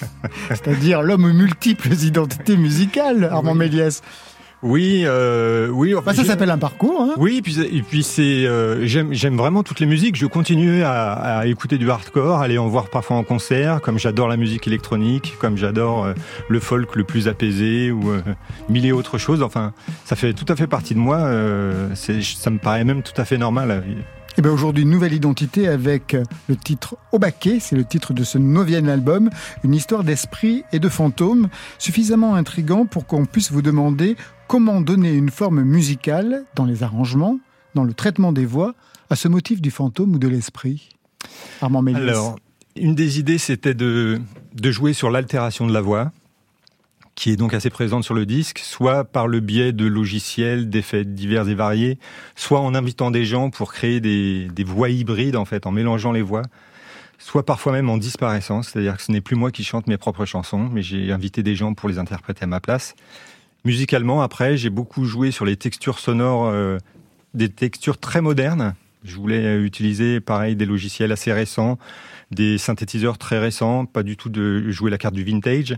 C'est-à-dire 0.48 1.02
l'homme 1.02 1.26
aux 1.26 1.32
multiples 1.32 1.92
identités 2.04 2.56
musicales, 2.56 3.24
Armand 3.24 3.54
Méliès. 3.54 4.00
Oui, 4.62 5.02
euh, 5.04 5.68
oui. 5.68 5.94
enfin, 5.94 6.12
Bah, 6.12 6.14
ça 6.14 6.24
s'appelle 6.24 6.50
un 6.50 6.58
parcours. 6.58 7.02
Hein 7.02 7.14
Oui, 7.16 7.38
et 7.38 7.42
puis, 7.42 7.58
et 7.60 7.82
puis 7.82 8.02
c'est, 8.02 8.46
euh, 8.46 8.86
j'aime, 8.86 9.12
j'aime 9.12 9.36
vraiment 9.36 9.62
toutes 9.62 9.80
les 9.80 9.86
musiques. 9.86 10.16
Je 10.16 10.26
continue 10.26 10.82
à, 10.84 11.12
à 11.12 11.46
écouter 11.46 11.78
du 11.78 11.90
hardcore, 11.90 12.40
aller 12.40 12.58
en 12.58 12.68
voir 12.68 12.88
parfois 12.88 13.16
en 13.16 13.24
concert, 13.24 13.80
comme 13.80 13.98
j'adore 13.98 14.28
la 14.28 14.36
musique 14.36 14.66
électronique, 14.68 15.34
comme 15.40 15.56
j'adore 15.56 16.04
euh, 16.04 16.14
le 16.48 16.60
folk 16.60 16.94
le 16.94 17.04
plus 17.04 17.26
apaisé 17.28 17.90
ou 17.90 18.10
euh, 18.10 18.22
mille 18.68 18.86
et 18.86 18.92
autres 18.92 19.18
choses. 19.18 19.42
Enfin, 19.42 19.72
ça 20.04 20.14
fait 20.14 20.32
tout 20.32 20.46
à 20.48 20.54
fait 20.56 20.68
partie 20.68 20.94
de 20.94 21.00
moi. 21.00 21.16
euh, 21.18 21.94
ça 21.94 22.50
me 22.50 22.58
paraît 22.58 22.84
même 22.84 23.02
tout 23.02 23.20
à 23.20 23.24
fait 23.24 23.38
normal. 23.38 23.82
Et 24.38 24.40
bien 24.42 24.50
aujourd'hui, 24.50 24.86
nouvelle 24.86 25.12
identité 25.12 25.68
avec 25.68 26.16
le 26.48 26.56
titre 26.56 26.96
baquet, 27.12 27.58
c'est 27.60 27.76
le 27.76 27.84
titre 27.84 28.14
de 28.14 28.24
ce 28.24 28.38
neuvième 28.38 28.88
album, 28.88 29.28
une 29.62 29.74
histoire 29.74 30.04
d'esprit 30.04 30.64
et 30.72 30.78
de 30.78 30.88
fantômes, 30.88 31.48
suffisamment 31.78 32.34
intrigant 32.34 32.86
pour 32.86 33.06
qu'on 33.06 33.26
puisse 33.26 33.52
vous 33.52 33.60
demander 33.60 34.16
comment 34.52 34.82
donner 34.82 35.14
une 35.14 35.30
forme 35.30 35.62
musicale 35.62 36.44
dans 36.56 36.66
les 36.66 36.82
arrangements, 36.82 37.38
dans 37.74 37.84
le 37.84 37.94
traitement 37.94 38.32
des 38.32 38.44
voix, 38.44 38.74
à 39.08 39.16
ce 39.16 39.26
motif 39.26 39.62
du 39.62 39.70
fantôme 39.70 40.16
ou 40.16 40.18
de 40.18 40.28
l'esprit? 40.28 40.90
Armand 41.62 41.80
Méliès. 41.80 42.02
Alors, 42.02 42.38
une 42.76 42.94
des 42.94 43.18
idées, 43.18 43.38
c'était 43.38 43.72
de, 43.72 44.20
jouer 44.62 44.92
sur 44.92 45.10
l'altération 45.10 45.66
de 45.66 45.72
la 45.72 45.80
voix, 45.80 46.12
qui 47.14 47.30
est 47.30 47.36
donc 47.36 47.54
assez 47.54 47.70
présente 47.70 48.04
sur 48.04 48.12
le 48.12 48.26
disque, 48.26 48.58
soit 48.58 49.04
par 49.04 49.26
le 49.26 49.40
biais 49.40 49.72
de 49.72 49.86
logiciels, 49.86 50.68
d'effets 50.68 51.06
divers 51.06 51.48
et 51.48 51.54
variés, 51.54 51.98
soit 52.36 52.60
en 52.60 52.74
invitant 52.74 53.10
des 53.10 53.24
gens 53.24 53.48
pour 53.48 53.72
créer 53.72 54.00
des, 54.00 54.48
des 54.48 54.64
voix 54.64 54.90
hybrides, 54.90 55.36
en 55.36 55.46
fait, 55.46 55.64
en 55.64 55.70
mélangeant 55.70 56.12
les 56.12 56.20
voix, 56.20 56.42
soit 57.16 57.46
parfois 57.46 57.72
même 57.72 57.88
en 57.88 57.96
disparaissant, 57.96 58.60
c'est-à-dire 58.60 58.98
que 58.98 59.02
ce 59.02 59.12
n'est 59.12 59.22
plus 59.22 59.36
moi 59.36 59.50
qui 59.50 59.64
chante 59.64 59.86
mes 59.86 59.96
propres 59.96 60.26
chansons, 60.26 60.68
mais 60.70 60.82
j'ai 60.82 61.10
invité 61.10 61.42
des 61.42 61.54
gens 61.54 61.72
pour 61.72 61.88
les 61.88 61.98
interpréter 61.98 62.44
à 62.44 62.46
ma 62.46 62.60
place. 62.60 62.94
Musicalement, 63.64 64.22
après, 64.22 64.56
j'ai 64.56 64.70
beaucoup 64.70 65.04
joué 65.04 65.30
sur 65.30 65.44
les 65.44 65.56
textures 65.56 65.98
sonores, 65.98 66.46
euh, 66.46 66.78
des 67.34 67.48
textures 67.48 67.98
très 67.98 68.20
modernes. 68.20 68.74
Je 69.04 69.16
voulais 69.16 69.60
utiliser, 69.60 70.20
pareil, 70.20 70.56
des 70.56 70.66
logiciels 70.66 71.12
assez 71.12 71.32
récents, 71.32 71.78
des 72.30 72.58
synthétiseurs 72.58 73.18
très 73.18 73.38
récents, 73.38 73.84
pas 73.86 74.02
du 74.02 74.16
tout 74.16 74.28
de 74.28 74.70
jouer 74.70 74.90
la 74.90 74.98
carte 74.98 75.14
du 75.14 75.24
vintage, 75.24 75.76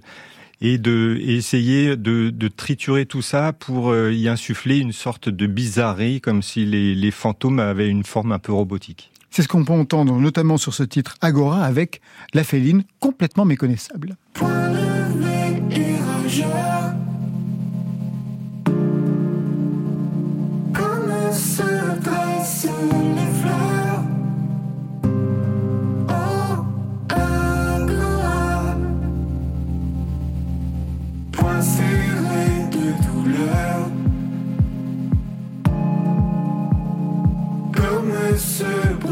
et 0.61 0.79
de 0.79 1.19
et 1.21 1.35
essayer 1.37 1.97
de, 1.97 2.31
de 2.31 2.49
triturer 2.49 3.07
tout 3.07 3.23
ça 3.23 3.53
pour 3.53 3.91
euh, 3.91 4.13
y 4.13 4.29
insuffler 4.29 4.79
une 4.79 4.93
sorte 4.93 5.29
de 5.29 5.47
bizarrerie, 5.47 6.21
comme 6.21 6.43
si 6.43 6.65
les, 6.65 6.95
les 6.95 7.11
fantômes 7.11 7.59
avaient 7.59 7.89
une 7.89 8.05
forme 8.05 8.33
un 8.33 8.39
peu 8.39 8.53
robotique. 8.53 9.11
C'est 9.31 9.43
ce 9.43 9.49
qu'on 9.49 9.65
peut 9.65 9.73
entendre 9.73 10.19
notamment 10.19 10.57
sur 10.57 10.75
ce 10.75 10.85
titre 10.85 11.17
Agora 11.21 11.65
avec 11.65 12.01
la 12.35 12.45
féline 12.45 12.85
complètement 13.01 13.45
méconnaissable. 13.45 14.17
Point 14.35 14.71
levé 14.71 15.61
et 15.71 15.97
rageur 15.99 16.84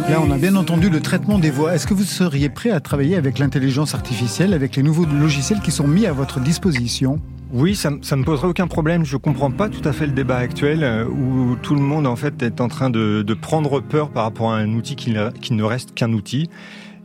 Là, 0.09 0.21
on 0.21 0.31
a 0.31 0.37
bien 0.37 0.57
entendu 0.57 0.91
le 0.91 1.01
traitement 1.01 1.39
des 1.39 1.51
voix. 1.51 1.75
Est-ce 1.75 1.87
que 1.87 1.95
vous 1.95 2.05
seriez 2.05 2.49
prêt 2.49 2.71
à 2.71 2.81
travailler 2.81 3.17
avec 3.17 3.39
l'intelligence 3.39 3.95
artificielle, 3.95 4.53
avec 4.53 4.77
les 4.77 4.83
nouveaux 4.83 5.07
logiciels 5.07 5.61
qui 5.61 5.71
sont 5.71 5.87
mis 5.87 6.07
à 6.07 6.13
votre 6.13 6.41
disposition? 6.41 7.21
Oui, 7.53 7.77
ça, 7.77 7.91
ça 8.01 8.17
me 8.17 8.25
poserait 8.25 8.49
aucun 8.49 8.67
problème. 8.67 9.05
Je 9.05 9.19
comprends 9.19 9.51
pas 9.51 9.69
tout 9.69 9.87
à 9.87 9.93
fait 9.93 10.07
le 10.07 10.13
débat 10.13 10.39
actuel 10.39 10.83
euh, 10.83 11.05
où 11.05 11.55
tout 11.57 11.75
le 11.75 11.83
monde 11.83 12.07
en 12.07 12.17
fait 12.17 12.43
est 12.43 12.63
en 12.63 12.69
train 12.69 12.89
de, 12.89 13.23
prendre 13.35 13.81
peur 13.81 14.09
par 14.09 14.25
rapport 14.25 14.53
à 14.53 14.57
un 14.57 14.73
outil 14.73 14.97
qui, 14.97 15.11
ne 15.11 15.63
reste 15.63 15.93
qu'un 15.95 16.15
outil. 16.15 16.49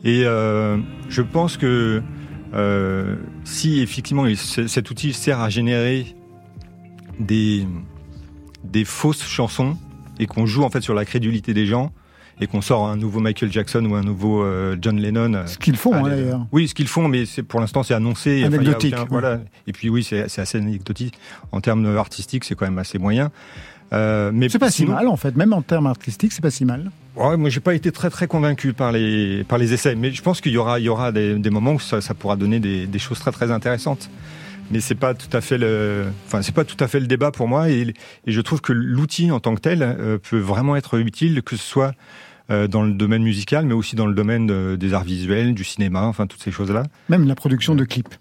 Et 0.06 0.24
euh, 0.24 0.78
je 1.10 1.22
pense 1.22 1.58
que 1.58 2.02
euh, 2.54 3.16
si 3.44 3.82
effectivement 3.82 4.26
cet 4.36 4.90
outil 4.90 5.12
sert 5.12 5.42
à 5.42 5.50
générer 5.50 6.16
des, 7.20 7.68
des 8.64 8.86
fausses 8.86 9.28
chansons 9.28 9.76
et 10.18 10.28
qu'on 10.28 10.46
joue 10.46 10.64
en 10.64 10.70
fait 10.70 10.82
sur 10.82 10.94
la 10.94 11.04
crédulité 11.04 11.54
des 11.54 11.66
gens 11.66 11.92
et 12.40 12.48
qu'on 12.48 12.62
sort 12.62 12.88
un 12.88 12.96
nouveau 12.98 13.20
Michael 13.20 13.52
Jackson 13.52 13.84
ou 13.86 13.96
un 13.96 14.04
nouveau 14.04 14.44
euh, 14.44 14.76
John 14.82 14.98
Lennon. 15.00 15.44
Ce 15.48 15.58
qu'ils 15.58 15.78
font, 15.78 15.94
hein, 15.94 16.06
Allez, 16.06 16.22
d'ailleurs. 16.24 16.46
Oui, 16.52 16.68
ce 16.68 16.76
qu'ils 16.76 16.88
font, 16.88 17.08
mais 17.08 17.26
c'est 17.26 17.44
pour 17.44 17.60
l'instant 17.60 17.84
c'est 17.84 17.94
annoncé. 17.94 18.44
Enfin, 18.46 18.54
Anecdotique, 18.56 18.94
aucun- 18.96 19.06
voilà. 19.10 19.40
Et 19.66 19.74
puis 19.74 19.90
oui, 19.90 20.04
c'est 20.04 20.24
assez 20.40 20.58
anecdotique. 20.58 21.16
En 21.52 21.62
termes 21.62 21.98
artistiques, 21.98 22.44
c'est 22.44 22.56
quand 22.56 22.66
même 22.66 22.78
assez 22.80 23.00
moyen. 23.00 23.32
Euh, 23.94 24.32
mais 24.34 24.50
C'est 24.50 24.60
pas 24.60 24.70
si 24.70 24.86
mal, 24.86 25.08
en 25.08 25.16
fait. 25.16 25.36
Même 25.38 25.54
en 25.54 25.62
termes 25.62 25.88
artistiques, 25.88 26.34
c'est 26.34 26.42
pas 26.42 26.52
si 26.52 26.66
mal. 26.66 26.92
Ouais, 27.16 27.38
moi, 27.38 27.50
j'ai 27.50 27.62
pas 27.62 27.74
été 27.74 27.92
très 27.94 28.10
très 28.10 28.28
convaincu 28.28 28.74
par 28.74 28.92
les 28.92 29.44
par 29.46 29.58
les 29.58 29.74
essais, 29.74 29.96
mais 29.96 30.12
je 30.12 30.22
pense 30.22 30.42
qu'il 30.42 30.52
y 30.52 30.58
aura 30.58 30.80
il 30.80 30.84
y 30.84 30.90
aura 30.90 31.12
des, 31.14 31.36
des 31.36 31.50
moments 31.50 31.74
où 31.74 31.80
ça, 31.80 32.02
ça 32.02 32.14
pourra 32.14 32.36
donner 32.36 32.60
des, 32.60 32.86
des 32.86 33.00
choses 33.00 33.20
très 33.20 33.32
très 33.32 33.50
intéressantes. 33.50 34.10
Mais 34.72 34.82
c'est 34.82 34.96
pas 34.96 35.14
tout 35.14 35.36
à 35.36 35.42
fait 35.42 35.58
le, 35.58 36.08
enfin 36.26 36.42
c'est 36.42 36.54
pas 36.54 36.66
tout 36.66 36.82
à 36.82 36.88
fait 36.88 37.00
le 37.00 37.08
débat 37.08 37.32
pour 37.32 37.48
moi, 37.48 37.70
et, 37.70 37.94
et 38.26 38.32
je 38.32 38.42
trouve 38.42 38.62
que 38.62 38.74
l'outil 38.74 39.32
en 39.32 39.40
tant 39.40 39.56
que 39.56 39.62
tel 39.62 39.82
euh, 39.82 40.18
peut 40.18 40.40
vraiment 40.40 40.76
être 40.76 41.00
utile, 41.00 41.42
que 41.42 41.56
ce 41.56 41.64
soit 41.64 41.94
euh, 42.50 42.68
dans 42.68 42.84
le 42.84 42.94
domaine 42.94 43.24
musical, 43.24 43.66
mais 43.66 43.74
aussi 43.74 43.96
dans 43.96 44.06
le 44.06 44.14
domaine 44.14 44.50
euh, 44.52 44.78
des 44.78 44.94
arts 44.94 45.04
visuels, 45.04 45.54
du 45.54 45.64
cinéma, 45.64 46.04
enfin 46.04 46.28
toutes 46.28 46.42
ces 46.42 46.52
choses 46.52 46.72
là. 46.72 46.84
Même 47.10 47.28
la 47.28 47.36
production 47.36 47.76
de 47.76 47.84
clips. 47.84 48.16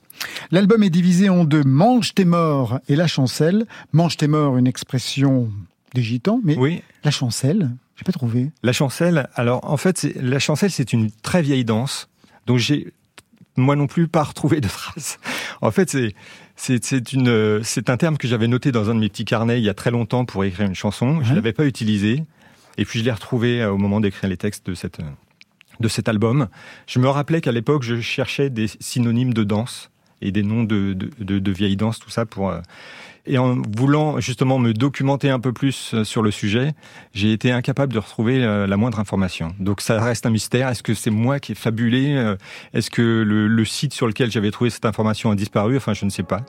L'album 0.51 0.83
est 0.83 0.91
divisé 0.91 1.29
en 1.29 1.45
deux, 1.45 1.63
Mange 1.63 2.15
tes 2.15 2.25
morts 2.25 2.81
et 2.89 2.97
La 2.97 3.07
chancelle. 3.07 3.67
Mange 3.93 4.17
tes 4.17 4.29
morts, 4.29 4.57
une 4.57 4.67
expression 4.67 5.51
des 5.95 6.03
gitans, 6.03 6.41
mais 6.43 6.57
Oui. 6.57 6.83
La 7.05 7.11
chancelle, 7.11 7.71
j'ai 7.97 8.05
pas 8.05 8.13
trouvé. 8.13 8.51
La 8.63 8.73
chancelle, 8.73 9.29
alors 9.35 9.61
en 9.71 9.77
fait, 9.77 10.07
la 10.21 10.39
chancelle, 10.39 10.71
c'est 10.71 10.93
une 10.93 11.11
très 11.23 11.43
vieille 11.43 11.65
danse, 11.65 12.09
donc 12.47 12.59
j'ai 12.59 12.93
moi 13.57 13.77
non 13.77 13.87
plus 13.87 14.09
pas 14.09 14.23
retrouvé 14.23 14.61
de 14.61 14.69
traces. 14.69 15.19
En 15.61 15.71
fait, 15.71 15.91
c'est 15.91 16.15
c'est 16.57 16.85
c'est 16.85 17.13
une 17.13 17.29
euh, 17.29 17.61
c'est 17.63 17.91
un 17.91 17.97
terme 17.97 18.17
que 18.19 18.29
j'avais 18.29 18.49
noté 18.49 18.73
dans 18.73 18.91
un 18.91 18.95
de 18.95 19.01
mes 19.01 19.09
petits 19.09 19.25
carnets 19.25 19.59
il 19.61 19.65
y 19.65 19.69
a 19.69 19.75
très 19.75 19.91
longtemps 19.91 20.25
pour 20.25 20.45
écrire 20.45 20.67
une 20.67 20.75
chanson. 20.75 21.21
Je 21.23 21.31
Ouais. 21.31 21.35
l'avais 21.37 21.53
pas 21.53 21.67
utilisé, 21.67 22.25
et 22.79 22.85
puis 22.85 22.99
je 23.01 23.05
l'ai 23.05 23.13
retrouvé 23.13 23.63
euh, 23.63 23.73
au 23.73 23.79
moment 23.79 24.01
d'écrire 24.01 24.29
les 24.31 24.37
textes 24.37 24.67
de 24.67 24.75
cette 24.75 25.01
euh, 25.01 25.05
de 25.81 25.89
cet 25.89 26.09
album. 26.09 26.49
Je 26.87 26.99
me 27.01 27.09
rappelais 27.09 27.41
qu'à 27.43 27.53
l'époque, 27.53 27.83
je 27.83 28.01
cherchais 28.01 28.49
des 28.49 28.67
synonymes 28.81 29.35
de 29.35 29.45
danse 29.45 29.91
et 30.23 30.33
des 30.33 30.43
noms 30.43 30.65
de, 30.65 30.95
de, 30.95 31.11
de, 31.19 31.39
de 31.39 31.53
vieilles 31.53 31.77
danses, 31.77 31.99
tout 31.99 32.09
ça 32.11 32.25
pour. 32.25 32.51
Et 33.27 33.39
en 33.39 33.57
voulant 33.77 34.21
justement 34.21 34.59
me 34.59 34.73
documenter 34.73 35.31
un 35.31 35.41
peu 35.41 35.53
plus 35.53 35.93
euh, 35.95 36.05
sur 36.05 36.23
le 36.23 36.31
sujet, 36.31 36.75
j'ai 37.13 37.33
été 37.33 37.51
incapable 37.53 37.93
de 37.93 37.99
retrouver 37.99 38.45
euh, 38.45 38.67
la 38.67 38.77
moindre 38.77 39.01
information. 39.01 39.55
Donc 39.59 39.81
ça 39.81 40.01
reste 40.03 40.27
un 40.27 40.31
mystère. 40.31 40.69
Est-ce 40.69 40.83
que 40.83 40.95
c'est 40.95 41.11
moi 41.11 41.41
qui 41.41 41.53
ai 41.53 41.55
fabulé 41.55 42.15
euh, 42.15 42.37
Est-ce 42.75 42.91
que 42.91 43.03
le, 43.03 43.49
le 43.49 43.65
site 43.65 43.93
sur 43.95 44.07
lequel 44.07 44.31
j'avais 44.31 44.51
trouvé 44.51 44.71
cette 44.71 44.85
information 44.87 45.31
a 45.31 45.35
disparu? 45.35 45.77
Enfin, 45.77 45.93
je 45.95 46.05
ne 46.05 46.11
sais 46.11 46.23
pas. 46.23 46.41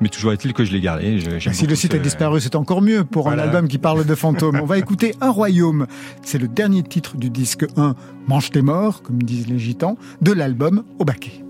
Mais 0.00 0.08
toujours 0.08 0.32
est-il 0.32 0.52
que 0.52 0.64
je 0.64 0.72
l'ai 0.72 0.80
gardé. 0.80 1.18
Je- 1.18 1.38
j'aime 1.38 1.52
Si 1.52 1.66
le 1.66 1.74
site 1.74 1.92
ce- 1.92 1.96
a 1.96 2.00
disparu, 2.00 2.40
c'est 2.40 2.56
encore 2.56 2.82
mieux 2.82 3.04
pour 3.04 3.24
Voilà. 3.24 3.42
un 3.42 3.46
album 3.46 3.68
qui 3.68 3.78
parle 3.78 4.04
de 4.06 4.14
fantômes. 4.14 4.58
On 4.62 4.66
va 4.66 4.78
écouter 4.78 5.14
Un 5.20 5.30
royaume. 5.30 5.86
C'est 6.22 6.38
le 6.38 6.48
dernier 6.48 6.82
titre 6.82 7.16
du 7.16 7.30
disque 7.30 7.66
1, 7.76 7.94
Mange 8.28 8.50
tes 8.50 8.62
morts, 8.62 9.02
comme 9.02 9.22
disent 9.22 9.48
les 9.48 9.58
gitans, 9.58 9.96
de 10.22 10.32
l'album 10.32 10.84
Au 10.98 11.04
baquet. 11.04 11.42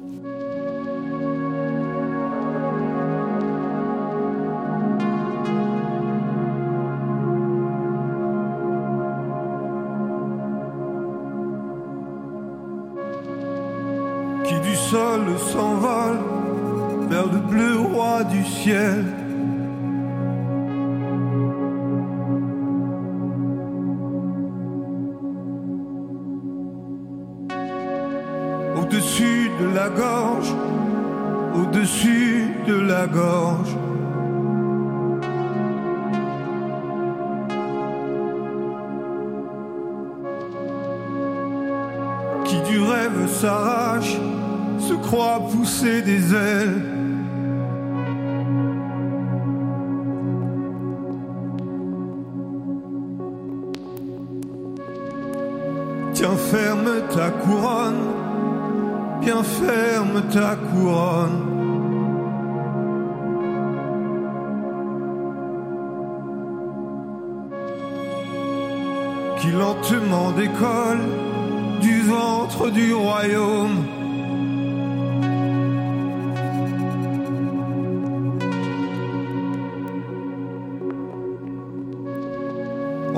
Sol 14.90 15.20
s'envole 15.38 16.18
vers 17.08 17.26
le 17.26 17.38
bleu 17.50 17.78
roi 17.92 18.24
du 18.24 18.42
ciel. 18.44 19.04
Au-dessus 28.78 29.50
de 29.60 29.74
la 29.76 29.88
gorge, 29.90 30.52
au-dessus 31.54 32.48
de 32.66 32.74
la 32.74 33.06
gorge. 33.06 33.76
Qui 42.44 42.60
du 42.68 42.80
rêve 42.80 43.28
s'arrache, 43.28 44.16
se 44.90 44.96
croit 44.96 45.40
pousser 45.52 46.02
des 46.02 46.34
ailes. 46.34 46.82
Tiens, 56.12 56.38
ferme 56.52 56.90
ta 57.14 57.30
couronne, 57.42 58.04
bien 59.20 59.42
ferme 59.42 60.22
ta 60.32 60.56
couronne. 60.68 61.40
Qui 69.38 69.50
lentement 69.52 70.32
décolle 70.32 71.06
du 71.80 72.02
ventre 72.02 72.70
du 72.70 72.92
royaume. 72.92 73.99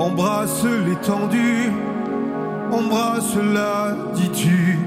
Embrasse 0.03 0.65
l'étendue, 0.85 1.71
embrasse 2.73 3.37
la, 3.37 3.95
dis-tu. 4.15 4.77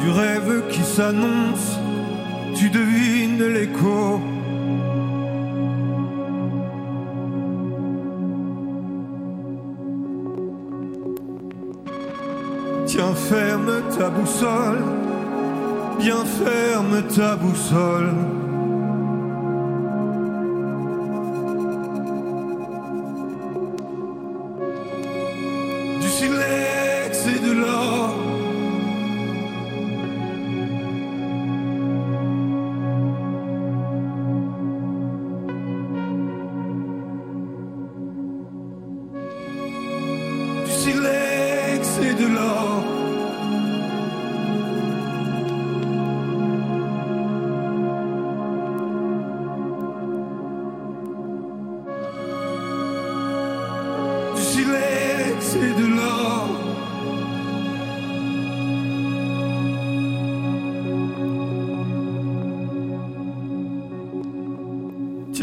Du 0.00 0.10
rêve 0.10 0.62
qui 0.70 0.82
s'annonce, 0.82 1.80
tu 2.54 2.70
devines 2.70 3.42
l'écho. 3.42 4.20
Tiens 12.86 13.14
ferme 13.14 13.82
ta 13.98 14.08
boussole, 14.08 15.03
bien 15.98 16.24
ferme 16.24 17.02
ta 17.02 17.36
boussole. 17.36 18.43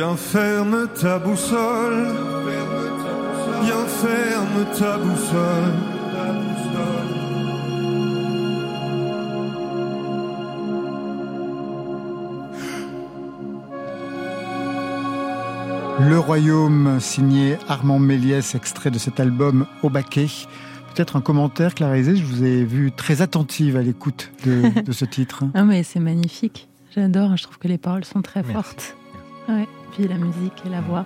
Tiens 0.02 0.18
ferme 0.18 0.88
ta 1.00 1.20
boussole, 1.20 2.08
bien 3.62 3.86
ferme 3.86 4.66
ta 4.76 4.98
boussole. 4.98 5.74
Le 16.00 16.18
Royaume, 16.18 17.00
signé 17.00 17.60
Armand 17.68 18.00
Méliès, 18.00 18.56
extrait 18.56 18.90
de 18.90 18.98
cet 18.98 19.20
album 19.20 19.68
Au 19.84 19.92
baquet. 19.92 20.26
Peut-être 20.96 21.16
un 21.16 21.22
commentaire, 21.22 21.76
Clarisé, 21.76 22.16
je 22.16 22.26
vous 22.26 22.44
ai 22.44 22.64
vu 22.64 22.92
très 22.92 23.22
attentive 23.22 23.78
à 23.78 23.84
l'écoute 23.84 24.32
de, 24.46 24.82
de 24.82 24.92
ce 24.92 25.06
titre. 25.06 25.44
Ah 25.54 25.64
mais 25.64 25.84
c'est 25.84 26.00
magnifique. 26.00 26.70
J'adore. 26.96 27.38
Je 27.38 27.44
trouve 27.44 27.60
que 27.60 27.68
les 27.68 27.78
paroles 27.78 28.04
sont 28.04 28.24
très 28.24 28.42
fortes. 28.42 28.96
Ouais. 29.50 29.68
Puis 29.94 30.08
la 30.08 30.16
musique 30.18 30.54
et 30.66 30.70
la 30.70 30.82
voix. 30.82 31.06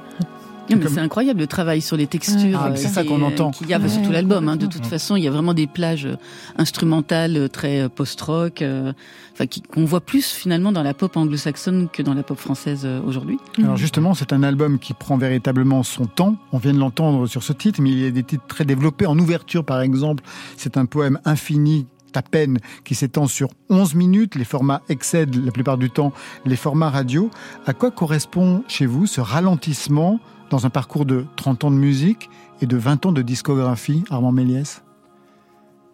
Non, 0.68 0.78
mais 0.78 0.88
c'est 0.88 1.00
incroyable 1.00 1.42
le 1.42 1.46
travail 1.48 1.80
sur 1.80 1.96
les 1.96 2.08
textures. 2.08 2.60
Ah, 2.60 2.70
mais 2.72 2.78
c'est 2.78 2.88
euh, 2.88 2.90
ça 2.90 3.04
qu'on 3.04 3.20
est- 3.20 3.24
entend. 3.24 3.52
Qu'il 3.52 3.70
y 3.70 3.74
a 3.76 3.88
sur 3.88 4.02
tout 4.02 4.08
Ouais, 4.08 4.14
l'album. 4.14 4.50
hein. 4.50 4.56
De 4.56 4.66
toute 4.66 4.86
façon, 4.88 5.16
il 5.16 5.24
y 5.24 5.28
a 5.28 5.32
vraiment 5.32 5.54
des 5.54 5.68
plages 5.68 6.08
euh, 6.08 6.16
instrumentales 6.58 7.38
euh, 7.38 7.48
très 7.48 7.82
euh, 7.82 7.90
post-rock, 7.90 8.64
euh, 8.64 8.92
enfin 9.34 9.46
qu'on 9.72 9.86
voit 9.86 10.02
plus 10.02 10.32
finalement 10.32 10.72
dans 10.72 10.82
la 10.82 10.96
pop 10.96 11.16
anglo-saxonne 11.18 11.88
que 11.94 12.02
dans 12.02 12.16
la 12.16 12.24
pop 12.24 12.40
française 12.40 12.82
euh, 12.86 13.00
aujourd'hui. 13.06 13.38
Alors 13.60 13.78
justement, 13.78 14.16
c'est 14.16 14.34
un 14.34 14.42
album 14.42 14.80
qui 14.80 14.94
prend 14.96 15.18
véritablement 15.18 15.84
son 15.84 16.06
temps. 16.08 16.36
On 16.52 16.58
vient 16.58 16.74
de 16.74 16.80
l'entendre 16.80 17.28
sur 17.28 17.44
ce 17.44 17.54
titre, 17.54 17.80
mais 17.80 17.92
il 17.92 18.00
y 18.00 18.08
a 18.08 18.12
des 18.12 18.24
titres 18.24 18.48
très 18.48 18.66
développés. 18.66 19.06
En 19.06 19.20
ouverture, 19.20 19.64
par 19.66 19.82
exemple, 19.82 20.24
c'est 20.58 20.78
un 20.78 20.86
poème 20.86 21.20
infini 21.26 21.86
à 22.18 22.22
peine 22.22 22.59
qui 22.84 22.95
s'étend 22.95 23.28
sur 23.28 23.49
11 23.70 23.95
minutes. 23.95 24.36
Les 24.36 24.45
formats 24.45 24.82
excèdent 24.89 25.43
la 25.43 25.51
plupart 25.51 25.78
du 25.78 25.89
temps 25.89 26.13
les 26.45 26.55
formats 26.55 26.89
radio. 26.89 27.30
À 27.66 27.74
quoi 27.74 27.91
correspond 27.91 28.63
chez 28.68 28.86
vous 28.86 29.07
ce 29.07 29.22
ralentissement 29.22 30.20
dans 30.49 30.66
un 30.66 30.70
parcours 30.70 31.05
de 31.05 31.26
30 31.36 31.66
ans 31.66 31.72
de 31.72 31.76
musique 31.76 32.30
et 32.61 32.66
de 32.66 32.78
20 32.78 33.07
ans 33.07 33.11
de 33.11 33.22
discographie, 33.22 34.03
Armand 34.09 34.32
Méliès? 34.32 34.84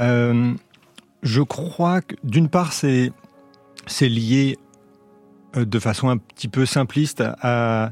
Euh, 0.01 0.53
je 1.23 1.41
crois 1.41 2.01
que 2.01 2.15
d'une 2.23 2.49
part, 2.49 2.73
c'est 2.73 3.11
c'est 3.87 4.09
lié 4.09 4.57
euh, 5.55 5.65
de 5.65 5.79
façon 5.79 6.09
un 6.09 6.17
petit 6.17 6.47
peu 6.47 6.65
simpliste 6.65 7.23
à, 7.41 7.91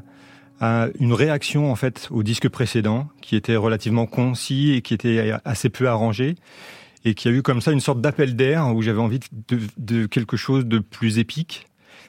à 0.60 0.88
une 0.98 1.12
réaction 1.12 1.70
en 1.70 1.74
fait 1.74 2.08
au 2.10 2.22
disque 2.22 2.48
précédent 2.48 3.08
qui 3.20 3.34
était 3.34 3.56
relativement 3.56 4.06
concis 4.06 4.72
et 4.72 4.82
qui 4.82 4.94
était 4.94 5.32
assez 5.44 5.70
peu 5.70 5.88
arrangé 5.88 6.36
et 7.04 7.14
qui 7.14 7.28
a 7.28 7.30
eu 7.30 7.42
comme 7.42 7.60
ça 7.60 7.72
une 7.72 7.80
sorte 7.80 8.00
d'appel 8.00 8.36
d'air 8.36 8.74
où 8.74 8.82
j'avais 8.82 9.00
envie 9.00 9.20
de, 9.78 10.06
quelque 10.06 10.36
chose 10.36 10.66
de 10.66 10.78
plus 10.78 11.18
épique 11.18 11.66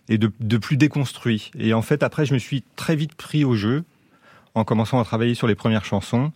et 0.10 0.18
de 0.18 0.58
plus 0.58 0.78
déconstruit. 0.78 1.52
Et 1.58 1.74
en 1.74 1.82
fait, 1.82 2.04
après, 2.04 2.26
je 2.26 2.34
me 2.34 2.40
suis 2.40 2.64
très 2.76 2.96
vite 2.96 3.16
pris 3.16 3.46
au 3.46 3.56
jeu 3.56 3.84
en 4.56 4.64
commençant 4.64 5.00
à 5.00 5.04
travailler 5.04 5.36
sur 5.36 5.48
les 5.48 5.56
premières 5.56 5.86
chansons. 5.86 6.32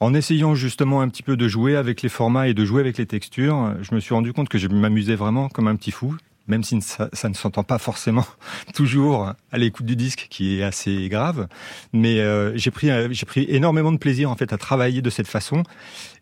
En 0.00 0.14
essayant 0.14 0.54
justement 0.54 1.00
un 1.00 1.08
petit 1.08 1.22
peu 1.22 1.36
de 1.36 1.46
jouer 1.46 1.76
avec 1.76 2.02
les 2.02 2.08
formats 2.08 2.48
et 2.48 2.54
de 2.54 2.64
jouer 2.64 2.80
avec 2.80 2.98
les 2.98 3.06
textures, 3.06 3.74
je 3.82 3.94
me 3.94 4.00
suis 4.00 4.14
rendu 4.14 4.32
compte 4.32 4.48
que 4.48 4.58
je 4.58 4.68
m'amusais 4.68 5.14
vraiment 5.14 5.48
comme 5.48 5.68
un 5.68 5.76
petit 5.76 5.92
fou, 5.92 6.16
même 6.46 6.62
si 6.64 6.80
ça, 6.80 7.08
ça 7.12 7.28
ne 7.28 7.34
s'entend 7.34 7.64
pas 7.64 7.78
forcément 7.78 8.26
toujours 8.74 9.32
à 9.50 9.58
l'écoute 9.58 9.86
du 9.86 9.96
disque, 9.96 10.26
qui 10.30 10.58
est 10.58 10.62
assez 10.62 11.08
grave. 11.08 11.48
Mais 11.92 12.20
euh, 12.20 12.56
j'ai 12.56 12.70
pris, 12.70 12.90
euh, 12.90 13.08
j'ai 13.10 13.26
pris 13.26 13.46
énormément 13.48 13.92
de 13.92 13.98
plaisir 13.98 14.30
en 14.30 14.36
fait 14.36 14.52
à 14.52 14.58
travailler 14.58 15.02
de 15.02 15.10
cette 15.10 15.28
façon, 15.28 15.62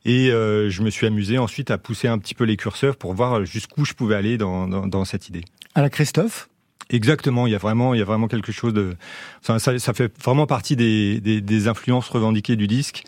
et 0.04 0.30
euh, 0.30 0.70
je 0.70 0.82
me 0.82 0.90
suis 0.90 1.06
amusé 1.06 1.38
ensuite 1.38 1.70
à 1.70 1.78
pousser 1.78 2.08
un 2.08 2.18
petit 2.18 2.34
peu 2.34 2.44
les 2.44 2.56
curseurs 2.56 2.96
pour 2.96 3.14
voir 3.14 3.44
jusqu'où 3.44 3.84
je 3.84 3.94
pouvais 3.94 4.16
aller 4.16 4.38
dans, 4.38 4.68
dans, 4.68 4.86
dans 4.86 5.04
cette 5.04 5.28
idée. 5.28 5.44
À 5.74 5.82
la 5.82 5.90
Christophe? 5.90 6.48
Exactement, 6.92 7.46
il 7.46 7.52
y 7.52 7.54
a 7.54 7.58
vraiment, 7.58 7.94
il 7.94 7.98
y 7.98 8.02
a 8.02 8.04
vraiment 8.04 8.26
quelque 8.26 8.50
chose 8.50 8.74
de, 8.74 8.96
ça, 9.42 9.60
ça, 9.60 9.78
ça 9.78 9.94
fait 9.94 10.12
vraiment 10.22 10.46
partie 10.46 10.74
des, 10.74 11.20
des, 11.20 11.40
des 11.40 11.68
influences 11.68 12.08
revendiquées 12.08 12.56
du 12.56 12.66
disque. 12.66 13.04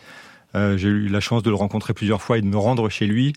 Euh, 0.54 0.76
J'ai 0.76 0.88
eu 0.88 1.08
la 1.08 1.20
chance 1.20 1.42
de 1.42 1.50
le 1.50 1.56
rencontrer 1.56 1.94
plusieurs 1.94 2.22
fois 2.22 2.38
et 2.38 2.42
de 2.42 2.46
me 2.46 2.58
rendre 2.58 2.88
chez 2.88 3.06
lui. 3.06 3.32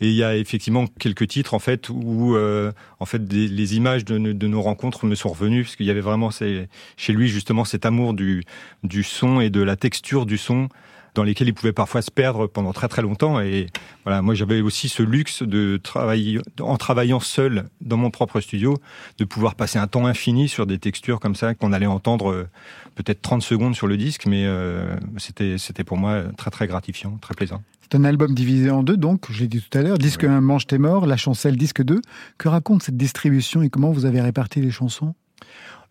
Et 0.00 0.08
il 0.08 0.14
y 0.14 0.24
a 0.24 0.36
effectivement 0.36 0.86
quelques 0.98 1.28
titres 1.28 1.54
en 1.54 1.60
fait 1.60 1.88
où 1.88 2.34
euh, 2.34 2.72
en 2.98 3.06
fait 3.06 3.24
des, 3.24 3.46
les 3.46 3.76
images 3.76 4.04
de, 4.04 4.18
de, 4.18 4.46
nos 4.48 4.60
rencontres 4.60 5.06
me 5.06 5.14
sont 5.14 5.28
revenues 5.28 5.62
parce 5.62 5.76
qu'il 5.76 5.86
y 5.86 5.90
avait 5.90 6.00
vraiment 6.00 6.30
ces, 6.30 6.68
chez 6.96 7.12
lui 7.12 7.28
justement 7.28 7.64
cet 7.64 7.86
amour 7.86 8.12
du, 8.12 8.42
du 8.82 9.04
son 9.04 9.40
et 9.40 9.50
de 9.50 9.62
la 9.62 9.76
texture 9.76 10.26
du 10.26 10.36
son 10.36 10.68
dans 11.14 11.22
lesquels 11.22 11.48
il 11.48 11.54
pouvait 11.54 11.72
parfois 11.72 12.02
se 12.02 12.10
perdre 12.10 12.46
pendant 12.46 12.72
très 12.72 12.88
très 12.88 13.02
longtemps. 13.02 13.40
Et 13.40 13.66
voilà, 14.04 14.22
moi 14.22 14.34
j'avais 14.34 14.60
aussi 14.60 14.88
ce 14.88 15.02
luxe 15.02 15.42
de 15.42 15.78
travailler 15.82 16.40
en 16.60 16.76
travaillant 16.76 17.20
seul 17.20 17.64
dans 17.80 17.96
mon 17.96 18.10
propre 18.10 18.40
studio, 18.40 18.76
de 19.18 19.24
pouvoir 19.24 19.54
passer 19.54 19.78
un 19.78 19.86
temps 19.86 20.06
infini 20.06 20.48
sur 20.48 20.66
des 20.66 20.78
textures 20.78 21.20
comme 21.20 21.34
ça 21.34 21.54
qu'on 21.54 21.72
allait 21.72 21.86
entendre 21.86 22.30
euh, 22.30 22.48
peut-être 22.94 23.22
30 23.22 23.42
secondes 23.42 23.74
sur 23.74 23.86
le 23.86 23.96
disque, 23.96 24.26
mais 24.26 24.44
euh, 24.46 24.96
c'était 25.16 25.58
c'était 25.58 25.84
pour 25.84 25.96
moi 25.96 26.24
très 26.36 26.50
très 26.50 26.66
gratifiant, 26.66 27.18
très 27.20 27.34
plaisant. 27.34 27.62
C'est 27.82 27.98
un 27.98 28.04
album 28.04 28.34
divisé 28.34 28.70
en 28.70 28.82
deux, 28.82 28.96
donc, 28.96 29.30
je 29.30 29.40
l'ai 29.40 29.46
dit 29.46 29.60
tout 29.60 29.78
à 29.78 29.82
l'heure, 29.82 29.98
disque 29.98 30.24
1, 30.24 30.40
Mange 30.40 30.66
tes 30.66 30.78
morts, 30.78 31.06
la 31.06 31.18
chancelle, 31.18 31.56
disque 31.56 31.82
2. 31.82 32.00
Que 32.38 32.48
raconte 32.48 32.82
cette 32.82 32.96
distribution 32.96 33.62
et 33.62 33.68
comment 33.68 33.92
vous 33.92 34.06
avez 34.06 34.22
réparti 34.22 34.62
les 34.62 34.70
chansons? 34.70 35.14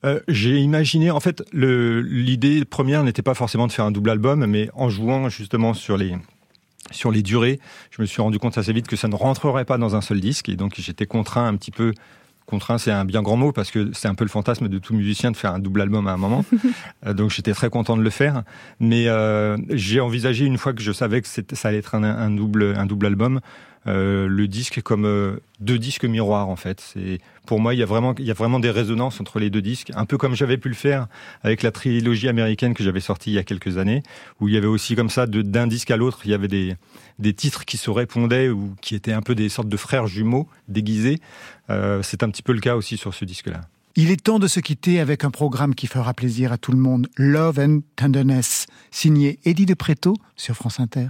Euh, 0.06 0.20
J'ai 0.28 0.60
imaginé, 0.60 1.12
en 1.12 1.20
fait, 1.20 1.44
l'idée 1.54 2.66
première 2.66 3.04
n'était 3.04 3.22
pas 3.22 3.34
forcément 3.34 3.68
de 3.68 3.72
faire 3.72 3.86
un 3.86 3.92
double 3.92 4.10
album, 4.10 4.46
mais 4.46 4.70
en 4.74 4.90
jouant 4.90 5.30
justement 5.30 5.74
sur 5.74 5.98
les 5.98 6.16
sur 6.92 7.12
les 7.12 7.22
durées, 7.22 7.60
je 7.92 8.02
me 8.02 8.06
suis 8.06 8.22
rendu 8.22 8.40
compte 8.40 8.58
assez 8.58 8.74
vite 8.74 8.88
que 8.88 8.98
ça 8.98 9.08
ne 9.08 9.16
rentrerait 9.16 9.64
pas 9.64 9.78
dans 9.78 9.96
un 9.96 10.02
seul 10.02 10.20
disque, 10.20 10.50
et 10.50 10.56
donc 10.56 10.74
j'étais 10.78 11.06
contraint 11.06 11.48
un 11.48 11.56
petit 11.56 11.72
peu 11.72 11.94
contraint, 12.46 12.78
c'est 12.78 12.92
un 12.92 13.06
bien 13.06 13.22
grand 13.22 13.38
mot 13.38 13.52
parce 13.52 13.72
que 13.72 13.92
c'est 13.94 14.08
un 14.08 14.16
peu 14.16 14.26
le 14.26 14.30
fantasme 14.30 14.68
de 14.68 14.78
tout 14.78 14.94
musicien 14.94 15.32
de 15.32 15.38
faire 15.38 15.54
un 15.54 15.60
double 15.60 15.82
album 15.82 16.08
à 16.08 16.14
un 16.14 16.18
moment. 16.18 16.46
donc 17.06 17.32
j'étais 17.32 17.54
très 17.54 17.70
content 17.70 17.98
de 17.98 18.04
le 18.04 18.10
faire. 18.10 18.44
Mais 18.80 19.08
euh, 19.08 19.58
j'ai 19.70 20.00
envisagé 20.00 20.46
une 20.46 20.58
fois 20.58 20.74
que 20.74 20.82
je 20.82 20.92
savais 20.92 21.22
que 21.22 21.28
ça 21.28 21.68
allait 21.68 21.78
être 21.78 21.96
un, 21.96 22.04
un, 22.04 22.30
double, 22.30 22.76
un 22.78 22.86
double 22.86 23.06
album, 23.06 23.40
euh, 23.88 24.28
le 24.28 24.48
disque 24.48 24.82
comme 24.82 25.06
euh, 25.06 25.38
deux 25.60 25.78
disques 25.78 26.06
miroirs 26.06 26.50
en 26.50 26.56
fait. 26.56 26.82
C'est 26.82 27.20
pour 27.46 27.60
moi 27.60 27.74
il 27.74 27.80
y 27.80 27.84
a 27.84 27.86
vraiment 27.86 28.16
il 28.18 28.26
y 28.26 28.32
a 28.32 28.34
vraiment 28.34 28.60
des 28.60 28.72
résonances 28.72 29.20
entre 29.20 29.40
les 29.40 29.50
deux 29.50 29.62
disques, 29.62 29.92
un 29.96 30.06
peu 30.06 30.18
comme 30.18 30.36
j'avais 30.36 30.58
pu 30.58 30.70
le 30.70 30.76
faire 30.76 31.08
avec 31.44 31.64
la 31.64 31.72
trilogie 31.72 32.30
américaine 32.30 32.74
que 32.74 32.84
j'avais 32.84 33.02
sortie 33.02 33.32
il 33.32 33.34
y 33.34 33.40
a 33.40 33.44
quelques 33.44 33.78
années, 33.78 34.04
où 34.40 34.48
il 34.48 34.54
y 34.54 34.58
avait 34.58 34.68
aussi 34.68 34.96
comme 34.96 35.10
ça 35.10 35.28
d'un 35.28 35.68
disque 35.68 35.92
à 35.92 35.98
l'autre, 35.98 36.22
il 36.26 36.32
y 36.32 36.34
avait 36.34 36.48
des 36.48 36.76
des 37.20 37.34
titres 37.34 37.66
qui 37.66 37.78
se 37.78 37.90
répondaient 37.90 38.50
ou 38.50 38.76
qui 38.82 38.96
étaient 38.96 39.14
un 39.14 39.22
peu 39.22 39.36
des 39.36 39.50
sortes 39.50 39.70
de 39.70 39.78
frères 39.78 40.08
jumeaux 40.08 40.48
déguisés. 40.68 41.20
Euh, 41.70 42.02
c'est 42.04 42.24
un 42.24 42.30
petit 42.30 42.42
peu 42.42 42.54
le 42.54 42.60
cas 42.60 42.76
aussi 42.76 42.98
sur 42.98 43.14
ce 43.14 43.26
disque-là. 43.26 43.62
Il 43.96 44.10
est 44.10 44.24
temps 44.24 44.40
de 44.40 44.48
se 44.48 44.60
quitter 44.60 45.00
avec 45.00 45.24
un 45.24 45.30
programme 45.30 45.76
qui 45.76 45.86
fera 45.86 46.16
plaisir 46.16 46.52
à 46.52 46.58
tout 46.58 46.72
le 46.72 46.80
monde. 46.80 47.08
Love 47.16 47.60
and 47.60 47.82
Tenderness, 47.96 48.66
signé 48.90 49.40
Eddie 49.46 49.68
de 49.68 49.76
Préto 49.76 50.16
sur 50.36 50.56
France 50.56 50.80
Inter. 50.80 51.10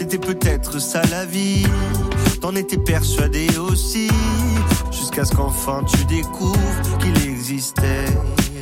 C'était 0.00 0.16
peut-être 0.16 0.80
ça 0.80 1.02
la 1.10 1.26
vie, 1.26 1.66
t'en 2.40 2.54
étais 2.54 2.78
persuadé 2.78 3.48
aussi. 3.58 4.08
Jusqu'à 4.90 5.26
ce 5.26 5.34
qu'enfin 5.34 5.84
tu 5.84 6.02
découvres 6.06 6.98
qu'il 7.00 7.28
existait 7.28 8.06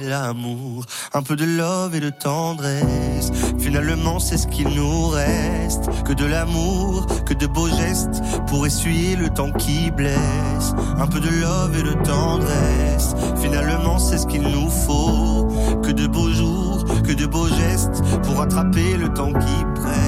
l'amour. 0.03 0.84
Un 1.14 1.22
peu 1.22 1.36
de 1.36 1.45
love 1.45 1.95
et 1.95 2.01
de 2.01 2.11
tendresse. 2.11 3.30
Finalement, 3.61 4.18
c'est 4.18 4.36
ce 4.36 4.49
qu'il 4.49 4.66
nous 4.70 5.11
reste. 5.11 5.89
Que 6.05 6.12
de 6.12 6.24
l'amour, 6.24 7.07
que 7.24 7.34
de 7.34 7.47
beaux 7.47 7.68
gestes 7.68 8.20
pour 8.49 8.66
essuyer 8.66 9.14
le 9.14 9.28
temps 9.28 9.53
qui 9.53 9.93
blesse. 9.93 10.74
Un 10.97 11.07
peu 11.07 11.20
de 11.20 11.28
love 11.28 11.78
et 11.78 11.84
de 11.84 12.03
tendresse. 12.03 13.14
Finalement, 13.41 14.01
c'est 14.01 14.18
ce 14.18 14.26
qu'il 14.26 14.43
nous 14.43 14.68
faut. 14.68 15.47
Que 15.84 15.93
de 15.93 16.09
beaux 16.09 16.32
jours, 16.32 16.84
que 17.07 17.12
de 17.12 17.26
beaux 17.26 17.47
gestes 17.47 18.03
pour 18.24 18.41
attraper 18.41 18.97
le 18.97 19.09
temps 19.11 19.32
qui 19.32 19.80
presse. 19.80 20.08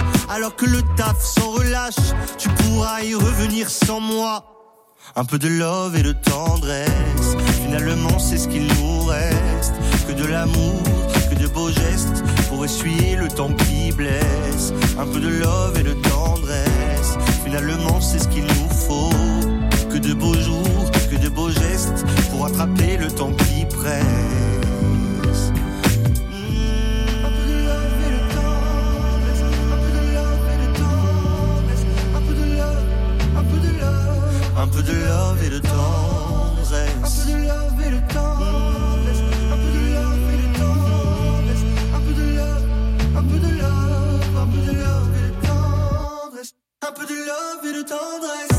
Alors 0.33 0.55
que 0.55 0.65
le 0.65 0.81
taf 0.95 1.21
s'en 1.21 1.51
relâche, 1.51 2.13
tu 2.37 2.47
pourras 2.47 3.01
y 3.01 3.13
revenir 3.13 3.69
sans 3.69 3.99
moi. 3.99 4.45
Un 5.17 5.25
peu 5.25 5.37
de 5.37 5.49
love 5.49 5.97
et 5.97 6.03
de 6.03 6.13
tendresse, 6.13 7.35
finalement 7.65 8.17
c'est 8.17 8.37
ce 8.37 8.47
qu'il 8.47 8.65
nous 8.65 9.03
reste. 9.03 9.73
Que 10.07 10.13
de 10.13 10.25
l'amour, 10.25 10.81
que 11.29 11.35
de 11.35 11.47
beaux 11.47 11.69
gestes 11.69 12.23
pour 12.47 12.63
essuyer 12.63 13.17
le 13.17 13.27
temps 13.27 13.51
qui 13.51 13.91
blesse. 13.91 14.71
Un 14.97 15.05
peu 15.05 15.19
de 15.19 15.27
love 15.27 15.77
et 15.77 15.83
de 15.83 15.95
tendresse, 16.09 17.17
finalement 17.43 17.99
c'est 17.99 18.19
ce 18.19 18.29
qu'il 18.29 18.45
nous 18.45 18.69
faut. 18.87 19.09
Que 19.89 19.97
de 19.97 20.13
beaux 20.13 20.39
jours, 20.39 20.91
que 21.11 21.17
de 21.17 21.27
beaux 21.27 21.51
gestes 21.51 22.05
pour 22.31 22.45
attraper 22.45 22.95
le 22.95 23.11
temps 23.11 23.33
qui 23.33 23.65
presse. 23.65 24.60
Un 34.61 34.67
peu 34.67 34.83
de 34.83 34.91
love 34.91 35.43
et 35.43 35.49
de 35.49 35.57
tendresse, 35.57 36.93
un 36.93 37.09
peu 37.09 37.31
de 37.31 37.47
love 37.47 37.81
et 37.81 37.91
de 37.91 38.01
un 46.83 46.91
peu 46.91 47.05
de 47.05 47.15
love 47.29 47.65
et 47.65 47.73
de 47.73 47.81
tendresse, 47.81 48.50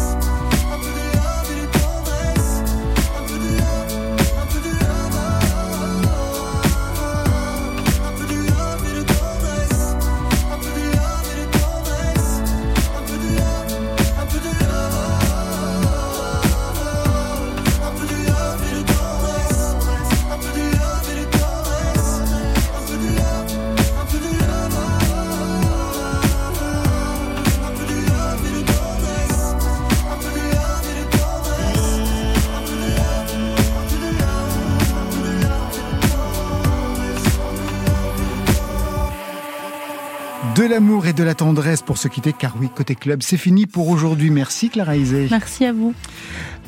De 40.63 40.69
l'amour 40.69 41.09
et 41.09 41.13
de 41.13 41.25
la 41.25 41.35
tendresse 41.35 41.83
pour 41.83 41.99
se 41.99 42.07
quitter, 42.07 42.33
car 42.33 42.55
oui, 42.61 42.69
côté 42.73 42.95
club, 42.95 43.21
c'est 43.25 43.37
fini 43.37 43.67
pour 43.67 43.89
aujourd'hui. 43.89 44.31
Merci 44.31 44.71
Clara 44.71 44.97
Isé. 44.97 45.27
Merci 45.29 45.65
à 45.65 45.73
vous. 45.73 45.93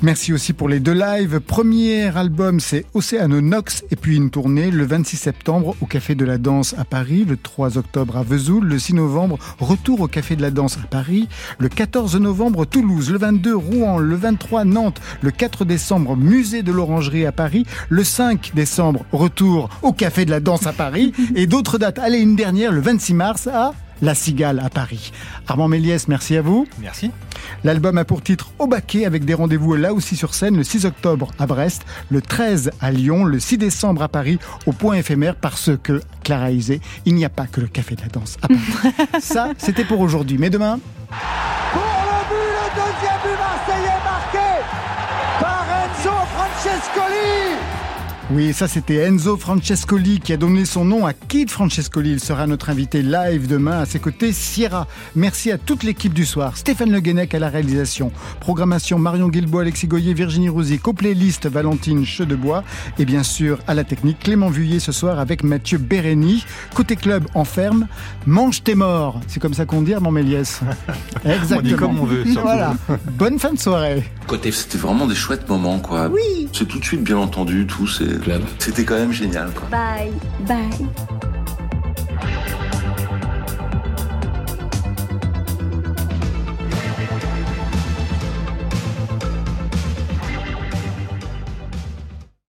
Merci 0.04 0.34
aussi 0.34 0.52
pour 0.52 0.68
les 0.68 0.80
deux 0.80 0.92
lives. 0.92 1.40
Premier 1.40 2.14
album, 2.14 2.60
c'est 2.60 2.84
Océano 2.92 3.40
Nox, 3.40 3.84
et 3.90 3.96
puis 3.96 4.16
une 4.16 4.28
tournée 4.28 4.70
le 4.70 4.84
26 4.84 5.16
septembre 5.16 5.74
au 5.80 5.86
Café 5.86 6.14
de 6.14 6.26
la 6.26 6.36
Danse 6.36 6.74
à 6.76 6.84
Paris, 6.84 7.24
le 7.26 7.38
3 7.38 7.78
octobre 7.78 8.18
à 8.18 8.22
Vesoul, 8.22 8.66
le 8.66 8.78
6 8.78 8.96
novembre, 8.96 9.38
retour 9.58 10.02
au 10.02 10.06
Café 10.06 10.36
de 10.36 10.42
la 10.42 10.50
Danse 10.50 10.76
à 10.76 10.86
Paris, 10.86 11.26
le 11.58 11.70
14 11.70 12.16
novembre 12.16 12.66
Toulouse, 12.66 13.10
le 13.10 13.16
22 13.16 13.56
Rouen, 13.56 13.96
le 13.96 14.14
23 14.14 14.66
Nantes, 14.66 15.00
le 15.22 15.30
4 15.30 15.64
décembre 15.64 16.18
Musée 16.18 16.62
de 16.62 16.70
l'Orangerie 16.70 17.24
à 17.24 17.32
Paris, 17.32 17.64
le 17.88 18.04
5 18.04 18.52
décembre 18.54 19.06
retour 19.10 19.70
au 19.80 19.94
Café 19.94 20.26
de 20.26 20.30
la 20.30 20.40
Danse 20.40 20.66
à 20.66 20.74
Paris, 20.74 21.14
et 21.34 21.46
d'autres 21.46 21.78
dates. 21.78 21.98
Allez, 21.98 22.18
une 22.18 22.36
dernière, 22.36 22.72
le 22.72 22.82
26 22.82 23.14
mars 23.14 23.46
à 23.46 23.72
La 24.04 24.14
Cigale 24.14 24.60
à 24.60 24.68
Paris. 24.68 25.12
Armand 25.48 25.66
Méliès, 25.66 26.08
merci 26.08 26.36
à 26.36 26.42
vous. 26.42 26.68
Merci. 26.78 27.10
L'album 27.64 27.96
a 27.96 28.04
pour 28.04 28.22
titre 28.22 28.50
Au 28.58 28.66
baquet 28.66 29.06
avec 29.06 29.24
des 29.24 29.32
rendez-vous 29.32 29.76
là 29.76 29.94
aussi 29.94 30.14
sur 30.14 30.34
scène 30.34 30.58
le 30.58 30.62
6 30.62 30.84
octobre 30.84 31.30
à 31.38 31.46
Brest, 31.46 31.86
le 32.10 32.20
13 32.20 32.70
à 32.82 32.90
Lyon, 32.90 33.24
le 33.24 33.40
6 33.40 33.56
décembre 33.56 34.02
à 34.02 34.08
Paris 34.08 34.38
au 34.66 34.72
point 34.72 34.96
éphémère 34.96 35.36
parce 35.36 35.70
que, 35.82 36.02
Clara 36.22 36.50
Isé, 36.50 36.82
il 37.06 37.14
n'y 37.14 37.24
a 37.24 37.30
pas 37.30 37.46
que 37.46 37.62
le 37.62 37.66
café 37.66 37.94
de 37.94 38.02
la 38.02 38.08
danse 38.08 38.36
à 38.42 38.48
Paris. 38.48 38.60
Ça, 39.20 39.52
c'était 39.56 39.84
pour 39.84 40.00
aujourd'hui. 40.00 40.36
Mais 40.36 40.50
demain, 40.50 40.80
Oui, 48.30 48.54
ça 48.54 48.68
c'était 48.68 48.96
Enzo 48.96 49.36
Francescoli 49.36 50.18
qui 50.18 50.32
a 50.32 50.38
donné 50.38 50.64
son 50.64 50.86
nom 50.86 51.04
à 51.04 51.12
Kid 51.12 51.50
Francescoli. 51.50 52.12
Il 52.12 52.20
sera 52.20 52.46
notre 52.46 52.70
invité 52.70 53.02
live 53.02 53.46
demain. 53.46 53.80
À 53.80 53.86
ses 53.86 53.98
côtés, 53.98 54.32
Sierra. 54.32 54.86
Merci 55.14 55.52
à 55.52 55.58
toute 55.58 55.82
l'équipe 55.82 56.14
du 56.14 56.24
soir. 56.24 56.56
Stéphane 56.56 56.90
Le 56.90 57.00
Guenec 57.00 57.34
à 57.34 57.38
la 57.38 57.50
réalisation. 57.50 58.12
Programmation 58.40 58.98
Marion 58.98 59.28
Guilbault, 59.28 59.58
Alexis 59.58 59.88
Goyer, 59.88 60.14
Virginie 60.14 60.48
Rouzic. 60.48 60.88
Au 60.88 60.94
playlist 60.94 61.46
Valentine 61.46 62.06
Chedebois. 62.06 62.64
Et 62.98 63.04
bien 63.04 63.22
sûr, 63.22 63.58
à 63.66 63.74
la 63.74 63.84
technique, 63.84 64.20
Clément 64.20 64.48
Vuillet 64.48 64.80
ce 64.80 64.90
soir 64.90 65.18
avec 65.18 65.44
Mathieu 65.44 65.76
Bérény. 65.76 66.46
Côté 66.74 66.96
club, 66.96 67.26
en 67.34 67.44
ferme. 67.44 67.86
Mange 68.26 68.62
tes 68.62 68.74
morts. 68.74 69.20
C'est 69.26 69.38
comme 69.38 69.54
ça 69.54 69.66
qu'on 69.66 69.82
dit, 69.82 69.92
Armand 69.92 70.12
Méliès. 70.12 70.60
Exactement. 71.26 71.58
On 71.58 71.62
dit 71.62 71.74
comme 71.74 72.00
on 72.00 72.06
veut, 72.06 72.24
surtout. 72.24 72.40
Voilà. 72.40 72.74
Bonne 73.18 73.38
fin 73.38 73.52
de 73.52 73.58
soirée. 73.58 74.02
Côté, 74.26 74.50
c'était 74.50 74.78
vraiment 74.78 75.06
des 75.06 75.14
chouettes 75.14 75.46
moments, 75.46 75.78
quoi. 75.78 76.08
Oui. 76.08 76.48
C'est 76.54 76.66
tout 76.66 76.78
de 76.78 76.84
suite 76.84 77.02
bien 77.02 77.18
entendu, 77.18 77.66
tout. 77.66 77.86
C'est 77.86 78.13
Club. 78.18 78.42
C'était 78.58 78.84
quand 78.84 78.96
même 78.96 79.12
génial. 79.12 79.50
Quoi. 79.52 79.68
Bye. 79.68 80.12
Bye. 80.40 80.88